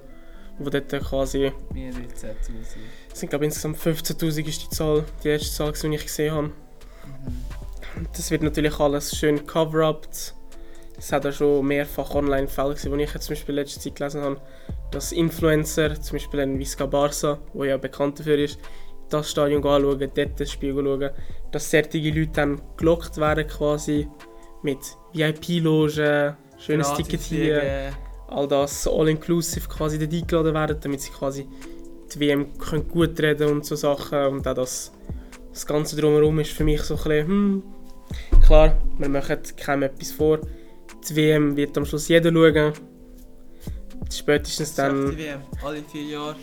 wo 0.60 0.70
dort 0.70 0.89
quasi, 0.89 1.52
Mehrere 1.74 2.00
10'000. 2.00 2.32
es 3.12 3.20
sind 3.20 3.30
glaube 3.30 3.46
ich 3.46 3.50
insgesamt 3.50 3.78
15'000 3.78 4.48
ist 4.48 4.63
die 4.63 4.70
Zahl, 4.70 5.04
die 5.24 5.30
erste 5.30 5.52
Zahl, 5.52 5.72
die 5.72 5.96
ich 5.96 6.04
gesehen 6.04 6.34
habe. 6.34 6.48
Mhm. 6.48 6.54
Das 8.13 8.32
wird 8.32 8.43
natürlich 8.43 8.80
alles 8.80 9.15
schön 9.15 9.46
cover-upt. 9.46 10.34
Es 11.00 11.12
hat 11.12 11.26
auch 11.26 11.32
schon 11.32 11.65
mehrfach 11.65 12.15
Online-Fälle 12.15 12.74
gesehen, 12.74 12.98
die 12.98 13.04
ich 13.04 13.13
jetzt 13.13 13.26
zum 13.26 13.36
Beispiel 13.36 13.56
letzte 13.56 13.80
Zeit 13.80 13.96
gelesen 13.96 14.22
habe, 14.22 14.41
dass 14.91 15.12
Influencer, 15.12 16.00
zum 16.02 16.17
Beispiel 16.17 16.39
ein 16.39 16.60
Visca 16.60 16.86
Barca, 16.86 17.39
wo 17.54 17.63
ja 17.63 17.78
bekannt 17.78 18.20
dafür 18.20 18.38
ist, 18.38 18.60
das 19.10 19.32
Stadion 19.32 19.63
anschauen, 19.63 20.12
dort 20.13 20.39
das 20.39 20.52
Spiel 20.52 20.74
schauen, 20.74 21.10
dass 21.52 21.72
solche 21.72 22.10
Leute 22.10 22.32
dann 22.34 22.62
gelockt 22.78 23.17
werden 23.17 23.48
quasi 23.48 24.08
mit 24.63 24.80
VIP-Logen, 25.13 26.36
schönes 26.58 26.93
Ticket 26.93 27.22
hier. 27.22 27.93
All 28.28 28.48
das 28.48 28.88
all-inclusive 28.88 29.68
quasi 29.68 29.98
dort 29.98 30.13
eingeladen 30.13 30.54
werden, 30.54 30.78
damit 30.82 31.02
sie 31.02 31.12
quasi 31.12 31.48
die 32.13 32.20
WM 32.20 32.58
können 32.58 32.88
gut 32.88 33.20
reden 33.20 33.50
und 33.50 33.66
so 33.66 33.76
Sachen 33.76 34.20
und 34.28 34.48
auch 34.48 34.54
das, 34.54 34.92
das 35.52 35.66
Ganze 35.66 35.96
drumherum 35.96 36.40
ist 36.40 36.52
für 36.52 36.63
mich 36.63 36.82
so 36.82 36.96
ein 36.96 37.04
bisschen, 37.04 37.28
hm, 37.28 37.63
klar, 38.46 38.78
wir 38.98 39.10
machen 39.10 39.38
keinem 39.56 39.84
etwas 39.84 40.12
vor, 40.12 40.40
die 41.10 41.16
WM 41.16 41.56
wird 41.56 41.78
am 41.78 41.86
Schluss 41.86 42.08
jeder 42.08 42.32
schauen, 42.32 42.74
spätestens 44.12 44.76
dann, 44.76 45.12
die 45.12 45.18
WM, 45.18 45.42
alle 45.63 45.84
vier 45.84 46.04
Jahre. 46.04 46.36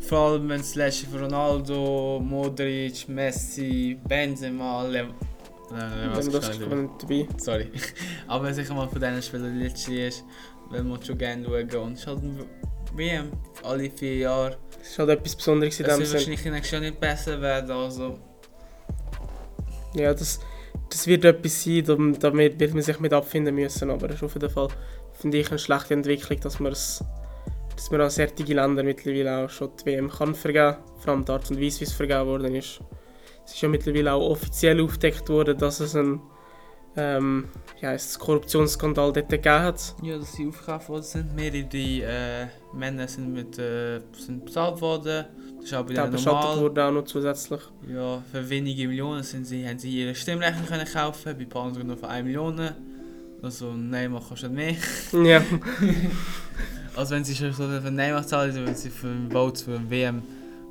Vor 0.00 0.18
allem 0.18 0.48
wenn 0.50 0.60
es 0.60 0.74
von 1.04 1.20
Ronaldo, 1.20 2.20
Modric, 2.22 3.08
Messi, 3.08 3.98
Benzema, 4.06 4.86
Lev 4.86 5.06
Nein, 5.74 5.92
wenn 6.00 6.12
das 6.14 6.26
ist 6.48 6.60
nicht 6.60 7.02
dabei. 7.02 7.28
Sorry. 7.38 7.70
Aber 8.28 8.52
sicher 8.54 8.74
mal 8.74 8.88
von 8.88 9.00
diesen 9.00 9.22
Spielern 9.22 9.58
die 9.58 9.64
letzte 9.64 9.94
ist, 9.94 10.24
will 10.70 10.82
man 10.84 11.02
schon 11.02 11.18
gerne 11.18 11.44
schauen. 11.44 11.82
Und 11.82 11.92
es 11.94 12.00
ist 12.00 12.06
halt 12.06 12.22
ein 12.22 12.44
WM, 12.94 13.32
alle 13.62 13.90
vier 13.90 14.16
Jahre. 14.18 14.56
Das 14.78 14.88
ist 14.88 14.98
halt 14.98 15.10
etwas 15.10 15.34
Besonderes 15.36 15.80
in 15.80 15.86
Es 15.86 15.90
dem 15.92 15.98
wird 15.98 16.08
Sinne. 16.08 16.18
wahrscheinlich 16.20 16.44
nächstes 16.44 16.70
Jahr 16.70 16.80
nicht 16.80 17.00
besser 17.00 17.40
werden, 17.40 17.70
also... 17.70 18.18
Ja, 19.94 20.12
das, 20.12 20.40
das 20.90 21.06
wird 21.06 21.24
etwas 21.24 21.62
sein, 21.64 21.84
dam- 21.84 22.18
damit 22.18 22.58
wird 22.58 22.74
man 22.74 22.82
sich 22.82 22.98
mit 23.00 23.12
abfinden 23.12 23.54
müssen, 23.54 23.90
aber 23.90 24.08
das 24.08 24.16
ist 24.16 24.22
auf 24.24 24.34
jeden 24.34 24.50
Fall, 24.50 24.68
finde 25.12 25.38
ich, 25.38 25.48
eine 25.50 25.58
schlechte 25.58 25.94
Entwicklung, 25.94 26.40
dass 26.40 26.58
man 26.60 26.72
es 26.72 27.02
dass 27.76 27.90
man 27.90 28.00
an 28.02 28.10
solche 28.10 28.44
Länder 28.54 28.82
mittlerweile 28.84 29.44
auch 29.44 29.50
schon 29.50 29.70
die 29.80 29.86
WM 29.86 30.08
kann 30.08 30.34
vergeben, 30.34 30.76
vor 30.98 31.12
allem 31.12 31.24
die 31.24 31.32
Art 31.32 31.50
und 31.50 31.60
Weise, 31.60 31.80
wie 31.80 31.84
es 31.84 31.92
vergeben 31.92 32.26
worden 32.26 32.54
ist. 32.54 32.80
Es 33.44 33.54
ist 33.54 33.60
ja 33.60 33.68
mittlerweile 33.68 34.12
auch 34.12 34.30
offiziell 34.30 34.80
aufgedeckt 34.80 35.28
worden, 35.28 35.58
dass 35.58 35.80
es 35.80 35.94
einen 35.94 36.20
ähm, 36.96 37.48
ja, 37.80 37.90
einen 37.90 38.00
Korruptionsskandal 38.18 39.12
dort 39.12 39.28
gegeben 39.28 39.62
hat. 39.62 39.94
Ja, 40.02 40.16
dass 40.16 40.32
sie 40.34 40.46
aufgekauft 40.46 40.88
worden 40.88 41.02
sind. 41.02 41.34
Mehrere 41.34 41.64
die, 41.64 42.02
äh, 42.02 42.46
Männer 42.72 43.08
sind, 43.08 43.32
mit, 43.32 43.58
äh, 43.58 44.00
sind 44.16 44.44
bezahlt 44.44 44.80
worden. 44.80 45.24
Das 45.56 45.64
ist 45.64 45.74
auch 45.74 45.84
bei 45.84 45.94
Der 45.94 46.04
denen 46.04 46.12
beschattet 46.12 46.40
normal. 46.42 46.60
wurde 46.60 46.84
auch 46.84 46.92
noch 46.92 47.04
zusätzlich. 47.04 47.60
Ja, 47.88 48.22
für 48.30 48.48
wenige 48.48 48.86
Millionen 48.86 49.22
sind 49.24 49.44
sie, 49.44 49.66
haben 49.66 49.78
sie 49.78 49.90
ihre 49.90 50.14
Stimmrechte 50.14 50.62
können 50.68 50.86
kaufen, 50.86 51.36
bei 51.36 51.42
ein 51.42 51.48
paar 51.48 51.64
anderen 51.64 51.88
nur 51.88 51.96
für 51.96 52.08
1 52.08 52.24
Million. 52.24 52.70
Also 53.42 53.72
Neymar 53.72 54.22
kostet 54.22 54.52
mehr. 54.52 54.74
Ja, 55.12 55.42
Also 56.96 57.14
wenn 57.16 57.24
sie 57.24 57.34
schon 57.34 57.52
so 57.52 57.66
für 57.66 57.90
Neymar 57.90 58.24
zahlen, 58.24 58.54
dann 58.54 58.66
würden 58.66 58.76
sie 58.76 58.90
für 58.90 59.08
ein 59.08 59.28
Vote 59.32 59.64
für 59.64 59.90
WM 59.90 60.22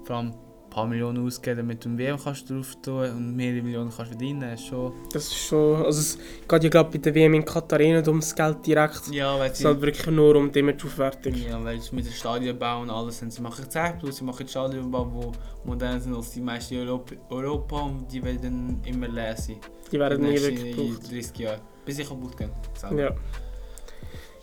vor 0.06 0.16
allem 0.18 0.34
paar 0.74 0.88
Millionen 0.88 1.26
ausgeben, 1.26 1.58
damit 1.58 1.86
du 1.86 1.98
WM 1.98 2.18
kannst 2.22 2.50
drauf 2.50 2.76
tun 2.82 3.10
und 3.10 3.36
mehrere 3.36 3.62
Millionen 3.62 3.92
kannst 3.96 4.12
verdienen. 4.12 4.42
Das 4.42 4.60
ist 4.60 4.68
schon... 4.68 4.94
das 5.12 5.24
ist 5.28 5.38
schon, 5.38 5.86
also 5.86 6.00
es 6.00 6.18
geht 6.48 6.64
ja 6.64 6.70
gerade 6.70 6.90
bei 6.90 6.98
der 6.98 7.14
WM 7.14 7.34
in 7.36 7.46
Katar 7.46 7.80
eh 7.80 7.94
nicht 7.94 8.08
ums 8.08 8.34
Geld 8.34 8.66
direkt. 8.66 9.08
Ja, 9.12 9.38
weil 9.38 9.52
Es 9.52 9.60
geht 9.60 9.82
wirklich 9.82 10.08
nur 10.08 10.36
um 10.36 10.52
die 10.52 10.60
Imageaufwertung. 10.60 11.34
Ja, 11.36 11.64
weil 11.64 11.80
mit 11.92 12.06
dem 12.06 12.12
Stadionbau 12.12 12.82
und 12.82 12.90
alles 12.90 13.20
sind. 13.20 13.32
Sie 13.32 13.42
machen 13.42 13.70
10 13.70 14.00
plus, 14.00 14.18
sie 14.18 14.24
machen 14.24 14.48
Stadionbau, 14.48 15.08
wo 15.12 15.32
moderner 15.64 16.00
sind 16.00 16.16
als 16.16 16.32
die 16.32 16.42
meisten 16.42 16.74
in 16.76 16.88
Europa, 16.88 17.16
Europa 17.30 17.80
und 17.82 18.12
die 18.12 18.24
werden 18.24 18.82
immer 18.86 19.08
leer 19.08 19.38
sein. 19.38 19.58
Die 19.92 20.00
werden 20.00 20.22
nie 20.22 20.42
wirklich 20.42 20.76
gebraucht. 20.76 21.12
30 21.12 21.38
Jahre. 21.38 21.60
Bis 21.86 21.98
sie 21.98 22.04
kaputt 22.04 22.36
gehen. 22.38 22.50
selber. 22.76 23.02
Ja. 23.02 23.16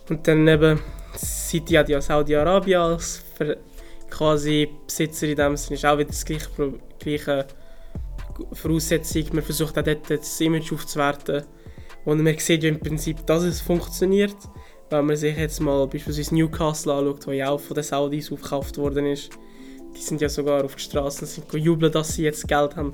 Und 0.09 0.27
dann 0.27 0.47
eben 0.47 0.79
City 1.15 1.73
hat 1.73 1.89
ja 1.89 2.01
Saudi-Arabien 2.01 2.79
als 2.79 3.23
Ver 3.35 3.57
quasi 4.11 4.69
Besitzer 4.85 5.27
in 5.27 5.35
dem 5.35 5.57
Sinne 5.57 5.75
ist 5.75 5.85
auch 5.85 5.97
wieder 5.97 6.09
das 6.09 6.23
gleiche, 6.23 6.47
gleiche 6.99 7.47
Voraussetzung. 8.53 9.25
Man 9.33 9.43
versucht 9.43 9.77
auch 9.77 9.83
dort 9.83 10.09
das 10.09 10.39
Image 10.41 10.71
aufzuwerten. 10.71 11.43
Und 12.05 12.21
man 12.21 12.37
sieht 12.37 12.63
ja 12.63 12.69
im 12.69 12.79
Prinzip, 12.79 13.25
dass 13.25 13.43
es 13.43 13.61
funktioniert. 13.61 14.35
Wenn 14.89 15.05
man 15.05 15.15
sich 15.15 15.37
jetzt 15.37 15.59
mal 15.61 15.87
beispielsweise 15.87 16.35
Newcastle 16.35 16.93
anschaut, 16.93 17.27
wo 17.27 17.31
ja 17.31 17.49
auch 17.49 17.59
von 17.59 17.75
den 17.75 17.83
Saudis 17.83 18.31
aufgekauft 18.31 18.77
worden 18.77 19.05
ist. 19.05 19.31
Die 19.95 20.01
sind 20.01 20.21
ja 20.21 20.29
sogar 20.29 20.63
auf 20.63 20.75
die 20.75 20.83
Straßen 20.83 21.27
und 21.27 21.27
sind 21.27 21.53
jubeln, 21.53 21.91
dass 21.91 22.15
sie 22.15 22.23
jetzt 22.23 22.47
Geld 22.47 22.75
haben, 22.75 22.93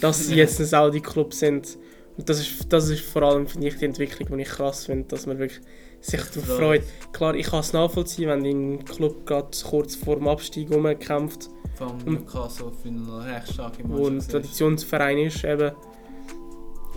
dass 0.00 0.26
sie 0.26 0.34
jetzt 0.34 0.58
ein 0.60 0.66
Saudi-Club 0.66 1.34
sind. 1.34 1.78
Und 2.16 2.28
das 2.28 2.40
ist, 2.40 2.72
das 2.72 2.88
ist 2.88 3.02
vor 3.02 3.22
allem, 3.22 3.46
finde 3.46 3.68
ich, 3.68 3.76
die 3.76 3.84
Entwicklung, 3.84 4.36
die 4.36 4.42
ich 4.42 4.48
krass 4.48 4.86
finde, 4.86 5.08
dass 5.08 5.26
man 5.26 5.38
wirklich 5.38 5.60
sich 6.00 6.20
darauf 6.22 6.58
freut. 6.58 6.82
Klar, 7.12 7.34
ich 7.34 7.46
kann 7.46 7.60
es 7.60 7.72
nachvollziehen, 7.72 8.28
wenn 8.28 8.44
dein 8.44 8.84
Club 8.84 9.26
gerade 9.26 9.48
kurz 9.68 9.94
vor 9.94 10.16
dem 10.16 10.28
Abstieg 10.28 10.70
rumkämpft, 10.70 11.48
Vom 11.76 11.90
Und- 11.92 12.06
Newcastle 12.06 12.72
finde 12.82 13.02
ich 13.02 13.08
noch 13.08 13.24
recht 13.24 13.52
stark 13.52 13.78
im 13.78 13.90
wo 13.90 14.06
ein 14.08 14.18
Traditionsverein 14.18 15.18
ist 15.18 15.44
eben. 15.44 15.72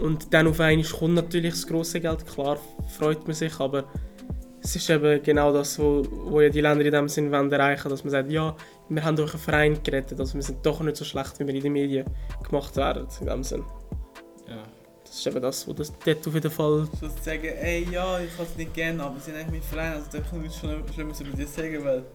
Und 0.02 0.34
dann 0.34 0.48
auf 0.48 0.60
einmal 0.60 0.86
kommt 0.86 1.14
natürlich 1.14 1.54
das 1.54 1.68
grosse 1.68 2.00
Geld, 2.00 2.26
klar 2.26 2.58
freut 2.98 3.26
man 3.28 3.36
sich, 3.36 3.60
aber 3.60 3.84
es 4.64 4.76
ist 4.76 4.90
eben 4.90 5.22
genau 5.22 5.52
das, 5.54 5.78
wo, 5.78 6.04
wo 6.26 6.42
ja 6.42 6.50
die 6.50 6.62
Länder 6.62 6.84
in 6.86 6.92
dem 6.92 7.08
Sinn 7.10 7.32
wollen 7.32 7.52
erreichen, 7.52 7.90
dass 7.90 8.04
man 8.04 8.12
sagt, 8.12 8.32
ja, 8.32 8.56
wir 8.90 9.04
haben 9.04 9.16
durch 9.16 9.34
einen 9.34 9.42
Verein 9.42 9.84
gerettet, 9.84 10.20
also 10.20 10.36
wir 10.36 10.42
sind 10.44 10.66
doch 10.66 10.80
nicht 10.82 10.98
so 10.98 11.06
schlecht, 11.06 11.40
wie 11.40 11.48
wir 11.48 11.54
in 11.54 11.62
den 11.64 11.74
Medien 11.74 12.06
gemacht 12.44 12.76
werden, 12.76 13.06
in 13.20 13.26
dem 13.28 13.44
Sinn. 13.44 13.64
Das 15.12 15.20
ist 15.20 15.28
eben 15.28 15.42
das, 15.42 15.68
wo 15.68 15.74
das 15.74 15.92
dort 16.06 16.26
auf 16.26 16.34
jeden 16.34 16.50
Fall 16.50 16.88
So 17.02 17.10
zu 17.10 17.22
sagen, 17.22 17.44
ey 17.44 17.86
ja, 17.92 18.18
ich 18.22 18.34
kann 18.34 18.46
es 18.50 18.56
nicht 18.56 18.74
gerne, 18.74 19.04
aber 19.04 19.20
sie 19.20 19.26
sind 19.32 19.36
eigentlich 19.36 19.62
mein 19.62 19.70
Verein, 19.70 19.94
also 19.96 20.08
da 20.10 20.20
kann 20.20 20.46
ich 20.46 20.56
schon 20.56 20.84
Schlimmes 20.94 21.20
über 21.20 21.36
dich 21.36 21.50
sagen, 21.50 21.84
weil 21.84 22.06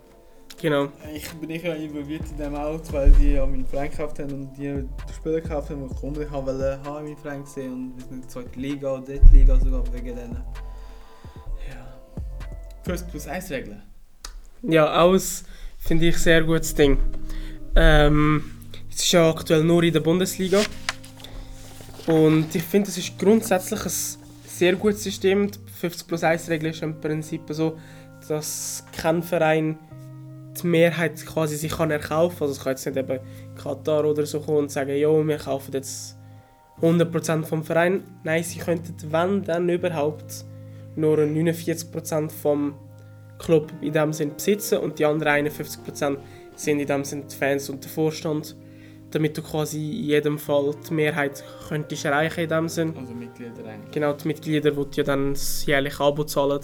Genau. 0.59 0.89
ich 1.15 1.29
bin 1.33 1.51
ich 1.51 1.63
ja 1.63 1.75
involviert 1.75 2.23
in 2.31 2.39
dem 2.39 2.55
Auto, 2.55 2.95
weil 2.95 3.11
die 3.11 3.33
ja 3.33 3.45
meinen 3.45 3.67
Verein 3.67 3.91
gekauft 3.91 4.19
haben 4.19 4.33
und 4.33 4.57
die 4.57 4.89
Spieler 5.15 5.43
gekauft 5.43 5.69
haben, 5.69 5.87
die 5.87 5.95
ich 5.95 6.03
unbedingt 6.03 6.31
haben 6.31 6.47
wollte, 6.47 6.81
haben 6.85 6.99
in 7.01 7.05
meinen 7.13 7.17
Verein 7.19 7.45
gesehen 7.45 7.73
und 7.75 7.97
wir 7.99 8.05
sind 8.05 8.13
in 8.15 8.21
der 8.23 8.29
zweiten 8.31 8.61
Liga 8.61 8.95
oder 8.95 9.03
dritte 9.03 9.27
Liga 9.31 9.61
sogar 9.61 9.85
wegen 9.93 10.17
denen. 10.17 10.43
Ja. 11.69 11.99
First 12.83 13.11
plus 13.11 13.27
1 13.27 13.51
Regeln. 13.51 13.83
Ja, 14.63 15.03
aus 15.03 15.45
finde 15.77 16.07
ich 16.07 16.17
sehr 16.17 16.43
gutes 16.43 16.75
Ding. 16.75 16.97
Ähm, 17.75 18.53
es 18.91 19.03
ist 19.03 19.13
ja 19.13 19.29
aktuell 19.29 19.65
nur 19.65 19.83
in 19.83 19.93
der 19.93 20.01
Bundesliga. 20.01 20.63
Und 22.07 22.55
ich 22.55 22.63
finde, 22.63 22.89
es 22.89 22.99
ist 22.99 23.19
grundsätzlich 23.19 23.85
ein 23.85 23.93
sehr 24.47 24.77
gutes 24.77 25.03
System. 25.03 25.51
Die 25.51 25.59
50 25.81 26.07
plus 26.07 26.23
1 26.23 26.49
Regel 26.49 26.71
ist 26.71 26.83
im 26.83 27.01
Prinzip 27.01 27.43
so, 27.49 27.79
dass 28.29 28.85
kein 28.97 29.23
Verein 29.23 29.79
die 30.61 30.67
Mehrheit 30.67 31.25
quasi 31.27 31.57
sich 31.57 31.73
kann 31.73 31.91
erkaufen 31.91 32.39
kann. 32.39 32.49
Also 32.49 32.53
es 32.53 32.65
kann 32.65 32.73
jetzt 32.73 32.87
nicht 32.87 32.97
eben 32.97 33.21
Katar 33.57 34.05
oder 34.05 34.25
so 34.25 34.41
kommen 34.41 34.59
und 34.59 34.71
sagen, 34.71 34.97
jo, 34.97 35.27
wir 35.27 35.39
kaufen 35.39 35.73
jetzt 35.73 36.17
100% 36.81 37.45
vom 37.45 37.65
Verein. 37.65 38.05
Nein, 38.23 38.43
sie 38.43 38.59
könnten, 38.59 38.95
wenn 39.11 39.43
dann 39.43 39.69
überhaupt, 39.69 40.45
nur 40.95 41.19
49% 41.19 42.31
vom 42.31 42.75
Club 43.39 43.71
in 43.83 43.93
dem 43.93 44.13
Sinn 44.13 44.35
besitzen 44.35 44.79
und 44.79 44.99
die 44.99 45.05
anderen 45.05 45.47
51% 45.47 46.17
sind 46.55 46.81
in 46.81 46.87
dem 46.87 47.05
Sinn 47.05 47.25
die 47.31 47.37
Fans 47.37 47.69
und 47.69 47.85
der 47.85 47.91
Vorstand, 47.91 48.57
damit 49.17 49.39
du 49.39 49.41
quasi 49.41 49.79
in 49.79 50.05
jedem 50.05 50.39
Fall 50.39 50.75
die 50.89 50.93
Mehrheit 50.93 51.43
könntest 51.69 52.05
erreichen 52.05 52.41
in 52.41 52.49
dem 52.51 52.69
Sinn. 52.69 52.95
Also 52.99 53.15
Mitglieder 53.15 53.65
eigentlich. 53.67 53.91
Genau 53.93 54.13
die 54.13 54.29
Mitglieder, 54.29 54.71
die 54.71 54.97
ja 54.97 55.05
dann 55.05 55.33
das 55.33 55.65
jährliche 55.65 56.01
Abo 56.03 56.25
zahlen, 56.25 56.61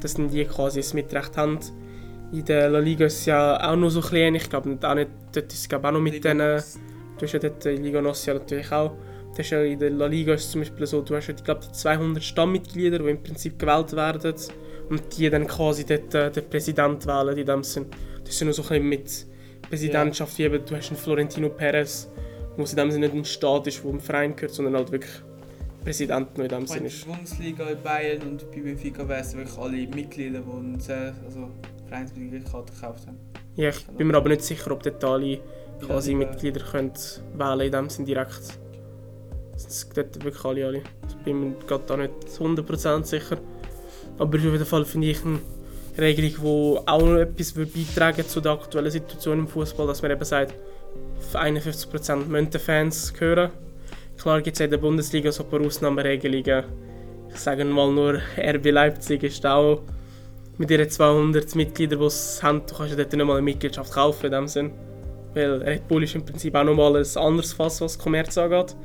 dass 0.00 0.14
dann 0.14 0.28
die 0.28 0.44
quasi 0.46 0.80
das 0.80 0.94
Mitrecht 0.94 1.36
haben. 1.36 1.60
In 2.32 2.44
der 2.44 2.70
La 2.70 2.80
Liga 2.80 3.06
ist 3.06 3.20
es 3.20 3.26
ja 3.26 3.70
auch 3.70 3.76
noch 3.76 3.90
so 3.90 4.00
klein, 4.00 4.34
ich 4.34 4.50
glaube 4.50 4.76
auch 4.82 4.94
nicht, 4.94 5.10
dort 5.32 5.52
ist 5.52 5.72
es 5.72 5.72
auch 5.72 5.92
noch 5.92 6.00
mit 6.00 6.24
denen, 6.24 6.38
du 7.18 7.22
hast 7.22 7.32
ja 7.32 7.38
dort 7.38 7.64
die 7.64 7.68
Liga 7.70 8.02
Nossia 8.02 8.34
natürlich 8.34 8.72
auch. 8.72 8.92
Das 9.30 9.46
ist 9.46 9.50
ja 9.50 9.62
in 9.62 9.78
der 9.78 9.90
La 9.90 10.06
Liga 10.06 10.34
ist 10.34 10.46
es 10.46 10.50
zum 10.50 10.62
Beispiel 10.62 10.86
so, 10.86 11.02
du 11.02 11.14
hast 11.14 11.28
ja, 11.28 11.34
ich 11.34 11.44
glaube, 11.44 11.60
die 11.64 11.72
200 11.72 12.22
Stammmitglieder, 12.22 12.98
die 12.98 13.10
im 13.10 13.22
Prinzip 13.22 13.60
gewählt 13.60 13.92
werden 13.92 14.34
und 14.88 15.02
die 15.16 15.30
dann 15.30 15.46
quasi 15.46 15.86
dort, 15.86 16.14
äh, 16.14 16.32
den 16.32 16.48
Präsident 16.48 17.06
wählen 17.06 17.38
in 17.38 17.46
dem 17.46 17.62
Sinn. 17.62 17.86
Das 18.24 18.34
ist 18.34 18.40
ja 18.40 18.46
noch 18.48 18.54
so 18.54 18.62
ein 18.62 18.68
bisschen 18.68 18.88
mit 18.88 19.29
Präsidentschaft, 19.70 20.36
wie 20.36 20.42
eben, 20.42 20.64
du 20.64 20.76
hast 20.76 20.90
einen 20.90 20.98
Florentino 20.98 21.48
Perez, 21.48 22.08
wo 22.56 22.64
es 22.64 22.72
in 22.72 22.76
dem 22.76 22.90
Sinne 22.90 23.06
nicht 23.06 23.16
ein 23.16 23.24
Staat 23.24 23.66
ist, 23.68 23.82
wo 23.82 23.90
ein 23.90 24.00
Verein 24.00 24.34
gehört, 24.36 24.52
sondern 24.52 24.74
halt 24.74 24.90
wirklich 24.90 25.12
Präsident 25.82 26.36
noch 26.36 26.44
in 26.44 26.50
dem 26.50 26.60
Bei 26.60 26.66
Sinn 26.66 26.82
der 26.82 26.86
ist. 26.86 27.06
Bundesliga 27.06 27.70
in 27.70 27.82
Bayern 27.82 28.22
und 28.22 28.50
bei 28.50 28.60
Benfica 28.60 29.08
wären 29.08 29.20
es 29.20 29.34
wirklich 29.34 29.58
alle 29.58 29.86
Mitglieder, 29.86 30.40
die 30.40 30.52
eine 30.52 30.80
sehr, 30.80 31.14
also 31.24 31.48
Vereinsmitgliedskarte 31.86 32.72
gekauft 32.72 33.06
haben. 33.06 33.16
Ja, 33.56 33.70
ich 33.70 33.86
bin 33.86 34.08
mir 34.08 34.16
aber 34.16 34.28
nicht 34.28 34.42
sicher, 34.42 34.70
ob 34.72 34.82
dort 34.82 35.02
alle 35.04 35.38
quasi 35.80 36.12
Ja, 36.12 36.18
Mitglieder 36.18 36.60
können 36.60 36.92
wählen 37.34 37.60
in 37.60 37.72
dem 37.72 37.88
Sinn 37.88 38.04
direkt. 38.04 38.58
Das 39.52 39.80
sind 39.80 39.96
dort 39.96 40.22
wirklich 40.24 40.44
alle 40.44 40.66
alle. 40.66 40.82
Ich 41.08 41.16
bin 41.24 41.40
mir 41.40 41.54
gerade 41.66 41.84
da 41.86 41.96
nicht 41.96 42.12
100% 42.38 43.04
sicher. 43.04 43.38
Aber 44.18 44.36
auf 44.36 44.44
jeden 44.44 44.66
Fall 44.66 44.84
finde 44.84 45.08
ich 45.08 45.24
ein 45.24 45.40
Regelung, 46.00 46.30
die 46.32 46.88
auch 46.88 47.02
noch 47.02 47.18
etwas 47.18 47.52
beitragen 47.52 48.26
zu 48.26 48.40
der 48.40 48.52
aktuellen 48.52 48.90
Situation 48.90 49.40
im 49.40 49.48
Fußball, 49.48 49.86
dass 49.86 50.02
man 50.02 50.10
eben 50.10 50.24
sagt, 50.24 50.54
51% 51.32 52.26
müssen 52.26 52.60
Fans 52.60 53.12
gehören. 53.14 53.50
Klar 54.18 54.42
gibt 54.42 54.56
es 54.56 54.60
in 54.60 54.70
der 54.70 54.78
Bundesliga 54.78 55.32
so 55.32 55.44
ein 55.44 55.50
paar 55.50 55.60
Ausnahmeregelungen. 55.60 56.64
Ich 57.32 57.40
sage 57.40 57.64
mal 57.64 57.90
nur, 57.92 58.20
RB 58.36 58.70
Leipzig 58.70 59.22
ist 59.22 59.46
auch 59.46 59.82
mit 60.58 60.70
ihren 60.70 60.90
200 60.90 61.54
Mitgliedern, 61.54 62.00
die 62.00 62.04
es 62.04 62.42
haben, 62.42 62.62
du 62.66 62.74
kannst 62.74 62.98
dort 62.98 63.12
nicht 63.12 63.24
mal 63.24 63.34
eine 63.34 63.42
Mitgliedschaft 63.42 63.92
kaufen 63.92 64.26
in 64.26 64.32
dem 64.32 64.48
Sinn. 64.48 64.72
Weil 65.32 65.62
Red 65.62 65.88
Bull 65.88 66.02
ist 66.02 66.14
im 66.14 66.24
Prinzip 66.24 66.54
auch 66.54 66.64
nochmal 66.64 66.96
ein 66.96 67.16
anderes 67.16 67.52
Fass, 67.52 67.80
was 67.80 67.98
Kommerz 67.98 68.36
angeht. 68.36 68.76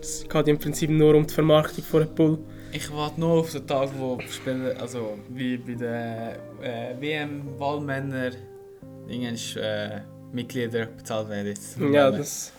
Es 0.00 0.26
geht 0.28 0.48
im 0.48 0.58
Prinzip 0.58 0.88
nur 0.88 1.14
um 1.14 1.26
die 1.26 1.34
Vermarktung 1.34 1.84
von 1.84 2.02
Red 2.02 2.14
Bull. 2.14 2.38
Ich 2.76 2.92
warte 2.92 3.20
nur 3.20 3.38
auf 3.40 3.52
den 3.52 3.64
Tag, 3.68 3.90
wo 3.96 4.18
Spieler, 4.28 4.74
also 4.80 5.16
wie 5.28 5.56
bei 5.56 5.74
den 5.74 5.84
äh, 6.60 7.00
WM-Wahlmänner, 7.00 8.32
äh, 9.08 10.00
Mitglieder 10.32 10.86
bezahlt 10.86 11.28
werden. 11.28 11.54
Ja, 11.92 12.10
das, 12.10 12.52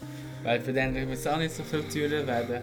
Weil 0.44 0.62
für 0.62 0.72
den 0.72 0.96
wird 0.96 1.12
es 1.12 1.28
auch 1.28 1.38
nicht 1.38 1.54
so 1.54 1.64
viel 1.64 1.84
teurer 1.84 2.26
werden. 2.26 2.62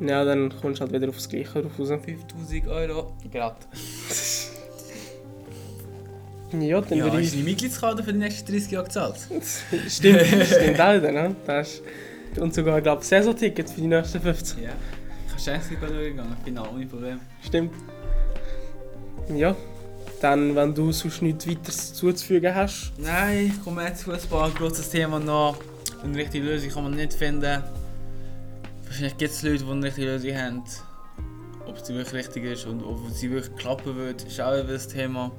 ja, 0.00 0.24
dann 0.24 0.54
kommst 0.60 0.80
du 0.80 0.84
halt 0.84 0.92
wieder 0.92 1.08
aufs 1.08 1.28
Gleiche 1.28 1.64
raus. 1.64 1.88
5000 1.88 2.68
Euro. 2.68 3.12
Gerade. 3.30 3.56
Ja, 6.60 6.82
dann 6.82 6.98
Ja, 6.98 7.04
würde 7.04 7.16
hast 7.16 7.24
ich... 7.24 7.30
du 7.30 7.36
die 7.38 7.42
Mitgliedskarte 7.44 8.02
für 8.04 8.12
die 8.12 8.18
nächsten 8.18 8.52
30 8.52 8.70
Jahre 8.72 8.84
gezahlt? 8.84 9.16
Stimmt, 9.88 10.20
stimmt 10.46 10.78
auch 10.82 10.94
wieder, 10.96 11.10
ne? 11.10 11.34
Das 11.46 11.72
ist... 11.76 11.82
Und 12.38 12.52
sogar, 12.52 12.78
glaube 12.82 13.00
ich, 13.00 13.08
Saisontickets 13.08 13.72
für 13.72 13.80
die 13.80 13.86
nächsten 13.86 14.20
15. 14.20 14.62
Ja. 14.64 14.70
Eigentlich 15.48 15.78
durchgegangen, 15.78 16.36
final, 16.44 16.68
ohne 16.72 16.86
Problem. 16.86 17.20
Stimmt. 17.44 17.74
Ja. 19.34 19.56
Dann, 20.20 20.54
wenn 20.54 20.74
du 20.74 20.92
sonst 20.92 21.20
nichts 21.22 21.48
weiteres 21.48 21.94
zuzufügen 21.94 22.54
hast. 22.54 22.92
Nein, 22.98 23.52
Kommerzfußball, 23.64 24.52
großes 24.52 24.90
Thema 24.90 25.18
noch. 25.18 25.56
Eine 26.02 26.16
richtige 26.16 26.44
Lösung 26.44 26.70
kann 26.70 26.84
man 26.84 26.94
nicht 26.94 27.14
finden. 27.14 27.62
Wahrscheinlich 28.84 29.16
gibt 29.16 29.32
es 29.32 29.42
Leute, 29.42 29.64
die 29.64 29.70
eine 29.70 29.86
richtige 29.86 30.06
Lösung 30.06 30.34
haben. 30.34 30.62
Ob 31.66 31.78
sie 31.78 31.94
wirklich 31.94 32.14
richtig 32.14 32.44
ist 32.44 32.66
und 32.66 32.82
ob 32.84 33.00
sie 33.10 33.30
wirklich 33.30 33.56
klappen 33.56 33.96
wird, 33.96 34.22
ist 34.22 34.40
auch 34.40 34.66
das 34.66 34.86
Thema. 34.86 35.32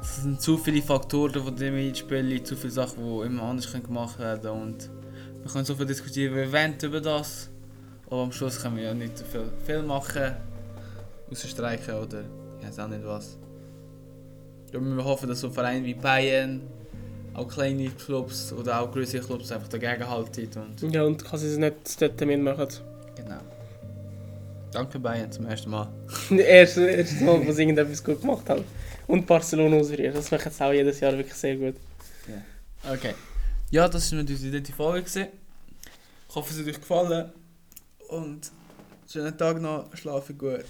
Es 0.00 0.22
sind 0.22 0.40
zu 0.40 0.56
viele 0.56 0.82
Faktoren, 0.82 1.44
die 1.46 1.54
dem 1.54 1.74
mitspielen, 1.74 2.44
zu 2.44 2.56
viele 2.56 2.72
Sachen, 2.72 3.04
die 3.04 3.26
immer 3.26 3.42
anders 3.42 3.70
gemacht 3.70 4.18
werden 4.18 4.42
können. 4.42 4.62
Und 4.62 4.90
wir 5.42 5.52
können 5.52 5.64
so 5.64 5.74
viel 5.74 5.86
diskutieren, 5.86 6.34
wie 6.34 6.38
wir 6.38 6.52
wollen 6.52 6.74
über 6.82 7.00
das. 7.00 7.50
Aber 8.10 8.22
am 8.22 8.32
Schluss 8.32 8.60
können 8.60 8.76
wir 8.76 8.84
ja 8.84 8.94
nicht 8.94 9.16
so 9.16 9.24
viel, 9.24 9.44
viel 9.64 9.82
machen. 9.82 10.34
Außer 11.30 11.48
streichen 11.48 11.94
oder 11.94 12.22
ich 12.60 12.66
weiß 12.66 12.78
auch 12.80 12.88
nicht 12.88 13.04
was. 13.04 13.38
Ja, 14.72 14.80
wir 14.80 15.04
hoffen, 15.04 15.28
dass 15.28 15.40
so 15.40 15.50
Vereine 15.50 15.84
wie 15.84 15.94
Bayern, 15.94 16.60
auch 17.34 17.46
kleine 17.48 17.88
Clubs 17.90 18.52
oder 18.52 18.80
auch 18.80 18.90
größere 18.92 19.24
Clubs 19.24 19.52
einfach 19.52 19.68
dagegen 19.68 20.08
halten. 20.08 20.48
Und 20.82 20.92
Ja, 20.92 21.04
und 21.04 21.24
kann 21.24 21.38
sie 21.38 21.46
es 21.48 21.56
nicht 21.56 22.00
dort 22.02 22.20
mitmachen. 22.20 22.68
genau. 23.16 23.40
Danke 24.72 24.98
Bayern 25.00 25.30
zum 25.32 25.46
ersten 25.46 25.70
Mal. 25.70 25.88
Das 26.30 26.76
erste, 26.76 27.24
Mal, 27.24 27.46
wo 27.46 27.52
sie 27.52 27.62
irgendetwas 27.62 28.02
gut 28.02 28.20
gemacht 28.20 28.48
haben. 28.48 28.64
Und 29.06 29.26
Barcelona 29.26 29.76
ausrühren. 29.76 30.14
Das 30.14 30.30
macht 30.30 30.44
jetzt 30.44 30.62
auch 30.62 30.72
jedes 30.72 31.00
Jahr 31.00 31.12
wirklich 31.16 31.34
sehr 31.34 31.56
gut. 31.56 31.74
Okay. 32.88 33.14
Ja, 33.70 33.88
das 33.88 34.12
war 34.12 34.20
unsere 34.20 34.50
dritte 34.50 34.72
Folge. 34.72 35.28
Ich 36.28 36.34
hoffe, 36.34 36.52
es 36.52 36.60
hat 36.60 36.66
euch 36.68 36.80
gefallen. 36.80 37.32
Und 38.10 38.50
schönen 39.08 39.38
Tag 39.38 39.60
noch, 39.60 39.94
schlafe 39.96 40.34
gut. 40.34 40.64